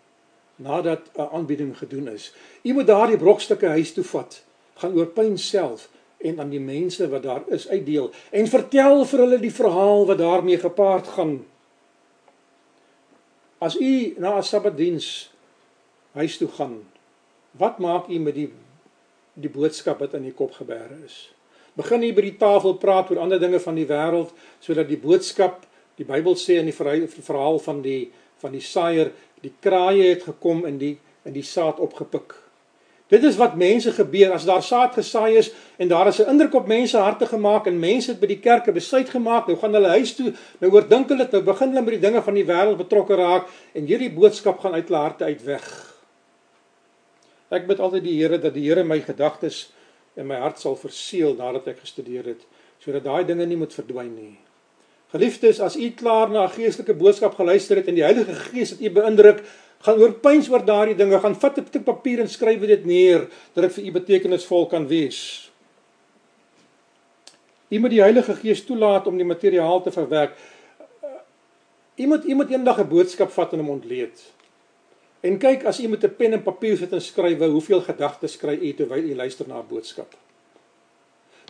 nadat 0.63 1.11
'n 1.19 1.29
aanbieding 1.35 1.75
gedoen 1.79 2.09
is. 2.09 2.33
U 2.63 2.73
moet 2.73 2.87
daardie 2.87 3.19
brokstukke 3.19 3.67
huis 3.67 3.93
toe 3.93 4.05
vat, 4.05 4.45
gaan 4.75 4.95
oor 4.95 5.07
pyn 5.07 5.39
self 5.39 5.89
en 6.19 6.41
aan 6.41 6.51
die 6.51 6.61
mense 6.61 7.09
wat 7.09 7.23
daar 7.23 7.43
is 7.49 7.69
uitdeel 7.69 8.13
en 8.31 8.47
vertel 8.47 9.05
vir 9.05 9.19
hulle 9.19 9.39
die 9.39 9.53
verhaal 9.53 10.07
wat 10.07 10.19
daarmee 10.19 10.59
gepaard 10.59 11.07
gaan. 11.07 11.45
As 13.59 13.77
u 13.81 14.15
na 14.19 14.37
'n 14.37 14.43
Sabbatdiens 14.43 15.31
huis 16.13 16.39
toe 16.39 16.49
gaan, 16.49 16.85
wat 17.51 17.79
maak 17.79 18.09
u 18.09 18.19
met 18.19 18.35
die 18.35 18.53
die 19.35 19.51
boodskap 19.51 19.99
wat 19.99 20.15
in 20.15 20.25
u 20.25 20.33
kop 20.33 20.53
gebeere 20.53 20.97
is? 21.05 21.36
Begin 21.77 22.03
hier 22.03 22.17
by 22.17 22.25
die 22.25 22.39
tafel 22.41 22.77
praat 22.81 23.11
oor 23.11 23.23
ander 23.25 23.41
dinge 23.41 23.61
van 23.61 23.77
die 23.79 23.89
wêreld 23.89 24.33
sodat 24.61 24.89
die 24.89 25.01
boodskap 25.01 25.65
die 25.97 26.09
Bybel 26.09 26.37
sê 26.37 26.59
in 26.61 26.69
die 26.69 26.77
verhaal 26.77 27.59
van 27.59 27.83
die 27.85 28.11
van 28.41 28.53
die 28.53 28.65
saaier 28.65 29.13
die 29.45 29.53
kraaie 29.61 30.11
het 30.11 30.27
gekom 30.29 30.65
en 30.69 30.81
die 30.81 30.97
in 31.27 31.35
die 31.35 31.45
saad 31.45 31.81
opgepik. 31.83 32.35
Dit 33.11 33.23
is 33.23 33.37
wat 33.39 33.55
mense 33.59 33.93
gebeur 33.95 34.33
as 34.35 34.45
daar 34.49 34.63
saad 34.67 34.97
gesaai 34.99 35.39
is 35.39 35.53
en 35.79 35.89
daar 35.89 36.09
is 36.11 36.19
'n 36.19 36.31
indruk 36.31 36.55
op 36.55 36.67
mense 36.67 36.99
harte 36.99 37.27
gemaak 37.27 37.67
en 37.67 37.79
mense 37.79 38.11
het 38.11 38.21
by 38.21 38.27
die 38.27 38.41
kerke 38.41 38.73
besluit 38.73 39.09
gemaak. 39.09 39.47
Nou 39.47 39.59
gaan 39.59 39.75
hulle 39.75 39.89
huis 39.89 40.15
toe, 40.15 40.33
nou 40.59 40.73
oordink 40.73 41.09
hulle 41.09 41.29
nou 41.33 41.43
begin 41.43 41.69
hulle 41.69 41.83
met 41.83 42.01
die 42.01 42.11
dinge 42.11 42.23
van 42.23 42.35
die 42.35 42.45
wêreld 42.45 42.77
betrokke 42.77 43.15
raak 43.15 43.47
en 43.75 43.87
hierdie 43.87 44.11
boodskap 44.11 44.59
gaan 44.59 44.75
uit 44.75 44.89
hulle 44.89 45.01
harte 45.01 45.25
uit 45.25 45.45
weg. 45.45 45.95
Ek 47.51 47.67
bid 47.67 47.81
altyd 47.81 48.03
die 48.03 48.23
Here 48.23 48.39
dat 48.39 48.55
die 48.55 48.67
Here 48.69 48.85
my 48.85 49.01
gedagtes 49.01 49.73
en 50.17 50.27
my 50.27 50.41
hart 50.41 50.61
sal 50.61 50.77
verseël 50.81 51.37
nadat 51.37 51.69
ek 51.69 51.85
gestudeer 51.85 52.25
het, 52.33 52.43
sodat 52.81 53.05
daai 53.05 53.25
dinge 53.29 53.47
nie 53.47 53.59
moet 53.61 53.75
verdwyn 53.75 54.15
nie. 54.15 54.37
Geliefdes, 55.13 55.61
as 55.63 55.77
u 55.77 55.91
klaar 55.95 56.31
na 56.31 56.45
'n 56.45 56.57
geestelike 56.57 56.95
boodskap 56.95 57.35
geluister 57.35 57.77
het 57.77 57.89
en 57.89 57.95
die 57.95 58.05
Heilige 58.05 58.35
Gees 58.35 58.71
het 58.71 58.81
u 58.81 58.91
beïndruk, 58.91 59.43
gaan 59.81 60.01
oorpyns 60.01 60.49
oor 60.49 60.65
daardie 60.65 60.97
dinge, 60.97 61.21
gaan 61.21 61.37
vat 61.37 61.59
'n 61.59 61.67
stuk 61.67 61.85
papier 61.85 62.21
en 62.21 62.29
skryf 62.29 62.61
dit 62.61 62.85
neer 62.85 63.29
dat 63.55 63.65
dit 63.65 63.73
vir 63.73 63.85
u 63.85 63.93
betekenisvol 63.93 64.67
kan 64.67 64.87
wees. 64.89 65.51
U 67.69 67.79
moet 67.79 67.91
die 67.91 68.03
Heilige 68.03 68.35
Gees 68.35 68.65
toelaat 68.65 69.07
om 69.07 69.17
die 69.17 69.27
materiaal 69.27 69.83
te 69.83 69.91
verwerk. 69.91 70.37
U 71.97 72.07
moet 72.07 72.25
u 72.25 72.35
moet 72.35 72.51
eendag 72.51 72.79
'n 72.79 72.89
boodskap 72.89 73.31
vat 73.31 73.53
en 73.53 73.59
hom 73.59 73.71
ontleed. 73.71 74.36
En 75.27 75.39
kyk 75.43 75.65
as 75.67 75.81
u 75.83 75.89
met 75.89 76.05
'n 76.05 76.17
pen 76.17 76.33
en 76.33 76.43
papier 76.43 76.77
sit 76.77 76.93
en 76.93 77.01
skryf, 77.01 77.39
hoeveel 77.39 77.81
gedagtes 77.81 78.33
skry 78.33 78.59
u 78.63 78.75
terwyl 78.75 79.05
u 79.11 79.15
luister 79.15 79.49
na 79.49 79.59
'n 79.59 79.69
boodskap. 79.69 80.15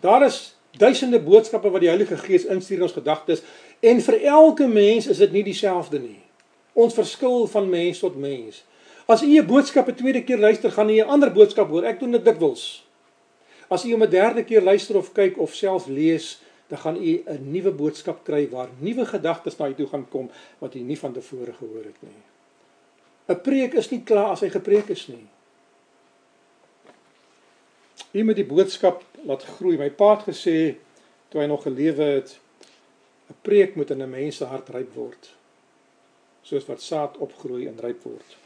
Daar 0.00 0.24
is 0.24 0.56
duisende 0.76 1.20
boodskappe 1.20 1.70
wat 1.70 1.80
die 1.80 1.88
Heilige 1.88 2.16
Gees 2.16 2.44
instuur 2.44 2.76
in 2.76 2.82
ons 2.82 2.92
gedagtes 2.92 3.42
en 3.80 4.00
vir 4.00 4.22
elke 4.22 4.66
mens 4.66 5.06
is 5.06 5.18
dit 5.18 5.32
nie 5.32 5.42
dieselfde 5.42 5.98
nie. 5.98 6.20
Ons 6.72 6.94
verskil 6.94 7.46
van 7.46 7.68
mens 7.68 7.98
tot 7.98 8.16
mens. 8.16 8.64
As 9.06 9.22
u 9.22 9.26
'n 9.38 9.46
boodskap 9.46 9.88
'n 9.88 9.94
tweede 9.94 10.24
keer 10.24 10.38
luister, 10.38 10.70
gaan 10.70 10.90
u 10.90 10.96
'n 10.96 11.08
ander 11.08 11.32
boodskap 11.32 11.68
hoor. 11.68 11.84
Ek 11.84 12.00
doen 12.00 12.10
dit 12.10 12.24
dikwels. 12.24 12.84
As 13.68 13.84
u 13.84 13.90
hom 13.90 14.02
'n 14.02 14.10
derde 14.10 14.44
keer 14.44 14.62
luister 14.62 14.96
of 14.96 15.12
kyk 15.12 15.38
of 15.38 15.54
self 15.54 15.86
lees, 15.86 16.40
dan 16.68 16.78
gaan 16.78 16.96
u 16.96 17.22
'n 17.26 17.50
nuwe 17.50 17.70
boodskap 17.70 18.24
kry 18.24 18.48
waar 18.50 18.68
nuwe 18.78 19.06
gedagtes 19.06 19.56
na 19.56 19.68
u 19.68 19.74
toe 19.74 19.86
gaan 19.86 20.08
kom 20.08 20.30
wat 20.58 20.74
u 20.74 20.78
nie 20.78 20.98
van 20.98 21.12
tevore 21.12 21.52
gehoor 21.52 21.84
het 21.84 22.00
nie. 22.00 22.35
'n 23.28 23.40
Preek 23.42 23.74
is 23.74 23.90
nie 23.90 24.02
klaar 24.02 24.32
as 24.32 24.40
hy 24.40 24.50
gepreek 24.50 24.90
is 24.90 25.06
nie. 25.08 25.26
U 28.12 28.24
moet 28.24 28.36
die 28.36 28.48
boodskap 28.48 29.02
laat 29.24 29.44
groei. 29.58 29.76
My 29.76 29.90
pa 29.90 30.16
het 30.16 30.28
gesê 30.28 30.76
toe 31.28 31.40
hy 31.40 31.46
nog 31.46 31.62
gelewe 31.62 32.02
het, 32.02 32.38
'n 33.30 33.36
preek 33.42 33.76
moet 33.76 33.90
in 33.90 34.02
'n 34.02 34.10
mens 34.10 34.36
se 34.36 34.44
hart 34.44 34.68
ryp 34.68 34.94
word 34.94 35.36
soos 36.46 36.66
wat 36.70 36.82
saad 36.82 37.16
opgroei 37.22 37.66
en 37.66 37.78
ryp 37.82 38.04
word. 38.06 38.36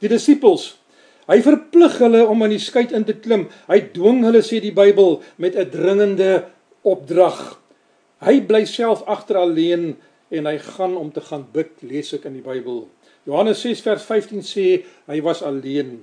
Die 0.00 0.08
disippels, 0.08 0.78
hy 1.28 1.42
verplig 1.44 1.98
hulle 2.00 2.22
om 2.26 2.42
aan 2.42 2.54
die 2.54 2.62
skei 2.62 2.86
in 2.96 3.04
te 3.04 3.18
klim. 3.20 3.48
Hy 3.68 3.80
dwing 3.94 4.22
hulle 4.24 4.40
sê 4.46 4.62
die 4.64 4.72
Bybel 4.72 5.20
met 5.36 5.56
'n 5.56 5.70
dringende 5.70 6.48
opdrag. 6.82 7.60
Hy 8.24 8.40
bly 8.40 8.64
self 8.64 9.02
agter 9.06 9.36
alleen 9.36 9.96
en 10.30 10.46
hy 10.46 10.58
gaan 10.58 10.96
om 10.96 11.12
te 11.12 11.20
gaan 11.20 11.46
bid, 11.52 11.70
lees 11.82 12.12
ek 12.14 12.24
in 12.24 12.40
die 12.40 12.48
Bybel. 12.48 12.88
Johannes 13.30 13.60
6 13.62 13.84
vers 13.86 14.02
15 14.08 14.42
sê 14.42 14.66
hy 15.06 15.20
was 15.22 15.44
alleen. 15.46 16.00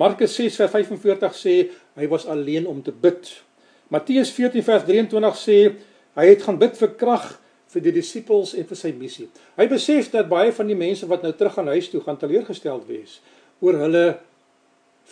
Markus 0.00 0.38
6 0.40 0.56
vers 0.62 0.72
45 0.72 1.36
sê 1.36 1.56
hy 2.00 2.08
was 2.08 2.24
alleen 2.32 2.68
om 2.70 2.80
te 2.84 2.94
bid. 2.96 3.28
Matteus 3.92 4.32
14 4.32 4.64
vers 4.64 4.86
23 4.88 5.36
sê 5.36 5.58
hy 6.16 6.26
het 6.30 6.46
gaan 6.46 6.56
bid 6.60 6.78
vir 6.80 6.94
krag 6.96 7.26
vir 7.70 7.84
die 7.84 7.92
disippels 8.00 8.54
en 8.56 8.64
vir 8.66 8.78
sy 8.78 8.94
missie. 8.96 9.28
Hy 9.60 9.68
besef 9.70 10.08
dat 10.14 10.30
baie 10.32 10.54
van 10.54 10.70
die 10.70 10.78
mense 10.78 11.06
wat 11.10 11.26
nou 11.26 11.34
terug 11.36 11.58
gaan 11.58 11.68
huis 11.74 11.90
toe 11.92 12.00
gaan 12.06 12.18
teleurgesteld 12.18 12.88
wees 12.88 13.20
oor 13.60 13.76
hulle 13.82 14.04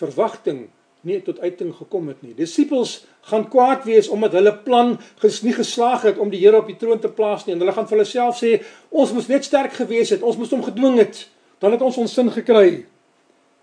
verwagting 0.00 0.64
nie 1.06 1.20
tot 1.22 1.38
uiting 1.38 1.70
gekom 1.76 2.08
het 2.10 2.22
nie. 2.22 2.34
Disippels 2.34 3.04
gaan 3.30 3.46
kwaad 3.50 3.84
wees 3.86 4.08
omdat 4.08 4.34
hulle 4.38 4.54
plan 4.64 4.96
ges 5.22 5.40
nie 5.46 5.54
geslaag 5.54 6.06
het 6.08 6.18
om 6.18 6.30
die 6.32 6.40
Here 6.42 6.58
op 6.58 6.66
die 6.70 6.78
troon 6.80 7.00
te 7.00 7.10
plaas 7.12 7.46
nie 7.46 7.54
en 7.54 7.62
hulle 7.62 7.74
gaan 7.76 7.86
vir 7.86 7.98
hulle 7.98 8.08
self 8.08 8.40
sê 8.40 8.58
ons 8.90 9.12
moes 9.14 9.28
net 9.30 9.46
sterk 9.46 9.76
gewees 9.78 10.10
het, 10.14 10.22
ons 10.22 10.38
moes 10.40 10.50
hom 10.54 10.64
gedwing 10.66 10.98
het, 10.98 11.26
dan 11.62 11.74
het 11.74 11.82
ons 11.82 11.98
ons 11.98 12.14
sin 12.14 12.30
gekry. 12.34 12.84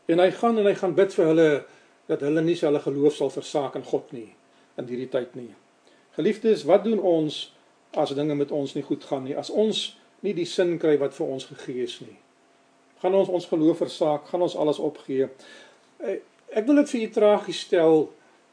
En 0.07 0.21
hy 0.21 0.29
gaan 0.31 0.59
en 0.61 0.69
hy 0.69 0.75
gaan 0.77 0.95
bid 0.95 1.13
vir 1.17 1.31
hulle 1.31 1.49
dat 2.09 2.21
hulle 2.21 2.43
nie 2.45 2.57
hulle 2.61 2.81
geloof 2.81 3.17
sal 3.17 3.31
versaak 3.33 3.75
in 3.79 3.85
God 3.85 4.11
nie 4.13 4.29
in 4.79 4.87
hierdie 4.89 5.09
tyd 5.11 5.35
nie. 5.39 5.51
Geliefdes, 6.15 6.65
wat 6.67 6.83
doen 6.83 6.99
ons 6.99 7.49
as 7.95 8.11
dinge 8.15 8.35
met 8.35 8.51
ons 8.51 8.75
nie 8.75 8.83
goed 8.83 9.03
gaan 9.07 9.23
nie, 9.27 9.35
as 9.35 9.49
ons 9.49 9.95
nie 10.25 10.33
die 10.35 10.47
sin 10.47 10.75
kry 10.81 10.95
wat 10.99 11.15
vir 11.15 11.31
ons 11.31 11.47
gegee 11.47 11.85
is 11.85 11.97
nie. 12.03 12.15
Gaan 13.01 13.15
ons 13.15 13.31
ons 13.31 13.47
geloof 13.47 13.81
versaak, 13.83 14.27
gaan 14.31 14.43
ons 14.45 14.55
alles 14.59 14.79
opgee. 14.83 15.29
Ek 16.55 16.67
wil 16.67 16.79
dit 16.79 16.93
vir 16.93 17.01
u 17.03 17.09
tragies 17.11 17.65
stel 17.67 18.05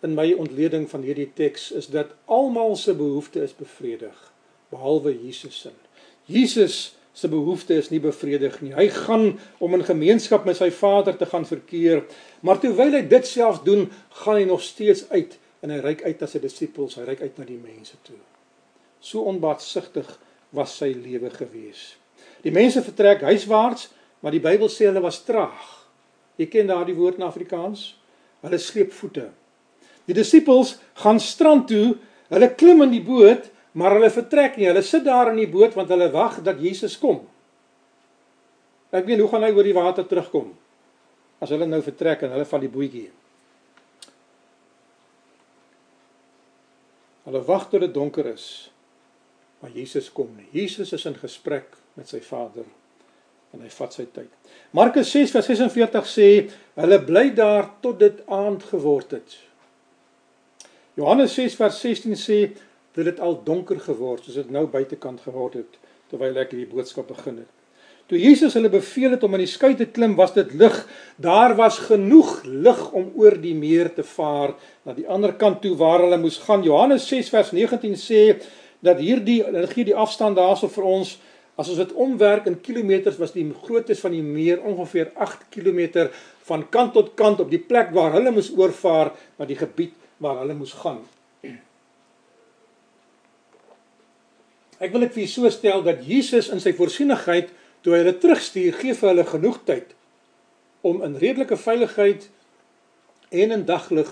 in 0.03 0.17
my 0.19 0.33
ontleding 0.35 0.89
van 0.91 1.05
hierdie 1.07 1.31
teks 1.39 1.71
is 1.79 1.87
dat 1.95 2.17
almal 2.27 2.75
se 2.77 2.95
behoeftes 2.99 3.53
is 3.53 3.59
bevredig 3.59 4.19
behalwe 4.73 5.13
Jesus 5.13 5.61
se. 5.61 5.71
Jesus 6.25 6.97
se 7.13 7.29
behoefte 7.29 7.77
is 7.77 7.91
nie 7.93 8.01
bevredig 8.01 8.57
nie. 8.65 8.73
Hy 8.73 8.89
gaan 8.89 9.27
om 9.61 9.77
in 9.77 9.85
gemeenskap 9.85 10.47
met 10.49 10.57
sy 10.57 10.71
Vader 10.73 11.17
te 11.21 11.29
gaan 11.29 11.45
verkeer, 11.45 12.07
maar 12.41 12.61
terwyl 12.63 12.97
hy 12.97 13.03
dit 13.09 13.29
self 13.29 13.61
doen, 13.67 13.91
gaan 14.23 14.41
hy 14.41 14.47
nog 14.49 14.65
steeds 14.65 15.05
uit 15.13 15.37
en 15.63 15.75
hy 15.75 15.81
reik 15.85 16.07
uit 16.07 16.23
na 16.23 16.29
sy 16.31 16.41
disippels, 16.43 16.97
hy 16.97 17.05
reik 17.07 17.21
uit 17.21 17.37
na 17.39 17.47
die 17.47 17.61
mense 17.61 17.99
toe. 18.07 18.19
So 19.03 19.27
onbaatsigtig 19.29 20.09
was 20.57 20.79
sy 20.81 20.91
lewe 20.97 21.31
gewees. 21.37 21.93
Die 22.43 22.55
mense 22.55 22.83
vertrek 22.83 23.23
huiswaarts, 23.29 23.91
maar 24.25 24.35
die 24.35 24.43
Bybel 24.43 24.71
sê 24.73 24.89
hulle 24.89 25.05
was 25.05 25.21
traag. 25.27 25.82
Jy 26.41 26.49
ken 26.53 26.71
daardie 26.71 26.97
woord 26.97 27.21
in 27.21 27.27
Afrikaans? 27.27 27.93
Hulle 28.43 28.59
sleep 28.59 28.93
voete. 28.97 29.29
Die 30.09 30.17
disippels 30.17 30.77
gaan 31.03 31.21
strand 31.23 31.69
toe, 31.71 31.97
hulle 32.33 32.49
klim 32.59 32.83
in 32.87 32.95
die 32.95 33.05
boot, 33.05 33.51
maar 33.79 33.95
hulle 33.97 34.11
vertrek 34.13 34.57
nie. 34.59 34.67
Hulle 34.71 34.83
sit 34.85 35.05
daar 35.07 35.31
in 35.33 35.39
die 35.43 35.51
boot 35.51 35.77
want 35.79 35.93
hulle 35.93 36.11
wag 36.13 36.41
dat 36.45 36.61
Jesus 36.61 36.99
kom. 37.01 37.23
Ek 38.93 39.07
weet 39.09 39.23
hoe 39.23 39.31
gaan 39.31 39.47
hy 39.47 39.53
oor 39.55 39.69
die 39.69 39.77
water 39.77 40.05
terugkom? 40.09 40.51
As 41.43 41.53
hulle 41.55 41.69
nou 41.69 41.81
vertrek 41.85 42.27
en 42.27 42.35
hulle 42.35 42.49
val 42.49 42.65
die 42.65 42.73
bootjie. 42.73 43.09
Hulle 47.29 47.41
wag 47.47 47.71
tot 47.71 47.85
dit 47.85 47.95
donker 47.95 48.27
is 48.35 48.51
maar 49.63 49.71
Jesus 49.71 50.13
kom 50.13 50.31
nie. 50.37 50.49
Jesus 50.51 50.93
is 50.93 51.05
in 51.07 51.15
gesprek 51.15 51.77
met 51.95 52.11
sy 52.11 52.19
Vader 52.27 52.67
en 53.53 53.63
hy 53.63 53.71
vat 53.71 53.95
sy 53.95 54.07
tyd. 54.13 54.29
Markus 54.77 55.13
6 55.13 55.33
vers 55.35 55.49
46 55.53 56.09
sê 56.09 56.29
hulle 56.81 57.01
bly 57.07 57.29
daar 57.37 57.69
tot 57.85 57.99
dit 58.01 58.21
aand 58.33 58.65
geword 58.73 59.17
het. 59.19 59.39
Johannes 60.97 61.35
6 61.39 61.57
vers 61.61 61.81
16 61.81 62.21
sê 62.21 62.39
dat 62.97 63.09
dit 63.09 63.21
al 63.25 63.39
donker 63.45 63.81
geword 63.81 64.25
soos 64.25 64.41
dit 64.41 64.53
nou 64.53 64.67
buitekant 64.69 65.21
geword 65.25 65.61
het 65.63 65.81
terwyl 66.13 66.37
ek 66.43 66.53
hierdie 66.53 66.69
boodskap 66.69 67.09
begin 67.09 67.41
het. 67.41 67.51
Toe 68.11 68.19
Jesus 68.21 68.53
hulle 68.59 68.69
beveel 68.69 69.15
het 69.15 69.23
om 69.25 69.33
aan 69.33 69.41
die 69.41 69.49
skei 69.49 69.71
te 69.79 69.87
klim, 69.89 70.19
was 70.19 70.35
dit 70.37 70.51
lig. 70.61 70.75
Daar 71.17 71.55
was 71.57 71.79
genoeg 71.87 72.43
lig 72.45 72.81
om 72.93 73.07
oor 73.17 73.39
die 73.41 73.55
meer 73.57 73.89
te 73.95 74.05
vaar 74.05 74.53
na 74.85 74.93
die 74.97 75.07
ander 75.09 75.33
kant 75.41 75.63
toe 75.63 75.73
waar 75.81 76.05
hulle 76.05 76.19
moes 76.21 76.37
gaan. 76.45 76.65
Johannes 76.67 77.07
6 77.09 77.31
vers 77.33 77.55
19 77.57 77.97
sê 77.97 78.23
dat 78.85 79.01
hierdie 79.01 79.39
hulle 79.47 79.65
gee 79.71 79.87
die 79.89 79.97
afstand 79.97 80.37
daarso 80.37 80.69
vir 80.75 80.89
ons 80.91 81.15
as 81.57 81.69
ons 81.69 81.81
dit 81.83 81.93
omwerk 81.93 82.47
in 82.49 82.61
kilometers 82.65 83.19
was 83.21 83.35
die 83.35 83.45
grootte 83.65 83.97
van 83.99 84.15
die 84.15 84.23
meer 84.25 84.63
ongeveer 84.65 85.13
8 85.15 85.49
km 85.53 86.09
van 86.49 86.65
kant 86.69 86.95
tot 86.97 87.13
kant 87.15 87.41
op 87.45 87.51
die 87.53 87.61
plek 87.61 87.93
waar 87.93 88.15
hulle 88.17 88.33
moes 88.33 88.51
oorvaar 88.57 89.13
na 89.39 89.49
die 89.49 89.59
gebied 89.59 89.93
waar 90.23 90.41
hulle 90.43 90.57
moes 90.57 90.73
gaan. 90.81 91.03
Ek 94.83 94.91
wil 94.91 95.05
dit 95.05 95.15
vir 95.15 95.23
julle 95.23 95.51
so 95.51 95.51
stel 95.55 95.85
dat 95.87 96.03
Jesus 96.07 96.49
in 96.51 96.63
sy 96.63 96.73
voorsienigheid 96.75 97.53
toe 97.83 97.95
hy 97.95 98.03
hulle 98.03 98.17
terugstuur, 98.19 98.75
gee 98.79 98.95
vir 98.99 99.13
hulle 99.13 99.27
genoeg 99.29 99.61
tyd 99.69 99.93
om 100.83 101.03
in 101.07 101.15
redelike 101.19 101.59
veiligheid 101.59 102.27
en 103.31 103.55
in 103.55 103.67
daglig 103.67 104.11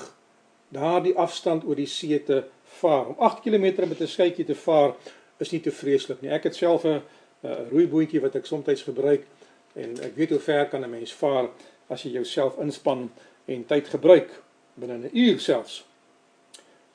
daardie 0.71 1.17
afstand 1.19 1.65
oor 1.67 1.79
die 1.79 1.89
see 1.91 2.21
te 2.23 2.45
vaar. 2.79 3.11
Om 3.11 3.17
8 3.19 3.43
km 3.43 3.89
met 3.89 4.01
'n 4.01 4.07
skytjie 4.07 4.47
te 4.47 4.55
vaar 4.55 4.95
is 5.39 5.51
nie 5.51 5.61
te 5.61 5.73
vreeslik 5.73 6.23
nie. 6.23 6.31
Ek 6.31 6.45
het 6.45 6.55
self 6.55 6.85
'n 6.85 7.03
roeibootjie 7.43 8.21
wat 8.21 8.37
ek 8.37 8.47
soms 8.47 8.83
gebruik 8.83 9.27
en 9.75 9.97
ek 10.05 10.17
weet 10.17 10.31
hoe 10.35 10.41
ver 10.41 10.69
kan 10.69 10.85
'n 10.85 10.91
mens 10.91 11.13
vaar 11.13 11.49
as 11.89 12.03
jy 12.03 12.11
jouself 12.11 12.59
inspann 12.59 13.11
en 13.47 13.65
tyd 13.67 13.89
gebruik 13.89 14.31
binne 14.75 14.99
'n 14.99 15.11
uur 15.13 15.41
selfs. 15.41 15.85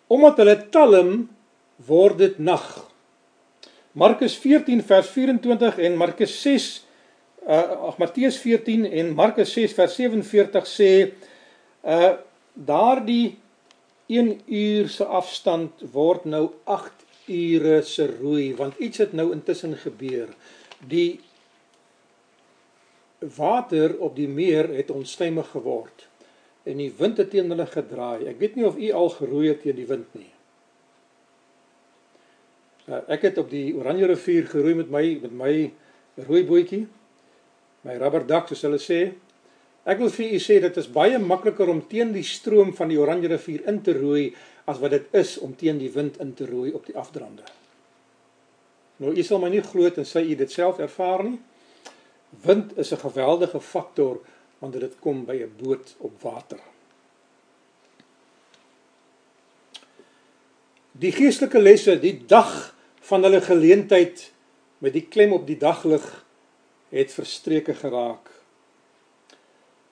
Omdat 0.08 0.38
hulle 0.38 0.70
talm 0.70 1.30
word 1.88 2.18
dit 2.18 2.40
nag. 2.40 2.92
Markus 3.92 4.36
14 4.38 4.84
vers 4.84 5.08
24 5.10 5.78
en 5.80 5.98
Markus 5.98 6.42
6 6.42 6.86
uh 7.48 7.88
ag 7.90 7.98
Matteus 7.98 8.38
14 8.42 8.86
en 8.86 9.14
Markus 9.14 9.52
6 9.54 9.74
vers 9.74 9.96
47 9.96 10.68
sê 10.68 10.92
uh 11.84 12.14
daardie 12.54 13.38
1 14.08 14.42
uur 14.48 14.90
se 14.90 15.06
afstand 15.06 15.84
word 15.94 16.26
nou 16.26 16.50
8 16.64 16.95
ure 17.28 17.82
se 17.84 18.08
roei 18.20 18.56
want 18.56 18.78
iets 18.80 18.98
het 19.04 19.14
nou 19.14 19.32
intussen 19.34 19.78
gebeur. 19.78 20.30
Die 20.88 21.20
water 23.36 23.98
op 23.98 24.16
die 24.16 24.28
meer 24.28 24.70
het 24.76 24.92
onstuimig 24.92 25.50
geword. 25.56 26.08
en 26.66 26.82
die 26.82 26.92
wind 26.98 27.20
het 27.22 27.30
teen 27.34 27.52
hulle 27.54 27.68
gedraai. 27.70 28.26
Ek 28.32 28.40
weet 28.42 28.56
nie 28.58 28.66
of 28.66 28.78
u 28.82 28.90
al 28.98 29.12
geroei 29.14 29.52
het 29.52 29.62
teen 29.62 29.78
die 29.78 29.88
wind 29.90 30.08
nie. 30.18 30.32
Uh, 32.86 33.02
ek 33.14 33.30
het 33.30 33.38
op 33.42 33.52
die 33.54 33.70
Oranje 33.78 34.10
rivier 34.10 34.48
geroei 34.50 34.76
met 34.78 34.90
my 34.94 35.04
met 35.22 35.36
my 35.38 35.54
rooi 36.26 36.42
bootjie. 36.46 36.86
My 37.86 37.98
rubberdak 38.02 38.50
soos 38.50 38.66
hulle 38.66 38.82
sê. 38.82 39.00
Ek 39.86 40.02
wil 40.02 40.10
vir 40.14 40.34
u 40.34 40.42
sê 40.42 40.58
dit 40.64 40.82
is 40.82 40.90
baie 40.90 41.20
makliker 41.22 41.70
om 41.70 41.84
teen 41.90 42.14
die 42.16 42.26
stroom 42.26 42.74
van 42.78 42.90
die 42.90 42.98
Oranje 43.02 43.30
rivier 43.36 43.66
in 43.70 43.82
te 43.86 43.94
roei 43.98 44.32
as 44.66 44.80
wat 44.80 44.96
dit 44.96 45.08
is 45.12 45.38
om 45.38 45.56
teen 45.56 45.78
die 45.78 45.92
wind 45.92 46.18
in 46.20 46.34
te 46.34 46.46
roei 46.46 46.72
op 46.74 46.86
die 46.86 46.98
afdraande. 46.98 47.44
Nou 48.98 49.12
u 49.16 49.24
sal 49.24 49.42
my 49.44 49.50
nie 49.52 49.64
glo 49.64 49.90
en 49.90 50.08
sê 50.08 50.24
u 50.24 50.36
dit 50.36 50.52
self 50.52 50.80
ervaar 50.80 51.24
nie. 51.24 51.40
Wind 52.46 52.78
is 52.78 52.92
'n 52.92 53.04
geweldige 53.04 53.60
faktor 53.60 54.22
wanneer 54.60 54.80
dit 54.80 55.00
kom 55.00 55.26
by 55.26 55.36
'n 55.36 55.54
boot 55.58 55.96
op 55.98 56.22
water. 56.22 56.60
Die 60.92 61.12
geestelike 61.12 61.60
lesse, 61.60 62.00
die 62.00 62.26
dag 62.26 62.76
van 63.00 63.24
hulle 63.24 63.42
geleentheid 63.42 64.32
met 64.78 64.94
die 64.94 65.08
klem 65.08 65.34
op 65.34 65.48
die 65.48 65.58
daglig 65.58 66.26
het 66.90 67.12
verstreke 67.12 67.74
geraak. 67.74 68.32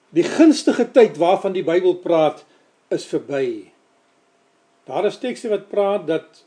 Die 0.08 0.24
gunstige 0.24 0.90
tyd 0.90 1.16
waarvan 1.16 1.52
die 1.52 1.64
Bybel 1.64 1.94
praat 1.94 2.44
is 2.88 3.04
verby. 3.04 3.73
Daar 4.84 5.06
is 5.08 5.18
tekste 5.18 5.48
wat 5.52 5.70
praat 5.72 6.06
dat 6.06 6.44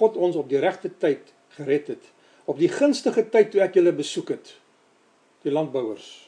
God 0.00 0.16
ons 0.16 0.36
op 0.36 0.48
die 0.48 0.60
regte 0.60 0.90
tyd 0.98 1.32
gered 1.56 1.88
het. 1.94 2.12
Op 2.44 2.60
die 2.60 2.70
gunstige 2.70 3.28
tyd 3.28 3.50
toe 3.52 3.64
ek 3.64 3.78
julle 3.78 3.96
besoek 3.96 4.34
het. 4.36 4.54
Die 5.42 5.52
landbouers 5.52 6.26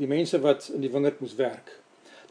die 0.00 0.08
mense 0.08 0.40
wat 0.42 0.70
in 0.72 0.82
die 0.82 0.90
wingerd 0.92 1.20
moes 1.22 1.36
werk. 1.38 1.76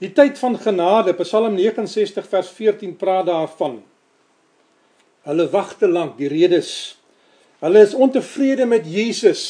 Die 0.02 0.12
tyd 0.18 0.40
van 0.42 0.58
genade, 0.60 1.14
Psalm 1.22 1.56
69 1.56 2.26
vers 2.28 2.50
14 2.58 2.96
praat 3.00 3.28
daarvan. 3.30 3.82
Hulle 5.28 5.46
wag 5.54 5.76
te 5.78 5.90
lank, 5.90 6.18
die 6.18 6.32
redes. 6.32 6.98
Hulle 7.62 7.84
is 7.86 7.94
ontevrede 7.94 8.66
met 8.66 8.88
Jesus. 8.90 9.44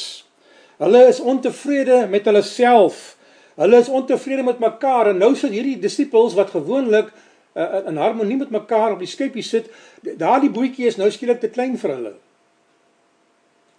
Hulle 0.81 1.05
is 1.07 1.21
ontevrede 1.23 2.03
met 2.11 2.27
hulle 2.27 2.43
self. 2.43 3.15
Hulle 3.55 3.79
is 3.79 3.91
ontevrede 3.91 4.43
met 4.43 4.59
mekaar 4.59 5.13
en 5.13 5.21
nou 5.21 5.31
sit 5.39 5.53
hierdie 5.55 5.77
disippels 5.79 6.35
wat 6.35 6.51
gewoonlik 6.51 7.13
uh, 7.53 7.87
in 7.87 7.97
harmonie 7.97 8.37
met 8.37 8.49
mekaar 8.49 8.95
op 8.95 9.01
die 9.03 9.09
skepie 9.09 9.43
sit, 9.43 9.69
daardie 10.01 10.51
boetjie 10.53 10.87
is 10.87 10.99
nou 10.99 11.09
skielik 11.11 11.41
te 11.41 11.49
klein 11.51 11.77
vir 11.77 11.95
hulle. 11.95 12.13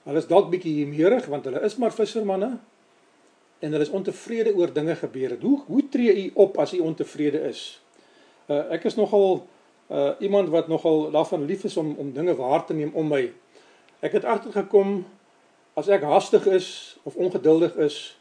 Hulle 0.06 0.18
is 0.18 0.28
dalk 0.30 0.50
bietjie 0.50 0.80
humeurig 0.82 1.28
want 1.30 1.46
hulle 1.46 1.62
is 1.62 1.78
maar 1.78 1.94
vissermanne 1.94 2.56
en 3.62 3.70
hulle 3.70 3.86
is 3.86 3.94
ontevrede 3.94 4.54
oor 4.58 4.72
dinge 4.74 4.96
gebeur 4.98 5.36
het. 5.36 5.42
Hoe 5.42 5.60
hoe 5.66 5.88
tree 5.88 6.14
u 6.24 6.30
op 6.34 6.58
as 6.58 6.74
u 6.74 6.80
ontevrede 6.82 7.44
is? 7.48 7.62
Uh, 8.50 8.64
ek 8.74 8.88
is 8.90 8.98
nogal 8.98 9.44
uh, 9.86 10.10
iemand 10.18 10.50
wat 10.50 10.68
nogal 10.68 11.10
daarvan 11.14 11.46
lief 11.46 11.64
is 11.64 11.76
om 11.76 11.94
om 11.98 12.10
dinge 12.12 12.34
waar 12.34 12.66
te 12.66 12.74
neem 12.74 12.90
om 12.94 13.08
my. 13.08 13.28
Ek 14.02 14.18
het 14.18 14.26
agtergekom 14.26 15.04
as 15.78 15.88
ek 15.88 16.02
hastig 16.02 16.46
is 16.50 16.98
of 17.06 17.14
ongeduldig 17.14 17.78
is 17.78 18.16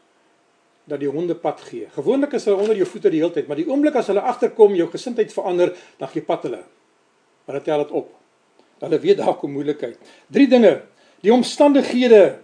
dat 0.90 1.00
die 1.00 1.10
honde 1.10 1.34
pad 1.38 1.60
gee. 1.68 1.86
Gewoonlik 1.94 2.34
is 2.38 2.46
hulle 2.48 2.60
onder 2.62 2.76
jou 2.76 2.86
voete 2.88 3.10
die 3.12 3.20
hele 3.22 3.34
tyd, 3.34 3.48
maar 3.48 3.60
die 3.60 3.68
oomblik 3.68 3.96
as 3.98 4.08
hulle 4.10 4.24
agterkom, 4.26 4.74
jou 4.78 4.88
gesindheid 4.90 5.32
verander, 5.34 5.74
dan 6.00 6.10
gee 6.10 6.24
pad 6.26 6.48
hulle. 6.48 6.62
Maar 7.46 7.60
dit 7.60 7.68
tel 7.70 7.84
dit 7.84 7.92
op. 8.02 8.08
Hulle 8.82 8.98
weet 9.02 9.20
daar 9.22 9.36
kom 9.38 9.52
moeilikheid. 9.54 10.14
Drie 10.32 10.48
dinge. 10.50 10.80
Die 11.22 11.30
omstandighede, 11.32 12.40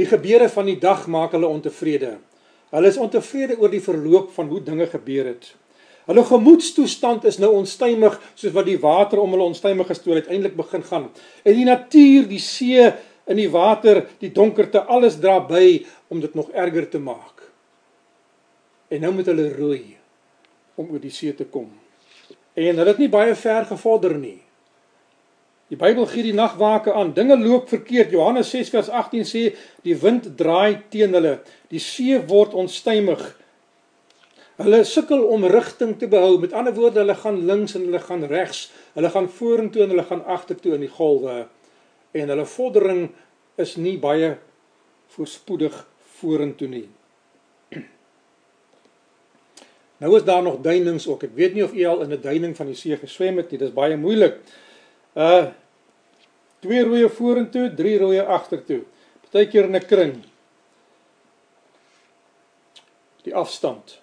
die 0.00 0.06
gebeure 0.08 0.48
van 0.48 0.70
die 0.70 0.78
dag 0.80 1.04
maak 1.12 1.36
hulle 1.36 1.50
ontevrede. 1.50 2.16
Hulle 2.72 2.88
is 2.90 2.98
ontevrede 2.98 3.58
oor 3.60 3.70
die 3.70 3.82
verloop 3.84 4.32
van 4.34 4.48
hoe 4.48 4.62
dinge 4.64 4.88
gebeur 4.90 5.28
het. 5.34 5.52
Hulle 6.08 6.24
gemoedstoestand 6.28 7.24
is 7.28 7.38
nou 7.40 7.52
onstuimig 7.56 8.16
soos 8.34 8.52
wat 8.56 8.66
die 8.68 8.80
water 8.80 9.22
om 9.22 9.36
hulle 9.36 9.46
onstuimig 9.52 9.88
gestoor 9.88 10.18
het 10.18 10.26
uiteindelik 10.26 10.56
begin 10.56 10.84
gaan. 10.84 11.06
En 11.44 11.56
die 11.56 11.68
natuur, 11.68 12.26
die 12.28 12.40
see, 12.42 12.90
in 13.30 13.40
die 13.40 13.48
water, 13.48 14.02
die 14.20 14.32
donkerte, 14.32 14.82
alles 14.84 15.16
dra 15.20 15.38
by 15.40 15.84
om 16.12 16.20
dit 16.20 16.34
nog 16.36 16.50
erger 16.52 16.88
te 16.92 17.00
maak. 17.00 17.33
En 18.94 19.02
nou 19.02 19.10
moet 19.16 19.26
hulle 19.26 19.50
roei 19.56 19.96
om 20.78 20.90
oor 20.90 21.02
die 21.02 21.12
see 21.14 21.34
te 21.34 21.46
kom. 21.50 21.66
En 22.54 22.78
hulle 22.78 22.92
het 22.92 23.00
nie 23.02 23.10
baie 23.10 23.34
ver 23.38 23.66
gevorder 23.66 24.14
nie. 24.18 24.38
Die 25.72 25.78
Bybel 25.80 26.06
gee 26.06 26.26
die 26.26 26.36
nagwake 26.36 26.92
aan. 26.94 27.14
Dinge 27.16 27.38
loop 27.40 27.70
verkeerd. 27.72 28.12
Johannes 28.14 28.52
6 28.54 28.70
vers 28.74 28.90
18 28.92 29.26
sê 29.26 29.42
die 29.86 29.96
wind 29.98 30.28
draai 30.38 30.84
teen 30.92 31.16
hulle. 31.16 31.38
Die 31.72 31.82
see 31.82 32.20
word 32.30 32.54
onstuimig. 32.54 33.22
Hulle 34.60 34.84
sukkel 34.86 35.24
om 35.34 35.46
rigting 35.50 35.96
te 35.98 36.06
behou. 36.10 36.36
Met 36.38 36.54
ander 36.54 36.76
woorde, 36.76 37.02
hulle 37.02 37.18
gaan 37.18 37.40
links 37.48 37.74
en 37.74 37.88
hulle 37.88 38.02
gaan 38.04 38.22
regs. 38.30 38.68
Hulle 38.94 39.10
gaan 39.10 39.30
vorentoe 39.40 39.82
en 39.82 39.94
hulle 39.96 40.06
gaan 40.06 40.22
agtertoe 40.36 40.76
in 40.76 40.86
die 40.86 40.92
golwe. 40.92 41.40
En 42.14 42.30
hulle 42.30 42.46
vordering 42.46 43.08
is 43.58 43.74
nie 43.80 43.96
baie 43.98 44.36
voorspoedig 45.16 45.80
vorentoe 46.20 46.70
nie. 46.70 46.86
Nou 50.04 50.16
is 50.16 50.24
daar 50.24 50.42
nog 50.42 50.60
duinings 50.60 51.06
ook. 51.08 51.22
Ek 51.24 51.32
weet 51.32 51.54
nie 51.56 51.62
of 51.64 51.72
u 51.72 51.84
al 51.88 52.02
in 52.04 52.12
'n 52.12 52.20
duining 52.20 52.56
van 52.56 52.66
die 52.66 52.76
see 52.76 52.96
geswem 52.96 53.36
het 53.40 53.50
nie. 53.50 53.58
Dit 53.58 53.68
is 53.68 53.74
baie 53.74 53.96
moeilik. 53.96 54.36
Uh 55.16 55.46
twee 56.60 56.84
rooi 56.84 57.08
vorentoe, 57.08 57.74
drie 57.74 57.98
rooi 57.98 58.18
agtertoe. 58.18 58.82
Partykeer 59.20 59.64
in 59.64 59.76
'n 59.76 59.86
kring. 59.86 60.14
Die 63.22 63.34
afstand. 63.34 64.00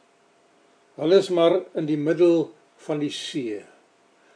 Hulle 0.96 1.18
is 1.18 1.30
maar 1.30 1.60
in 1.74 1.86
die 1.86 1.98
middel 1.98 2.54
van 2.76 3.00
die 3.00 3.12
see. 3.12 3.62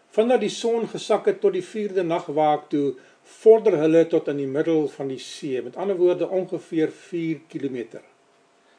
Vandat 0.09 0.39
die 0.39 0.49
son 0.49 0.87
gesak 0.87 1.25
het 1.25 1.41
tot 1.41 1.53
die 1.53 1.65
4de 1.65 2.03
nagwaak 2.03 2.69
toe, 2.69 2.93
vorder 3.23 3.77
hulle 3.77 4.07
tot 4.07 4.27
in 4.27 4.37
die 4.37 4.47
middel 4.47 4.87
van 4.87 5.07
die 5.07 5.19
see. 5.19 5.61
Met 5.61 5.75
ander 5.75 5.97
woorde 5.97 6.29
ongeveer 6.29 6.91
4 6.91 7.39
km. 7.47 7.85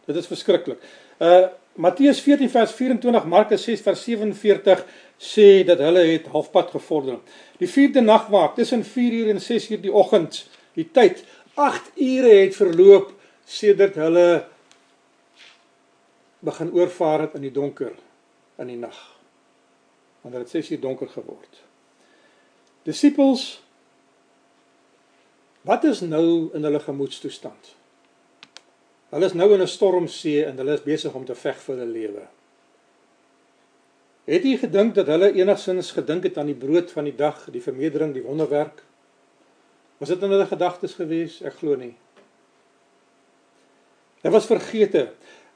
Dit 0.05 0.17
is 0.17 0.27
verskriklik. 0.27 0.79
Uh 1.19 1.47
Matteus 1.77 2.21
14 2.25 2.49
vers 2.51 2.73
24, 2.73 3.27
Markus 3.29 3.65
6 3.69 3.83
vers 3.85 4.03
47 4.03 4.85
sê 5.21 5.65
dat 5.69 5.81
hulle 5.85 6.05
het 6.09 6.31
halfpad 6.33 6.71
gevorder. 6.73 7.19
Die 7.61 7.69
4de 7.69 8.01
nagwaak 8.05 8.55
tussen 8.57 8.85
4 8.85 9.13
uur 9.13 9.31
en 9.35 9.41
6 9.41 9.71
uur 9.71 9.83
die 9.83 9.93
oggend, 9.93 10.47
die 10.77 10.89
tyd 10.89 11.21
8 11.55 11.93
ure 12.01 12.33
het 12.33 12.57
verloop 12.57 13.13
sedert 13.45 13.97
hulle 14.01 14.47
begin 16.45 16.73
oorvaar 16.73 17.27
het 17.27 17.37
in 17.37 17.45
die 17.47 17.53
donker 17.53 17.93
in 18.61 18.73
die 18.73 18.81
nag. 18.81 18.97
Want 20.25 20.35
dit 20.35 20.43
het 20.43 20.57
6 20.57 20.73
uur 20.77 20.81
donker 20.81 21.13
geword. 21.13 21.63
Disippels 22.89 23.47
wat 25.67 25.85
is 25.85 26.01
nou 26.01 26.55
in 26.55 26.63
hulle 26.63 26.81
gemoedstoestand? 26.81 27.75
Hulle 29.15 29.29
is 29.31 29.37
nou 29.39 29.53
in 29.55 29.63
'n 29.63 29.67
stormsee 29.67 30.45
en 30.45 30.57
hulle 30.57 30.75
is 30.75 30.83
besig 30.83 31.15
om 31.15 31.25
te 31.25 31.35
veg 31.35 31.57
vir 31.57 31.77
hulle 31.77 31.93
lewe. 31.93 32.27
Het 34.27 34.43
jy 34.43 34.57
gedink 34.59 34.95
dat 34.95 35.07
hulle 35.07 35.31
enigsins 35.33 35.93
gedink 35.95 36.25
het 36.27 36.39
aan 36.39 36.51
die 36.51 36.59
brood 36.59 36.91
van 36.91 37.05
die 37.05 37.15
dag, 37.15 37.45
die 37.55 37.63
vermeerdering, 37.63 38.13
die 38.15 38.25
wonderwerk? 38.25 38.83
Was 39.99 40.09
dit 40.09 40.23
in 40.23 40.31
hulle 40.35 40.47
gedagtes 40.47 40.97
gewees? 40.99 41.39
Ek 41.47 41.55
glo 41.61 41.77
nie. 41.79 41.95
Hulle 44.25 44.35
was 44.35 44.49
vergete. 44.51 45.13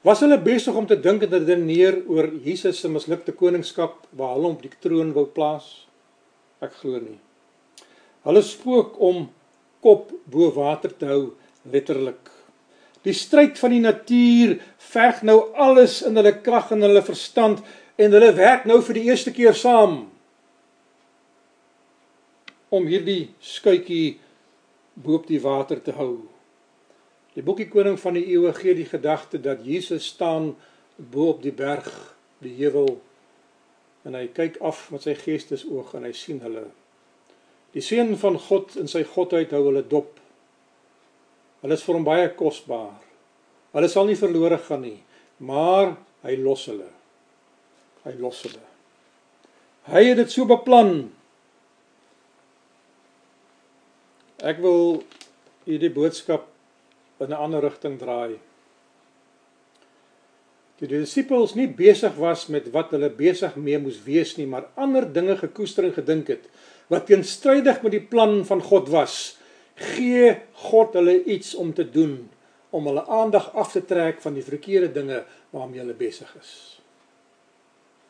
Was 0.07 0.23
hulle 0.23 0.39
besig 0.41 0.73
om 0.73 0.87
te 0.87 0.95
dink 0.95 1.27
dat 1.29 1.43
dit 1.45 1.59
neer 1.59 1.99
oor 2.07 2.31
Jesus 2.41 2.79
se 2.79 2.89
mislukte 2.89 3.35
koningskap 3.37 4.07
waar 4.17 4.37
hulle 4.37 4.53
op 4.55 4.63
die 4.63 4.71
troon 4.79 5.11
wou 5.13 5.27
plaas? 5.27 5.67
Ek 6.63 6.73
glo 6.79 7.01
nie. 7.03 7.19
Hulle 8.23 8.41
spook 8.45 8.95
om 9.03 9.27
kop 9.83 10.09
bo 10.31 10.47
water 10.55 10.93
te 10.95 11.11
hou, 11.11 11.33
letterlik. 11.67 12.30
Die 13.05 13.15
stryd 13.17 13.57
van 13.59 13.73
die 13.73 13.81
natuur 13.81 14.57
veg 14.91 15.21
nou 15.25 15.37
alles 15.57 16.01
in 16.05 16.19
hulle 16.19 16.35
krag 16.45 16.71
en 16.75 16.85
hulle 16.85 17.01
verstand 17.05 17.63
en 17.97 18.13
hulle 18.13 18.33
werk 18.37 18.67
nou 18.69 18.79
vir 18.85 18.99
die 18.99 19.07
eerste 19.09 19.33
keer 19.33 19.57
saam 19.57 20.03
om 22.71 22.85
hierdie 22.87 23.33
skuitjie 23.43 24.19
bo 24.95 25.17
op 25.19 25.25
die 25.27 25.41
water 25.43 25.81
te 25.83 25.95
hou. 25.97 26.21
Die 27.35 27.43
boekie 27.43 27.67
koning 27.71 27.97
van 27.99 28.15
die 28.15 28.27
eeue 28.31 28.53
gee 28.55 28.75
die 28.77 28.87
gedagte 28.87 29.41
dat 29.41 29.65
Jesus 29.65 30.07
staan 30.13 30.53
bo 30.95 31.31
op 31.33 31.41
die 31.43 31.55
berg, 31.55 31.89
die 32.43 32.53
heuwel 32.59 32.99
en 34.07 34.15
hy 34.17 34.27
kyk 34.33 34.57
af 34.65 34.87
met 34.93 35.05
sy 35.05 35.15
geestesoog 35.17 35.93
en 35.97 36.07
hy 36.07 36.13
sien 36.17 36.39
hulle. 36.43 36.65
Die 37.75 37.83
seun 37.85 38.15
van 38.19 38.39
God 38.47 38.75
in 38.79 38.89
sy 38.91 39.03
godheid 39.07 39.53
hou 39.55 39.65
hulle 39.69 39.83
dop. 39.87 40.17
Hulle 41.61 41.73
is 41.77 41.83
vir 41.85 41.95
hom 41.95 42.07
baie 42.07 42.29
kosbaar. 42.35 42.97
Hulle 43.73 43.89
sal 43.89 44.07
nie 44.09 44.19
verlore 44.19 44.57
gaan 44.57 44.81
nie, 44.81 44.97
maar 45.39 45.95
hy 46.25 46.35
los 46.37 46.65
hulle 46.69 46.89
hy 48.05 48.13
los 48.19 48.43
hulle. 48.45 48.61
Hy 49.91 50.03
het 50.09 50.21
dit 50.21 50.33
so 50.33 50.45
beplan. 50.49 51.09
Ek 54.41 54.61
wil 54.61 55.01
hierdie 55.67 55.93
boodskap 55.93 56.47
in 57.21 57.29
'n 57.29 57.37
ander 57.37 57.61
rigting 57.61 57.99
draai. 57.99 58.39
Toe 60.77 60.87
die 60.87 61.01
disippels 61.05 61.53
nie 61.55 61.67
besig 61.67 62.15
was 62.17 62.47
met 62.49 62.71
wat 62.73 62.89
hulle 62.89 63.09
besig 63.09 63.55
mee 63.55 63.77
moes 63.77 64.01
wees 64.03 64.37
nie, 64.37 64.47
maar 64.47 64.69
ander 64.75 65.05
dinge 65.05 65.37
gekoester 65.37 65.85
en 65.85 65.93
gedink 65.93 66.27
het 66.27 66.49
wat 66.89 67.05
teenstrydig 67.05 67.83
met 67.83 67.91
die 67.91 68.07
plan 68.13 68.45
van 68.45 68.61
God 68.61 68.89
was, 68.89 69.37
gee 69.81 70.35
God 70.69 70.93
hulle 70.97 71.23
iets 71.23 71.55
om 71.55 71.73
te 71.73 71.85
doen 71.89 72.29
om 72.71 72.87
hulle 72.87 73.03
aandag 73.11 73.49
af 73.53 73.73
te 73.75 73.83
trek 73.85 74.21
van 74.23 74.37
die 74.37 74.45
verkeerde 74.45 74.91
dinge 74.95 75.23
waarmee 75.51 75.81
hulle 75.83 75.95
besig 75.97 76.29
is. 76.39 76.51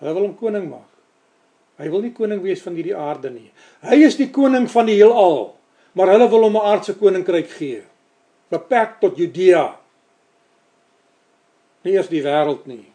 Hulle 0.02 0.14
wil 0.14 0.28
hom 0.30 0.36
koning 0.38 0.68
maak. 0.70 0.90
Hy 1.82 1.90
wil 1.90 2.04
nie 2.06 2.14
koning 2.14 2.44
wees 2.44 2.62
van 2.62 2.78
hierdie 2.78 2.98
aarde 2.98 3.32
nie. 3.34 3.50
Hy 3.82 3.98
is 4.06 4.20
die 4.20 4.30
koning 4.34 4.68
van 4.70 4.86
die 4.90 5.00
heelal, 5.00 5.56
maar 5.98 6.14
hulle 6.14 6.30
wil 6.30 6.46
hom 6.46 6.58
'n 6.58 6.68
aardse 6.72 6.94
koninkryk 6.94 7.50
gee. 7.58 7.82
Beperk 8.50 9.00
tot 9.02 9.18
Judea. 9.18 9.80
Nie 11.84 11.94
eers 11.94 12.10
die 12.10 12.22
wêreld 12.22 12.68
nie. 12.68 12.86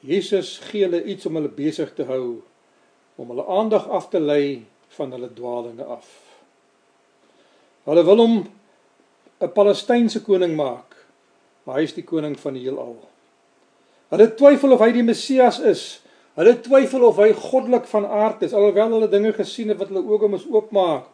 Jesus 0.00 0.58
gee 0.70 0.86
hulle 0.86 1.02
iets 1.04 1.26
om 1.26 1.34
hulle 1.34 1.48
besig 1.48 1.90
te 1.94 2.04
hou 2.04 2.42
om 3.20 3.28
hulle 3.28 3.44
aandag 3.46 3.88
af 3.88 4.08
te 4.08 4.20
lei 4.20 4.64
van 4.96 5.12
hulle 5.12 5.28
dwaalinge 5.36 5.84
af. 5.84 6.08
Hulle 7.84 8.04
wil 8.04 8.22
hom 8.22 8.36
'n 9.40 9.52
Palestynse 9.52 10.22
koning 10.24 10.56
maak, 10.56 10.96
maar 11.64 11.76
hy 11.76 11.82
is 11.88 11.96
die 11.96 12.04
koning 12.04 12.38
van 12.40 12.54
die 12.54 12.64
heelal. 12.64 12.96
Hulle 14.10 14.34
twyfel 14.34 14.72
of 14.72 14.80
hy 14.80 14.92
die 14.92 15.06
Messias 15.06 15.60
is. 15.60 16.00
Hulle 16.34 16.56
twyfel 16.60 17.04
of 17.04 17.16
hy 17.16 17.32
goddelik 17.32 17.86
van 17.86 18.06
aard 18.06 18.42
is 18.42 18.52
alhoewel 18.52 18.92
hulle 18.96 19.08
dinge 19.08 19.32
gesien 19.32 19.68
het 19.68 19.78
wat 19.78 19.88
hulle 19.88 20.02
oë 20.02 20.28
moes 20.28 20.46
oopmaak. 20.48 21.04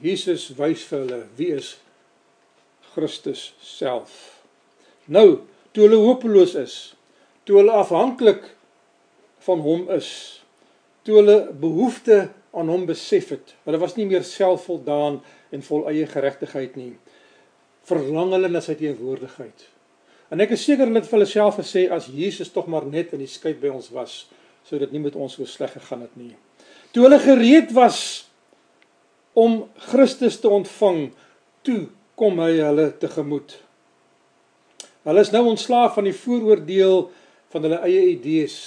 Jesus 0.00 0.48
wys 0.56 0.84
vir 0.88 0.98
hulle 0.98 1.20
wie 1.36 1.50
is 1.52 1.74
Christus 2.94 3.52
self. 3.60 4.40
Nou, 5.06 5.42
toe 5.72 5.84
hulle 5.84 6.00
hopeloos 6.00 6.54
is, 6.54 6.94
toe 7.44 7.60
hulle 7.60 7.76
afhanklik 7.80 8.44
van 9.46 9.62
hom 9.64 9.88
is, 9.94 10.10
toe 11.06 11.20
hulle 11.20 11.38
behoefte 11.60 12.28
aan 12.56 12.70
hom 12.70 12.86
besef 12.88 13.30
het. 13.34 13.54
Hulle 13.64 13.80
was 13.80 13.96
nie 13.96 14.06
meer 14.10 14.24
selfvoldaan 14.26 15.20
en 15.54 15.66
vol 15.66 15.86
eie 15.90 16.06
geregtigheid 16.10 16.76
nie. 16.78 16.94
Verlang 17.88 18.34
hulle 18.34 18.50
na 18.50 18.62
sy 18.64 18.76
teenwoordigheid. 18.78 19.66
En 20.30 20.42
ek 20.42 20.54
is 20.54 20.64
seker 20.66 20.86
hulle 20.86 21.00
het 21.00 21.08
vir 21.10 21.18
hulle 21.18 21.30
self 21.30 21.58
gesê 21.58 21.86
as 21.90 22.10
Jesus 22.14 22.52
tog 22.54 22.68
maar 22.70 22.86
net 22.86 23.14
in 23.16 23.22
die 23.22 23.30
skei 23.30 23.54
by 23.58 23.72
ons 23.72 23.90
was, 23.94 24.24
sou 24.66 24.78
dit 24.78 24.92
nie 24.94 25.02
met 25.02 25.16
ons 25.18 25.34
so 25.38 25.46
sleg 25.48 25.72
gegaan 25.74 26.04
het 26.06 26.14
nie. 26.18 26.34
Toe 26.94 27.06
hulle 27.06 27.18
gereed 27.22 27.72
was 27.74 28.28
om 29.38 29.64
Christus 29.90 30.38
te 30.42 30.50
ontvang, 30.50 31.10
toe 31.66 31.88
kom 32.18 32.38
hy 32.42 32.52
hulle 32.58 32.90
tegemoet. 33.00 33.56
Hulle 35.06 35.22
is 35.24 35.32
nou 35.32 35.46
ontslaaf 35.48 35.96
van 35.96 36.06
die 36.06 36.14
vooroordeel 36.14 37.06
van 37.50 37.66
hulle 37.66 37.80
eie 37.86 38.06
idees 38.12 38.58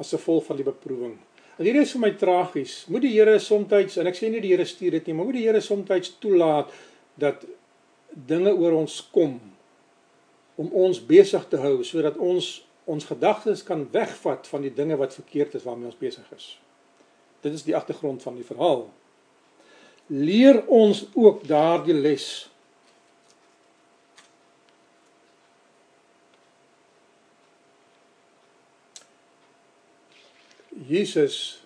as 0.00 0.10
gevolg 0.14 0.46
van 0.48 0.58
die 0.58 0.66
beproewing. 0.66 1.14
En 1.54 1.66
hier 1.66 1.76
is 1.78 1.92
vir 1.94 2.02
my 2.02 2.10
tragies. 2.18 2.80
Moet 2.90 3.06
die 3.06 3.12
Here 3.14 3.38
soms 3.38 3.98
en 4.00 4.10
ek 4.10 4.18
sê 4.18 4.30
nie 4.30 4.42
die 4.42 4.50
Here 4.54 4.66
stuur 4.66 4.98
dit 4.98 5.06
nie, 5.06 5.14
maar 5.14 5.28
moet 5.28 5.38
die 5.38 5.46
Here 5.46 5.62
soms 5.62 6.10
toelaat 6.22 6.72
dat 7.20 7.44
dinge 8.14 8.52
oor 8.54 8.80
ons 8.80 8.98
kom 9.14 9.38
om 10.58 10.70
ons 10.70 11.00
besig 11.02 11.46
te 11.50 11.58
hou 11.58 11.82
sodat 11.86 12.18
ons 12.18 12.62
ons 12.84 13.06
gedagtes 13.08 13.62
kan 13.64 13.86
wegvat 13.94 14.44
van 14.50 14.60
die 14.60 14.72
dinge 14.74 14.98
wat 15.00 15.14
verkeerd 15.16 15.54
is 15.56 15.64
waarmee 15.64 15.88
ons 15.88 15.98
besig 15.98 16.26
is. 16.36 16.50
Dit 17.40 17.54
is 17.56 17.64
die 17.64 17.76
agtergrond 17.76 18.22
van 18.22 18.36
die 18.36 18.44
verhaal. 18.44 18.90
Leer 20.12 20.60
ons 20.68 21.06
ook 21.16 21.46
daardie 21.48 21.96
les 21.96 22.26
Jesus 30.88 31.64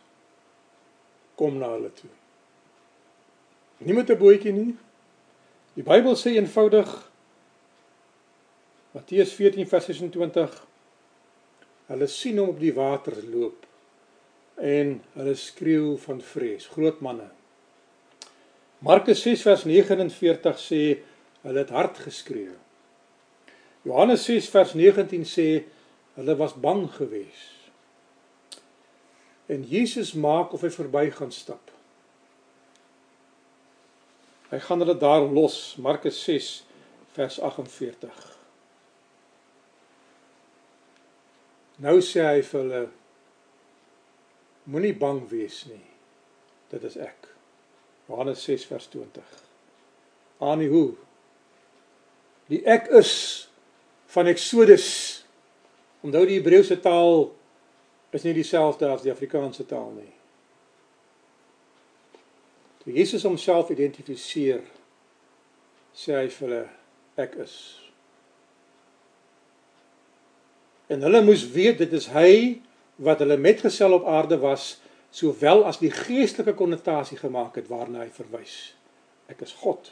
kom 1.38 1.58
na 1.58 1.72
hulle 1.74 1.90
toe. 1.94 2.10
Nie 3.78 3.94
met 3.94 4.10
'n 4.10 4.18
bootjie 4.18 4.52
nie. 4.52 4.76
Die 5.74 5.82
Bybel 5.82 6.16
sê 6.16 6.34
eenvoudig 6.34 7.10
Matteus 8.90 9.32
14 9.32 9.66
vers 9.66 9.84
26 9.84 10.66
Hulle 11.86 12.06
sien 12.06 12.38
hom 12.38 12.48
op 12.48 12.58
die 12.60 12.74
water 12.74 13.14
loop 13.24 13.66
en 14.56 15.02
hulle 15.12 15.34
skreeu 15.34 15.96
van 15.96 16.20
vrees, 16.20 16.66
groot 16.66 17.00
manne. 17.00 17.30
Markus 18.78 19.22
6 19.22 19.42
vers 19.42 19.64
49 19.64 20.58
sê 20.58 20.82
hulle 21.42 21.58
het 21.58 21.70
hard 21.70 21.98
geskree. 21.98 22.50
Johannes 23.82 24.24
6 24.24 24.48
vers 24.48 24.74
19 24.74 25.24
sê 25.24 25.64
hulle 26.14 26.36
was 26.36 26.54
bang 26.54 26.90
geweest 26.90 27.57
en 29.48 29.64
Jesus 29.64 30.12
maak 30.12 30.52
of 30.52 30.64
hy 30.64 30.70
verby 30.72 31.08
gaan 31.16 31.32
stap. 31.32 31.72
Hy 34.48 34.60
gaan 34.64 34.84
hulle 34.84 34.96
daar 35.00 35.24
los, 35.24 35.76
Markus 35.80 36.20
6 36.24 36.50
vers 37.16 37.40
48. 37.40 38.36
Nou 41.84 41.98
sê 42.04 42.24
hy 42.26 42.40
vir 42.44 42.60
hulle 42.60 42.82
moenie 44.68 44.94
bang 44.96 45.20
wees 45.30 45.62
nie. 45.70 45.84
Dit 46.68 46.84
is 46.84 46.96
ek. 47.00 47.28
Johannes 48.08 48.42
6 48.44 48.66
vers 48.68 48.88
20. 48.92 49.36
Aan 50.44 50.64
hoe? 50.68 50.90
Die 52.48 52.60
ek 52.68 52.88
is 53.00 53.12
van 54.12 54.28
Exodus. 54.28 54.88
Onthou 56.04 56.24
die 56.28 56.38
Hebreëse 56.38 56.80
taal 56.84 57.28
is 58.10 58.24
nie 58.24 58.34
dieselfde 58.36 58.88
as 58.92 59.04
die 59.04 59.12
Afrikaanse 59.12 59.66
taal 59.68 59.90
nie. 59.96 60.12
Toe 62.82 62.94
Jesus 62.96 63.26
homself 63.28 63.70
identifiseer, 63.74 64.62
sê 65.92 66.16
hy 66.16 66.28
vir 66.32 66.46
hulle 66.46 66.62
ek 67.18 67.36
is. 67.44 67.56
En 70.88 71.04
hulle 71.04 71.20
moes 71.26 71.44
weet 71.52 71.82
dit 71.82 71.92
is 71.98 72.08
hy 72.14 72.32
wat 73.04 73.20
hulle 73.22 73.36
metgesel 73.36 73.92
op 73.98 74.06
aarde 74.08 74.38
was, 74.40 74.78
sowel 75.14 75.64
as 75.68 75.80
die 75.82 75.92
geestelike 75.92 76.56
konnotasie 76.56 77.18
gemaak 77.20 77.58
het 77.60 77.68
waarna 77.70 78.02
hy 78.04 78.10
verwys. 78.12 78.56
Ek 79.28 79.44
is 79.44 79.52
God. 79.60 79.90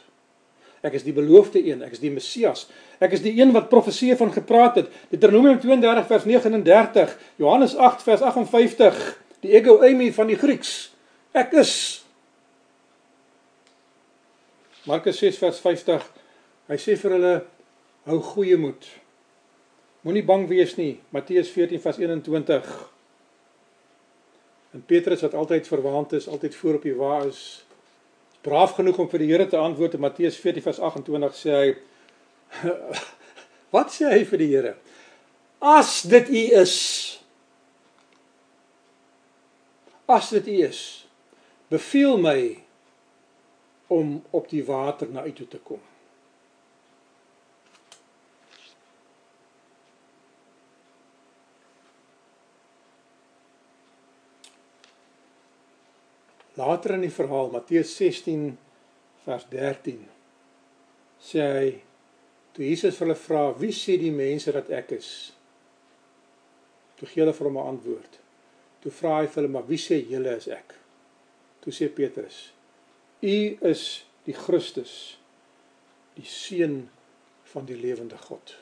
Ek 0.85 0.93
is 0.93 1.05
die 1.05 1.13
beloofde 1.15 1.61
een, 1.63 1.81
ek 1.85 1.95
is 1.97 2.01
die 2.03 2.11
Messias. 2.13 2.67
Ek 3.01 3.15
is 3.17 3.23
die 3.23 3.33
een 3.39 3.53
wat 3.55 3.69
profeseë 3.71 4.17
van 4.19 4.33
gepraat 4.33 4.81
het. 4.81 4.91
Deuteronomium 5.09 5.59
32 5.63 6.09
vers 6.09 6.27
39, 6.29 7.15
Johannes 7.41 7.73
8 7.75 8.05
vers 8.05 8.21
58, 8.21 8.99
die 9.45 9.55
ego 9.57 9.79
eimi 9.85 10.11
van 10.13 10.29
die 10.29 10.37
Grieks. 10.37 10.75
Ek 11.37 11.53
is 11.57 11.73
Markus 14.87 15.19
6 15.19 15.37
vers 15.41 15.59
50. 15.59 16.05
Hy 16.71 16.77
sê 16.79 16.95
vir 16.99 17.17
hulle 17.17 17.33
hou 18.07 18.21
goeie 18.33 18.55
moed. 18.59 18.85
Moenie 20.07 20.23
bang 20.23 20.45
wees 20.47 20.77
nie. 20.79 20.93
Matteus 21.11 21.49
14 21.51 21.81
vers 21.83 21.99
21. 21.99 22.69
En 24.77 24.83
Petrus 24.87 25.25
wat 25.25 25.35
altyd 25.35 25.67
verwaand 25.67 26.15
is, 26.15 26.29
altyd 26.31 26.55
voor 26.55 26.79
op 26.79 26.87
die 26.87 26.95
wa 26.95 27.17
is, 27.25 27.41
braaf 28.47 28.77
genoeg 28.79 28.99
om 29.03 29.09
vir 29.11 29.23
die 29.23 29.29
Here 29.33 29.47
te 29.49 29.59
antwoord 29.59 29.97
in 29.97 30.03
Matteus 30.05 30.39
14 30.39 30.63
vers 30.63 30.79
28 30.89 31.39
sê 31.41 31.55
hy 31.57 31.71
Wat 33.75 33.91
sê 33.91 34.07
hy 34.13 34.21
vir 34.29 34.39
die 34.39 34.51
Here? 34.53 34.75
As 35.59 35.99
dit 36.07 36.29
U 36.31 36.43
is 36.61 36.77
As 40.07 40.31
dit 40.31 40.47
U 40.53 40.55
is 40.69 40.81
beveel 41.67 42.15
my 42.23 42.39
om 43.91 44.21
op 44.31 44.47
die 44.47 44.63
water 44.63 45.09
na 45.11 45.25
U 45.27 45.33
toe 45.35 45.47
te 45.51 45.59
kom. 45.59 45.81
Later 56.57 56.95
in 56.95 57.05
die 57.05 57.13
verhaal 57.13 57.51
Matteus 57.53 57.93
16 57.99 58.57
vers 59.25 59.45
13 59.51 59.99
sê 61.21 61.43
hy 61.53 61.69
toe 62.55 62.65
Jesus 62.65 62.97
vir 62.97 63.05
hulle 63.05 63.17
vra 63.21 63.43
wie 63.59 63.73
sê 63.75 63.97
die 64.01 64.13
mense 64.13 64.53
dat 64.55 64.71
ek 64.73 64.95
is? 64.97 65.09
Toe 66.97 67.09
gee 67.09 67.21
hulle 67.21 67.35
vir 67.37 67.49
hom 67.49 67.59
'n 67.61 67.69
antwoord. 67.75 68.19
Toe 68.81 68.91
vra 68.91 69.19
hy 69.21 69.27
vir 69.27 69.41
hulle 69.41 69.53
maar 69.53 69.67
wie 69.69 69.81
sê 69.81 70.01
julle 70.01 70.33
is 70.37 70.47
ek? 70.49 70.73
Toe 71.61 71.73
sê 71.73 71.89
Petrus: 71.93 72.51
U 73.21 73.37
is 73.61 74.05
die 74.25 74.33
Christus, 74.33 75.17
die 76.17 76.25
seun 76.25 76.89
van 77.53 77.65
die 77.65 77.77
lewende 77.77 78.17
God. 78.17 78.57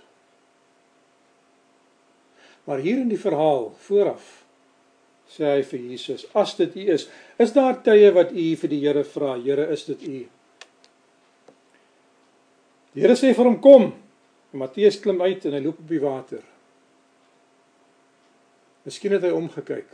Maar 2.65 2.77
hier 2.83 2.97
in 2.97 3.09
die 3.09 3.19
verhaal 3.19 3.71
vooraf 3.87 4.44
sê 5.31 5.49
hy 5.49 5.61
vir 5.65 5.85
Jesus, 5.91 6.25
as 6.37 6.53
dit 6.59 6.75
U 6.77 6.87
is, 6.95 7.07
is 7.41 7.53
daar 7.55 7.79
tye 7.83 8.11
wat 8.15 8.31
U 8.31 8.47
vir 8.61 8.71
die 8.71 8.81
Here 8.83 9.03
vra, 9.07 9.35
Here, 9.41 9.67
is 9.73 9.85
dit 9.89 10.03
U? 10.05 10.17
Die 12.95 13.03
Here 13.03 13.17
sê 13.19 13.33
vir 13.35 13.49
hom 13.49 13.59
kom. 13.61 13.89
En 14.53 14.61
Matteus 14.61 14.99
klim 15.03 15.19
uit 15.25 15.45
en 15.45 15.57
hy 15.57 15.61
loop 15.65 15.81
op 15.81 15.89
die 15.89 16.01
water. 16.03 16.43
Miskien 18.85 19.15
het 19.17 19.25
hy 19.25 19.33
omgekyk. 19.35 19.89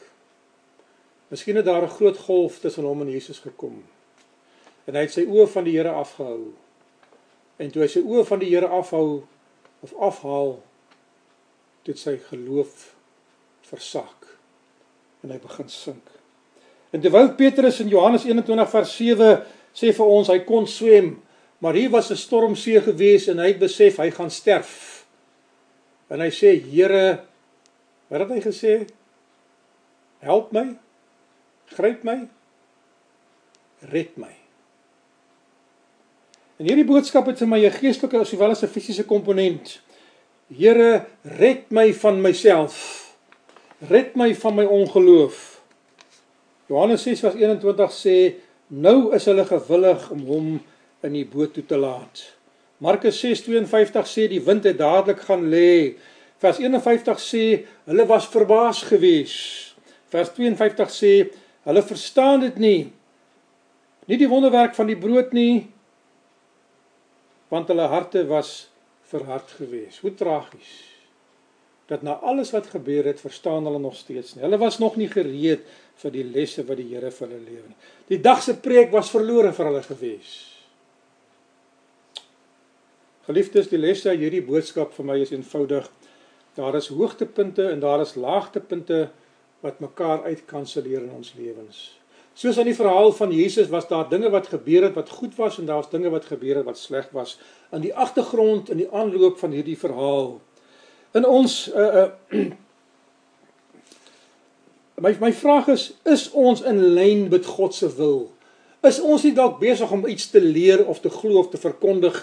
Miskien 1.31 1.57
het 1.57 1.65
daar 1.65 1.87
'n 1.87 1.95
groot 1.95 2.17
golf 2.27 2.59
tussen 2.59 2.85
hom 2.85 3.01
en 3.01 3.09
Jesus 3.09 3.39
gekom. 3.39 3.83
En 4.85 4.95
hy 4.95 5.01
het 5.01 5.13
sy 5.13 5.25
oë 5.25 5.47
van 5.47 5.63
die 5.63 5.77
Here 5.77 5.89
afgehou. 5.89 6.53
En 7.57 7.71
toe 7.71 7.81
hy 7.81 7.87
sy 7.87 8.01
oë 8.01 8.25
van 8.25 8.39
die 8.39 8.49
Here 8.49 8.67
afhou 8.67 9.23
of 9.81 9.93
afhaal, 9.93 10.59
het 11.85 11.97
sy 11.97 12.17
geloof 12.17 12.95
versak 13.61 14.20
en 15.23 15.31
hy 15.31 15.37
begin 15.37 15.69
sink. 15.69 16.07
En 16.91 17.01
terwyl 17.01 17.35
Petrus 17.35 17.79
in 17.79 17.87
Johannes 17.87 18.25
21 18.25 18.69
vers 18.69 18.95
7 18.95 19.33
sê 19.73 19.93
vir 19.95 20.05
ons 20.05 20.27
hy 20.27 20.39
kon 20.43 20.67
swem, 20.67 21.15
Maar 21.61 21.73
hier 21.73 21.89
was 21.89 22.09
'n 22.09 22.15
stormsee 22.15 22.81
gewees 22.81 23.27
en 23.27 23.37
hy 23.37 23.47
het 23.47 23.59
besef 23.59 23.97
hy 23.97 24.09
gaan 24.11 24.31
sterf. 24.31 25.05
En 26.07 26.19
hy 26.19 26.29
sê: 26.29 26.57
"Here, 26.71 27.23
wat 28.07 28.19
het 28.19 28.29
hy 28.29 28.41
gesê? 28.41 28.87
Help 30.19 30.51
my. 30.51 30.75
Gryp 31.65 32.03
my. 32.03 32.27
Red 33.79 34.17
my." 34.17 34.35
En 36.57 36.65
hierdie 36.65 36.85
boodskap 36.85 37.25
het 37.25 37.37
vir 37.37 37.47
my 37.47 37.65
'n 37.65 37.71
geestelike 37.71 38.25
sowel 38.25 38.49
as 38.49 38.63
'n 38.63 38.67
fisiese 38.67 39.05
komponent. 39.05 39.81
Here, 40.57 41.05
red 41.21 41.69
my 41.69 41.93
van 41.93 42.21
myself. 42.21 43.00
Red 43.89 44.13
my 44.15 44.35
van 44.35 44.55
my 44.55 44.63
ongeloof. 44.63 45.61
Johannes 46.69 47.03
6:21 47.07 47.91
sê: 47.91 48.35
"Nou 48.67 49.13
is 49.15 49.25
hulle 49.25 49.45
gewillig 49.45 50.09
om 50.09 50.19
hom 50.25 50.61
in 51.01 51.13
die 51.13 51.25
boot 51.25 51.53
toe 51.53 51.65
te 51.65 51.77
laat. 51.77 52.33
Markus 52.77 53.19
6:52 53.19 54.05
sê 54.05 54.27
die 54.29 54.41
wind 54.41 54.63
het 54.63 54.77
dadelik 54.77 55.19
gaan 55.19 55.49
lê. 55.49 55.97
Vers 56.37 56.57
51 56.57 57.19
sê 57.19 57.65
hulle 57.85 58.05
was 58.05 58.27
verbaas 58.27 58.83
gewees. 58.83 59.35
Vers 60.09 60.29
52 60.33 60.89
sê 60.89 61.13
hulle 61.63 61.81
verstaan 61.81 62.39
dit 62.39 62.57
nie. 62.57 62.91
Nie 64.05 64.17
die 64.17 64.29
wonderwerk 64.29 64.75
van 64.75 64.87
die 64.87 64.97
brood 64.97 65.33
nie 65.33 65.67
want 67.51 67.67
hulle 67.67 67.87
harte 67.91 68.27
was 68.27 68.69
verhard 69.11 69.51
gewees. 69.51 69.99
Hoe 69.99 70.13
tragies. 70.15 70.90
Dat 71.91 72.05
na 72.07 72.15
alles 72.23 72.53
wat 72.55 72.69
gebeur 72.71 73.09
het, 73.09 73.19
verstaan 73.19 73.65
hulle 73.67 73.79
nog 73.83 73.97
steeds 73.99 74.35
nie. 74.35 74.45
Hulle 74.45 74.59
was 74.61 74.79
nog 74.79 74.95
nie 74.95 75.09
gereed 75.11 75.65
vir 75.99 76.13
die 76.13 76.23
lesse 76.23 76.63
wat 76.67 76.79
die 76.79 76.87
Here 76.93 77.11
vir 77.11 77.27
hulle 77.27 77.41
lewe 77.43 77.67
nie. 77.67 77.79
Die 78.13 78.21
dag 78.23 78.39
se 78.43 78.55
preek 78.63 78.93
was 78.95 79.11
verlore 79.11 79.51
vir 79.55 79.67
hulle 79.67 79.83
gewees. 79.83 80.31
Geliefdes, 83.27 83.67
die 83.69 83.79
lesse 83.79 84.09
uit 84.09 84.23
hierdie 84.23 84.45
boodskap 84.45 84.95
vir 84.95 85.07
my 85.11 85.19
is 85.21 85.33
eenvoudig. 85.35 85.89
Daar 86.57 86.75
is 86.79 86.89
hoogtepunte 86.91 87.67
en 87.69 87.83
daar 87.83 88.01
is 88.03 88.15
laagtepunte 88.19 89.09
wat 89.61 89.79
mekaar 89.83 90.23
uitkanselleer 90.25 91.03
in 91.05 91.17
ons 91.19 91.35
lewens. 91.37 91.83
Soos 92.33 92.57
in 92.57 92.69
die 92.69 92.75
verhaal 92.75 93.11
van 93.11 93.33
Jesus 93.35 93.67
was 93.69 93.89
daar 93.89 94.07
dinge 94.09 94.31
wat 94.31 94.47
gebeur 94.49 94.87
het 94.87 94.95
wat 94.95 95.11
goed 95.19 95.35
was 95.35 95.59
en 95.59 95.67
daar 95.67 95.83
was 95.83 95.91
dinge 95.91 96.09
wat 96.09 96.25
gebeur 96.31 96.61
het 96.61 96.65
wat 96.65 96.79
sleg 96.79 97.09
was 97.11 97.35
in 97.75 97.83
die 97.83 97.93
agtergrond 97.93 98.71
in 98.71 98.79
die 98.79 98.89
aanloop 98.89 99.37
van 99.39 99.51
hierdie 99.51 99.77
verhaal. 99.77 100.39
In 101.11 101.25
ons 101.27 101.71
uh 101.75 102.03
uh 102.03 102.09
My 105.01 105.15
my 105.19 105.31
vraag 105.33 105.67
is 105.73 105.93
is 106.05 106.27
ons 106.31 106.61
in 106.61 106.77
lyn 106.93 107.25
met 107.29 107.45
God 107.45 107.73
se 107.73 107.89
wil? 107.95 108.29
Is 108.85 108.99
ons 109.01 109.23
nie 109.25 109.33
dalk 109.33 109.57
besig 109.59 109.91
om 109.91 110.05
iets 110.07 110.29
te 110.29 110.41
leer 110.41 110.85
of 110.85 110.99
te 111.01 111.09
glo 111.09 111.39
of 111.41 111.49
te 111.49 111.57
verkondig 111.57 112.19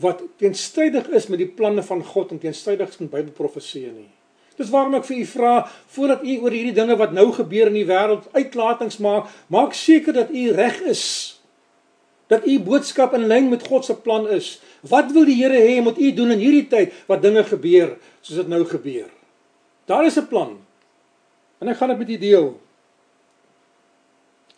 wat 0.00 0.22
teenstrydig 0.40 1.10
is 1.12 1.28
met 1.28 1.42
die 1.42 1.50
planne 1.52 1.84
van 1.84 2.00
God 2.04 2.32
en 2.32 2.40
teenstrydig 2.40 2.88
is 2.88 3.00
met 3.02 3.10
Bybelprofeseë 3.12 3.92
nie. 3.92 4.08
Dis 4.56 4.70
waarom 4.72 4.96
ek 4.96 5.04
vir 5.08 5.18
u 5.18 5.26
vra 5.28 5.52
voordat 5.92 6.24
u 6.24 6.38
oor 6.44 6.56
hierdie 6.56 6.76
dinge 6.76 6.96
wat 7.00 7.12
nou 7.16 7.28
gebeur 7.36 7.68
in 7.68 7.76
die 7.76 7.88
wêreld 7.88 8.28
uitlatings 8.32 8.98
maak, 9.04 9.28
maak 9.52 9.76
seker 9.76 10.16
dat 10.16 10.32
u 10.32 10.48
reg 10.56 10.80
is. 10.88 11.04
Dat 12.32 12.46
u 12.48 12.58
boodskap 12.64 13.12
in 13.16 13.28
lyn 13.28 13.50
met 13.52 13.66
God 13.68 13.84
se 13.84 13.96
plan 13.96 14.28
is. 14.32 14.54
Wat 14.88 15.12
wil 15.14 15.24
die 15.24 15.38
Here 15.38 15.58
hê 15.58 15.82
moet 15.82 15.98
u 15.98 16.12
doen 16.12 16.34
in 16.34 16.42
hierdie 16.42 16.66
tyd 16.68 16.94
wat 17.06 17.22
dinge 17.22 17.44
gebeur 17.46 17.96
soos 18.20 18.42
dit 18.42 18.48
nou 18.48 18.64
gebeur? 18.66 19.10
Daar 19.86 20.06
is 20.06 20.18
'n 20.18 20.26
plan. 20.26 20.58
En 21.58 21.68
ek 21.68 21.76
gaan 21.76 21.88
dit 21.88 21.98
met 21.98 22.10
u 22.10 22.18
deel. 22.18 22.60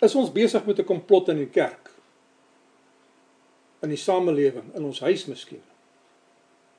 Is 0.01 0.15
ons 0.15 0.33
besig 0.33 0.65
met 0.65 0.79
'n 0.79 0.85
komplot 0.85 1.29
in 1.29 1.37
die 1.37 1.51
kerk? 1.51 1.95
in 3.85 3.93
die 3.93 4.01
samelewing, 4.01 4.73
in 4.75 4.85
ons 4.85 5.03
huis 5.05 5.27
miskien. 5.29 5.63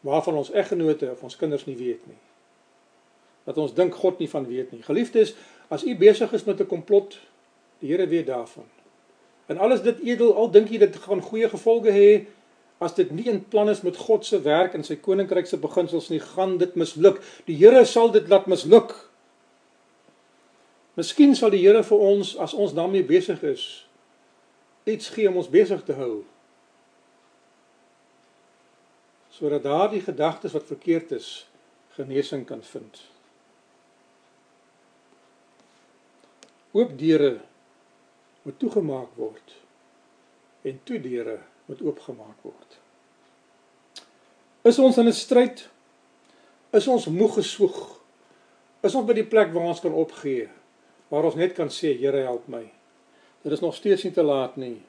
Waarvan 0.06 0.40
ons 0.42 0.52
eggenote 0.54 1.10
of 1.14 1.24
ons 1.26 1.38
kinders 1.38 1.66
nie 1.70 1.78
weet 1.78 2.06
nie. 2.10 2.20
Dat 3.46 3.58
ons 3.62 3.74
dink 3.78 3.96
God 4.02 4.22
nie 4.22 4.30
van 4.30 4.48
weet 4.50 4.74
nie. 4.74 4.82
Geliefdes, 4.86 5.36
as 5.74 5.86
u 5.86 5.94
besig 5.98 6.34
is 6.34 6.46
met 6.46 6.62
'n 6.62 6.70
komplot, 6.70 7.20
die 7.80 7.90
Here 7.92 8.08
weet 8.08 8.28
daarvan. 8.28 8.66
En 9.48 9.58
alles 9.58 9.82
dit 9.82 10.00
edel, 10.00 10.34
al 10.36 10.52
dink 10.52 10.70
jy 10.70 10.78
dit 10.78 10.96
gaan 10.96 11.22
goeie 11.22 11.50
gevolge 11.50 11.92
hê, 11.92 12.26
as 12.84 12.96
dit 12.98 13.12
nie 13.16 13.28
in 13.32 13.42
plan 13.50 13.70
is 13.72 13.82
met 13.86 13.98
God 13.98 14.26
se 14.28 14.42
werk 14.44 14.76
en 14.76 14.84
sy 14.84 14.98
koninkryk 15.00 15.48
se 15.48 15.60
beginsels 15.62 16.10
nie, 16.12 16.20
gaan 16.20 16.58
dit 16.60 16.76
misluk. 16.76 17.22
Die 17.48 17.56
Here 17.56 17.86
sal 17.88 18.12
dit 18.12 18.28
laat 18.32 18.50
misluk. 18.52 18.94
Miskien 21.00 21.36
sal 21.36 21.54
die 21.56 21.64
Here 21.64 21.84
vir 21.84 22.04
ons 22.12 22.36
as 22.42 22.54
ons 22.54 22.76
daarmee 22.76 23.08
besig 23.08 23.42
is, 23.48 23.66
iets 24.86 25.10
gee 25.16 25.28
om 25.30 25.40
ons 25.42 25.52
besig 25.52 25.84
te 25.86 25.98
hou 25.98 26.24
sodat 29.36 29.66
daardie 29.66 30.00
gedagtes 30.00 30.54
wat 30.56 30.64
verkeerd 30.64 31.10
is 31.12 31.26
genesing 31.98 32.46
kan 32.48 32.62
vind. 32.64 33.02
Oop 36.72 36.94
deure 37.00 37.34
moet 38.46 38.60
toegemaak 38.60 39.12
word 39.20 39.58
en 40.64 40.80
toe 40.88 41.02
deure 41.04 41.36
moet 41.66 41.82
oopgemaak 41.82 42.42
word. 42.42 42.78
Is 44.64 44.80
ons 44.80 44.98
in 44.98 45.08
'n 45.08 45.14
stryd? 45.14 45.70
Is 46.72 46.88
ons 46.88 47.06
moeg 47.06 47.34
geswoeg? 47.34 48.00
Is 48.82 48.96
ons 48.96 49.06
by 49.06 49.14
die 49.14 49.26
plek 49.26 49.54
waar 49.54 49.68
ons 49.68 49.80
kan 49.80 49.94
opgee? 49.94 50.50
Waar 51.08 51.24
ons 51.24 51.36
net 51.36 51.54
kan 51.54 51.70
sê 51.70 51.98
Here 51.98 52.24
help 52.24 52.48
my. 52.48 52.72
Dit 53.42 53.52
is 53.52 53.60
nog 53.60 53.76
steeds 53.76 54.04
nie 54.04 54.14
te 54.14 54.24
laat 54.24 54.56
nie. 54.56 54.82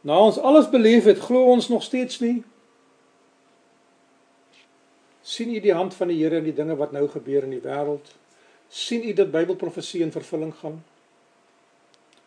Na 0.00 0.18
ons 0.18 0.38
alles 0.38 0.70
beleef 0.70 1.04
het, 1.04 1.18
glo 1.18 1.44
ons 1.44 1.68
nog 1.68 1.82
steeds 1.82 2.20
nie 2.20 2.44
sien 5.28 5.54
u 5.54 5.60
die 5.60 5.74
hand 5.74 5.94
van 5.94 6.08
die 6.08 6.16
Here 6.22 6.40
in 6.40 6.46
die 6.48 6.56
dinge 6.56 6.76
wat 6.80 6.94
nou 6.96 7.04
gebeur 7.08 7.44
in 7.44 7.52
die 7.58 7.64
wêreld? 7.64 8.14
sien 8.68 9.04
u 9.04 9.12
dat 9.16 9.30
Bybelprofesie 9.32 10.02
in 10.04 10.12
vervulling 10.12 10.52
gaan? 10.60 10.82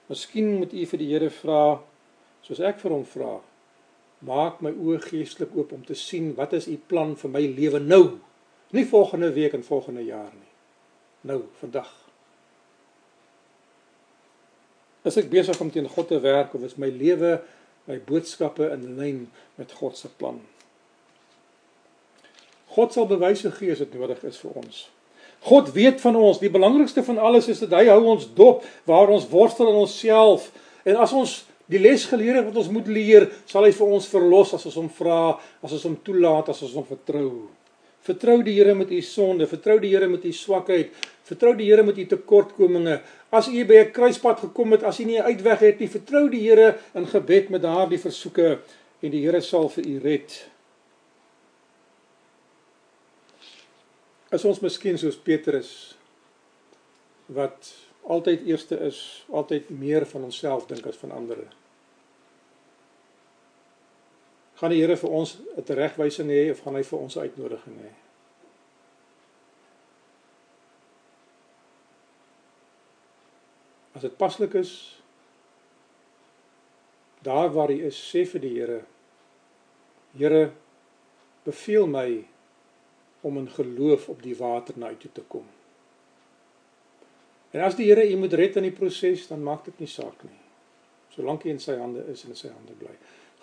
Miskien 0.09 0.55
moet 0.57 0.74
u 0.74 0.86
vir 0.89 1.01
die 1.01 1.09
Here 1.09 1.30
vra 1.34 1.82
soos 2.45 2.62
ek 2.66 2.80
vir 2.82 2.93
hom 2.93 3.03
vra. 3.05 3.36
Maak 4.26 4.61
my 4.61 4.69
oë 4.72 4.99
geestelik 5.07 5.55
oop 5.57 5.72
om 5.74 5.82
te 5.86 5.97
sien 5.97 6.32
wat 6.38 6.53
is 6.53 6.69
u 6.69 6.78
plan 6.78 7.15
vir 7.17 7.34
my 7.34 7.41
lewe 7.57 7.82
nou? 7.82 8.19
Nie 8.72 8.86
volgende 8.88 9.32
week 9.34 9.55
en 9.57 9.65
volgende 9.65 10.03
jaar 10.05 10.30
nie. 10.32 10.51
Nou, 11.28 11.41
vandag. 11.59 11.89
Is 15.05 15.17
ek 15.17 15.32
besig 15.34 15.57
om 15.61 15.72
teen 15.74 15.89
God 15.89 16.11
te 16.11 16.22
werk 16.22 16.53
of 16.53 16.63
is 16.65 16.78
my 16.78 16.91
lewe, 16.93 17.39
my 17.89 17.97
boodskappe 18.05 18.69
in 18.69 18.86
lyn 18.99 19.22
met 19.57 19.74
God 19.82 19.97
se 19.97 20.09
plan? 20.22 20.38
God 22.72 22.93
sal 22.93 23.09
bewyse 23.09 23.51
gee 23.57 23.74
as 23.74 23.82
dit 23.82 23.95
nodig 23.97 24.22
is 24.30 24.38
vir 24.39 24.59
ons. 24.61 24.84
God 25.49 25.72
weet 25.74 26.01
van 26.03 26.15
ons. 26.15 26.39
Die 26.39 26.53
belangrikste 26.53 27.03
van 27.03 27.17
alles 27.17 27.49
is 27.49 27.59
dat 27.65 27.74
hy 27.74 27.88
hou 27.89 28.03
ons 28.13 28.28
dop 28.38 28.61
waar 28.86 29.09
ons 29.09 29.26
worstel 29.32 29.72
in 29.74 29.82
onsself. 29.82 30.51
En 30.86 31.01
as 31.01 31.13
ons 31.17 31.34
die 31.68 31.80
les 31.80 32.05
geleer 32.09 32.39
het 32.39 32.45
wat 32.45 32.57
ons 32.57 32.72
moet 32.74 32.88
leer, 32.88 33.28
sal 33.45 33.66
hy 33.68 33.72
vir 33.72 33.88
ons 33.88 34.07
verlos 34.07 34.53
as 34.57 34.66
ons 34.66 34.78
hom 34.80 34.89
vra, 34.89 35.39
as 35.62 35.74
ons 35.78 35.88
hom 35.89 35.97
toelaat, 36.05 36.49
as 36.49 36.62
ons 36.68 36.78
hom 36.80 36.86
vertrou. 36.88 37.32
Vertrou 38.01 38.39
die 38.41 38.55
Here 38.57 38.74
met 38.74 38.91
u 38.91 39.01
sonde, 39.05 39.45
vertrou 39.47 39.78
die 39.80 39.91
Here 39.93 40.07
met 40.09 40.26
u 40.26 40.32
swakheid, 40.34 40.95
vertrou 41.24 41.53
die 41.55 41.70
Here 41.70 41.84
met 41.84 41.97
u 41.97 42.05
tekortkominge. 42.05 43.01
As 43.32 43.47
u 43.47 43.66
by 43.66 43.86
'n 43.86 43.91
kruispunt 43.91 44.39
gekom 44.39 44.72
het, 44.72 44.84
as 44.84 44.99
u 44.99 45.05
nie 45.05 45.20
'n 45.20 45.30
uitweg 45.30 45.59
het 45.59 45.80
nie, 45.80 45.88
vertrou 45.88 46.30
die 46.30 46.41
Here 46.49 46.78
in 46.95 47.05
gebed 47.05 47.49
met 47.49 47.62
daardie 47.62 47.99
versoeke 47.99 48.59
en 49.01 49.12
die 49.12 49.22
Here 49.22 49.41
sal 49.41 49.70
vir 49.70 49.86
u 49.86 49.99
red. 49.99 50.51
is 54.32 54.45
ons 54.47 54.62
miskien 54.64 54.95
soos 54.99 55.18
Petrus 55.20 55.72
wat 57.36 57.72
altyd 58.01 58.45
eerste 58.45 58.77
is, 58.79 59.25
altyd 59.29 59.69
meer 59.69 60.05
van 60.05 60.23
onsself 60.23 60.65
dink 60.65 60.85
as 60.85 60.97
van 60.97 61.11
ander. 61.11 61.43
Gaan 64.61 64.69
die 64.69 64.81
Here 64.81 64.97
vir 64.97 65.09
ons 65.09 65.37
'n 65.57 65.63
teregwysing 65.63 66.29
hê 66.29 66.51
of 66.51 66.61
gaan 66.61 66.75
hy 66.75 66.83
vir 66.83 66.99
ons 66.99 67.15
'n 67.15 67.19
uitnodiging 67.19 67.77
hê? 67.81 67.91
As 73.95 74.01
dit 74.01 74.17
paslik 74.17 74.53
is, 74.53 75.01
daar 77.21 77.49
waar 77.53 77.69
jy 77.69 77.85
is, 77.85 77.97
sê 78.13 78.25
vir 78.25 78.41
die 78.41 78.53
Here: 78.59 78.85
Here, 80.17 80.51
beveel 81.43 81.87
my 81.87 82.25
om 83.21 83.37
in 83.37 83.49
geloof 83.49 84.09
op 84.09 84.21
die 84.21 84.35
water 84.37 84.77
na 84.77 84.91
U 84.91 84.97
toe 84.97 85.11
te 85.11 85.21
kom. 85.21 85.45
En 87.51 87.65
as 87.65 87.75
die 87.75 87.89
Here 87.89 88.05
u 88.07 88.17
moet 88.17 88.33
red 88.39 88.55
in 88.59 88.69
die 88.69 88.75
proses, 88.75 89.27
dan 89.27 89.43
maak 89.43 89.65
dit 89.67 89.79
nie 89.83 89.89
saak 89.91 90.23
nie. 90.23 90.37
Solank 91.11 91.43
u 91.43 91.51
in 91.51 91.59
sy 91.59 91.75
hande 91.79 92.05
is 92.11 92.23
en 92.23 92.31
in 92.31 92.39
sy 92.39 92.51
hande 92.51 92.75
bly. 92.79 92.93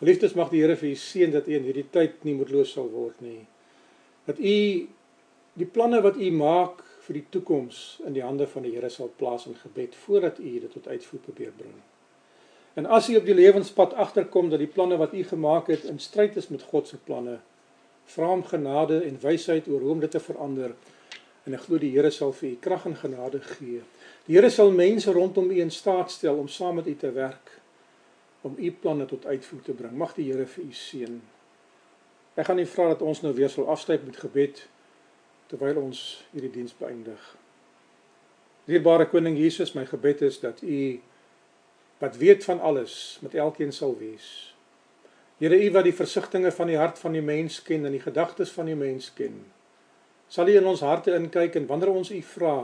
Geliefdes, 0.00 0.36
mag 0.38 0.52
die 0.52 0.62
Here 0.62 0.76
vir 0.80 0.92
u 0.92 0.94
seën 0.96 1.34
dat 1.34 1.48
u 1.48 1.56
in 1.58 1.66
hierdie 1.68 1.88
tyd 1.92 2.22
nie 2.24 2.36
moedeloos 2.38 2.72
sal 2.76 2.88
word 2.92 3.20
nie. 3.24 3.42
Dat 4.28 4.40
u 4.40 4.54
die 5.58 5.68
planne 5.68 6.00
wat 6.04 6.16
u 6.16 6.30
maak 6.32 6.80
vir 7.08 7.18
die 7.18 7.26
toekoms 7.34 8.00
in 8.06 8.16
die 8.16 8.24
hande 8.24 8.46
van 8.48 8.64
die 8.64 8.72
Here 8.76 8.90
sal 8.92 9.12
plaas 9.20 9.46
in 9.48 9.56
gebed 9.60 9.96
voordat 10.06 10.40
u 10.40 10.54
dit 10.64 10.72
tot 10.72 10.88
uitvoer 10.88 11.24
probeer 11.26 11.52
bring. 11.56 11.76
En 12.78 12.86
as 12.86 13.08
u 13.10 13.16
op 13.16 13.24
die 13.26 13.34
lewenspad 13.34 13.94
agterkom 13.94 14.50
dat 14.52 14.62
die 14.62 14.70
planne 14.70 14.96
wat 14.96 15.14
u 15.14 15.24
gemaak 15.24 15.66
het 15.66 15.84
in 15.84 15.98
stryd 15.98 16.36
is 16.36 16.48
met 16.48 16.62
God 16.62 16.88
se 16.88 16.96
planne, 16.96 17.40
vra 18.08 18.28
hom 18.30 18.44
genade 18.44 19.00
en 19.04 19.18
wysheid 19.20 19.68
oor 19.68 19.80
hoe 19.80 19.96
om 19.96 20.00
dit 20.00 20.10
te 20.10 20.20
verander 20.20 20.76
en 21.48 21.56
ek 21.56 21.64
glo 21.64 21.80
die 21.80 21.94
Here 21.94 22.10
sal 22.12 22.34
vir 22.36 22.50
u 22.50 22.56
krag 22.60 22.84
en 22.90 22.96
genade 23.00 23.40
gee. 23.40 23.80
Die 24.26 24.36
Here 24.36 24.50
sal 24.52 24.70
mense 24.76 25.12
rondom 25.16 25.48
u 25.50 25.56
in 25.62 25.72
staat 25.72 26.12
stel 26.12 26.36
om 26.36 26.48
saam 26.52 26.76
met 26.76 26.90
u 26.90 26.94
te 26.96 27.10
werk 27.16 27.54
om 28.46 28.54
u 28.54 28.70
planne 28.70 29.08
tot 29.08 29.24
uitvoer 29.26 29.62
te 29.64 29.74
bring. 29.74 29.96
Mag 29.96 30.12
die 30.14 30.28
Here 30.28 30.44
vir 30.46 30.68
u 30.68 30.76
seën. 30.76 31.16
Ek 32.38 32.46
gaan 32.46 32.60
nie 32.60 32.68
vra 32.68 32.92
dat 32.92 33.02
ons 33.02 33.24
nou 33.24 33.32
weer 33.34 33.50
sal 33.50 33.66
afsluit 33.72 34.04
met 34.06 34.20
gebed 34.20 34.62
terwyl 35.48 35.80
ons 35.80 36.02
hierdie 36.34 36.52
diens 36.52 36.76
beëindig. 36.76 37.22
Dierbare 38.68 39.08
koning 39.08 39.38
Jesus, 39.40 39.72
my 39.72 39.86
gebed 39.88 40.20
is 40.28 40.36
dat 40.44 40.60
u 40.62 41.00
wat 41.98 42.20
weet 42.20 42.44
van 42.44 42.60
alles 42.60 43.18
met 43.24 43.34
elkeen 43.34 43.72
sal 43.72 43.96
wees. 43.98 44.52
Here, 45.40 45.56
u 45.56 45.70
wat 45.72 45.88
die 45.88 45.96
versigtings 45.96 46.54
van 46.54 46.68
die 46.68 46.76
hart 46.76 47.00
van 47.00 47.16
die 47.16 47.24
mens 47.24 47.62
ken 47.64 47.88
en 47.88 47.96
die 47.96 48.04
gedagtes 48.04 48.52
van 48.52 48.68
die 48.68 48.76
mens 48.76 49.08
ken 49.16 49.40
sal 50.28 50.48
U 50.48 50.56
in 50.56 50.66
ons 50.66 50.84
harte 50.84 51.14
inkyk 51.16 51.56
en 51.56 51.66
wanneer 51.66 51.92
ons 51.92 52.10
U 52.10 52.20
vra, 52.34 52.56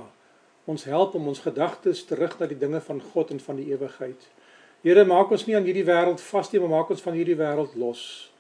ons 0.67 0.85
help 0.89 1.15
om 1.15 1.29
ons 1.29 1.43
gedagtes 1.45 2.05
terug 2.09 2.39
na 2.41 2.49
die 2.49 2.59
dinge 2.59 2.81
van 2.81 3.01
God 3.13 3.31
en 3.35 3.41
van 3.41 3.61
die 3.61 3.71
ewigheid. 3.73 4.29
Here, 4.85 5.05
maak 5.09 5.33
ons 5.33 5.47
nie 5.49 5.57
aan 5.57 5.65
hierdie 5.65 5.87
wêreld 5.89 6.21
vas 6.21 6.51
nie, 6.53 6.61
maar 6.61 6.73
maak 6.79 6.91
ons 6.93 7.05
van 7.05 7.17
hierdie 7.17 7.39
wêreld 7.41 7.77
los, 7.81 8.31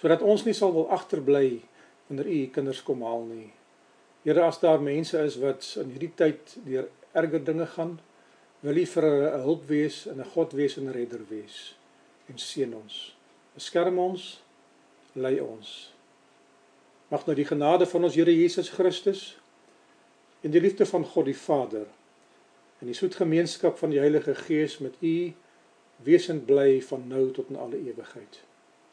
sodat 0.00 0.24
ons 0.24 0.44
nie 0.46 0.56
sal 0.56 0.72
wil 0.72 0.88
agterbly 0.92 1.60
wanneer 2.08 2.28
U 2.28 2.38
U 2.42 2.46
kinders 2.54 2.80
kom 2.84 3.04
haal 3.04 3.26
nie. 3.28 3.50
Here, 4.24 4.44
as 4.44 4.60
daar 4.60 4.80
mense 4.80 5.20
is 5.24 5.36
wat 5.40 5.64
in 5.80 5.92
hierdie 5.94 6.12
tyd 6.16 6.56
deur 6.64 6.88
erger 7.16 7.44
dinge 7.44 7.68
gaan, 7.76 7.98
wil 8.64 8.76
U 8.76 8.86
vir 8.86 9.08
hulle 9.08 9.30
'n 9.36 9.44
hulp 9.44 9.68
wees 9.68 10.06
en 10.06 10.20
'n 10.20 10.32
God 10.34 10.52
wees 10.52 10.76
en 10.76 10.88
'n 10.88 10.92
redder 10.92 11.24
wees. 11.28 11.74
En 12.28 12.38
seën 12.38 12.74
ons. 12.74 13.16
Beskerm 13.54 13.98
ons. 13.98 14.40
Lei 15.14 15.40
ons. 15.40 15.89
Mag 17.10 17.26
nou 17.26 17.34
die 17.34 17.48
genade 17.48 17.88
van 17.90 18.06
ons 18.06 18.14
Here 18.14 18.30
Jesus 18.30 18.70
Christus 18.70 19.22
en 20.46 20.52
die 20.54 20.62
liefde 20.62 20.86
van 20.86 21.04
God 21.04 21.26
die 21.26 21.36
Vader 21.36 21.88
en 22.80 22.88
die 22.88 22.94
soet 22.96 23.18
gemeenskap 23.18 23.80
van 23.80 23.90
die 23.90 23.98
Heilige 24.00 24.34
Gees 24.38 24.78
met 24.78 24.94
u 25.02 25.32
wesend 26.06 26.46
bly 26.46 26.78
van 26.86 27.08
nou 27.10 27.26
tot 27.34 27.50
in 27.50 27.58
alle 27.60 27.80
ewigheid. 27.82 28.40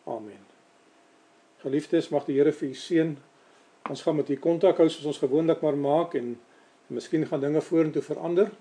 Amen. 0.09 0.41
Geliefdes, 1.61 2.09
mag 2.09 2.25
die 2.27 2.35
Here 2.39 2.51
vir 2.51 2.69
u 2.69 2.73
seën. 2.75 3.13
Ons 3.87 4.03
gaan 4.03 4.17
met 4.19 4.29
u 4.29 4.37
kontak 4.41 4.81
hou 4.81 4.89
soos 4.89 5.07
ons 5.13 5.21
gewoonlik 5.23 5.61
maar 5.63 5.77
maak 5.79 6.17
en, 6.19 6.33
en 6.89 6.99
miskien 6.99 7.25
gaan 7.29 7.45
dinge 7.45 7.61
vorentoe 7.63 8.03
verander. 8.03 8.51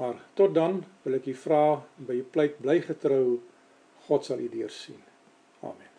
Maar 0.00 0.18
tot 0.34 0.56
dan 0.56 0.82
wil 1.04 1.20
ek 1.20 1.30
u 1.30 1.36
vra 1.44 1.62
by 2.00 2.18
u 2.22 2.26
pleit 2.32 2.58
bly 2.64 2.80
getrou. 2.88 3.38
God 4.08 4.26
sal 4.26 4.42
u 4.42 4.50
deursien. 4.50 4.98
Amen. 5.60 5.89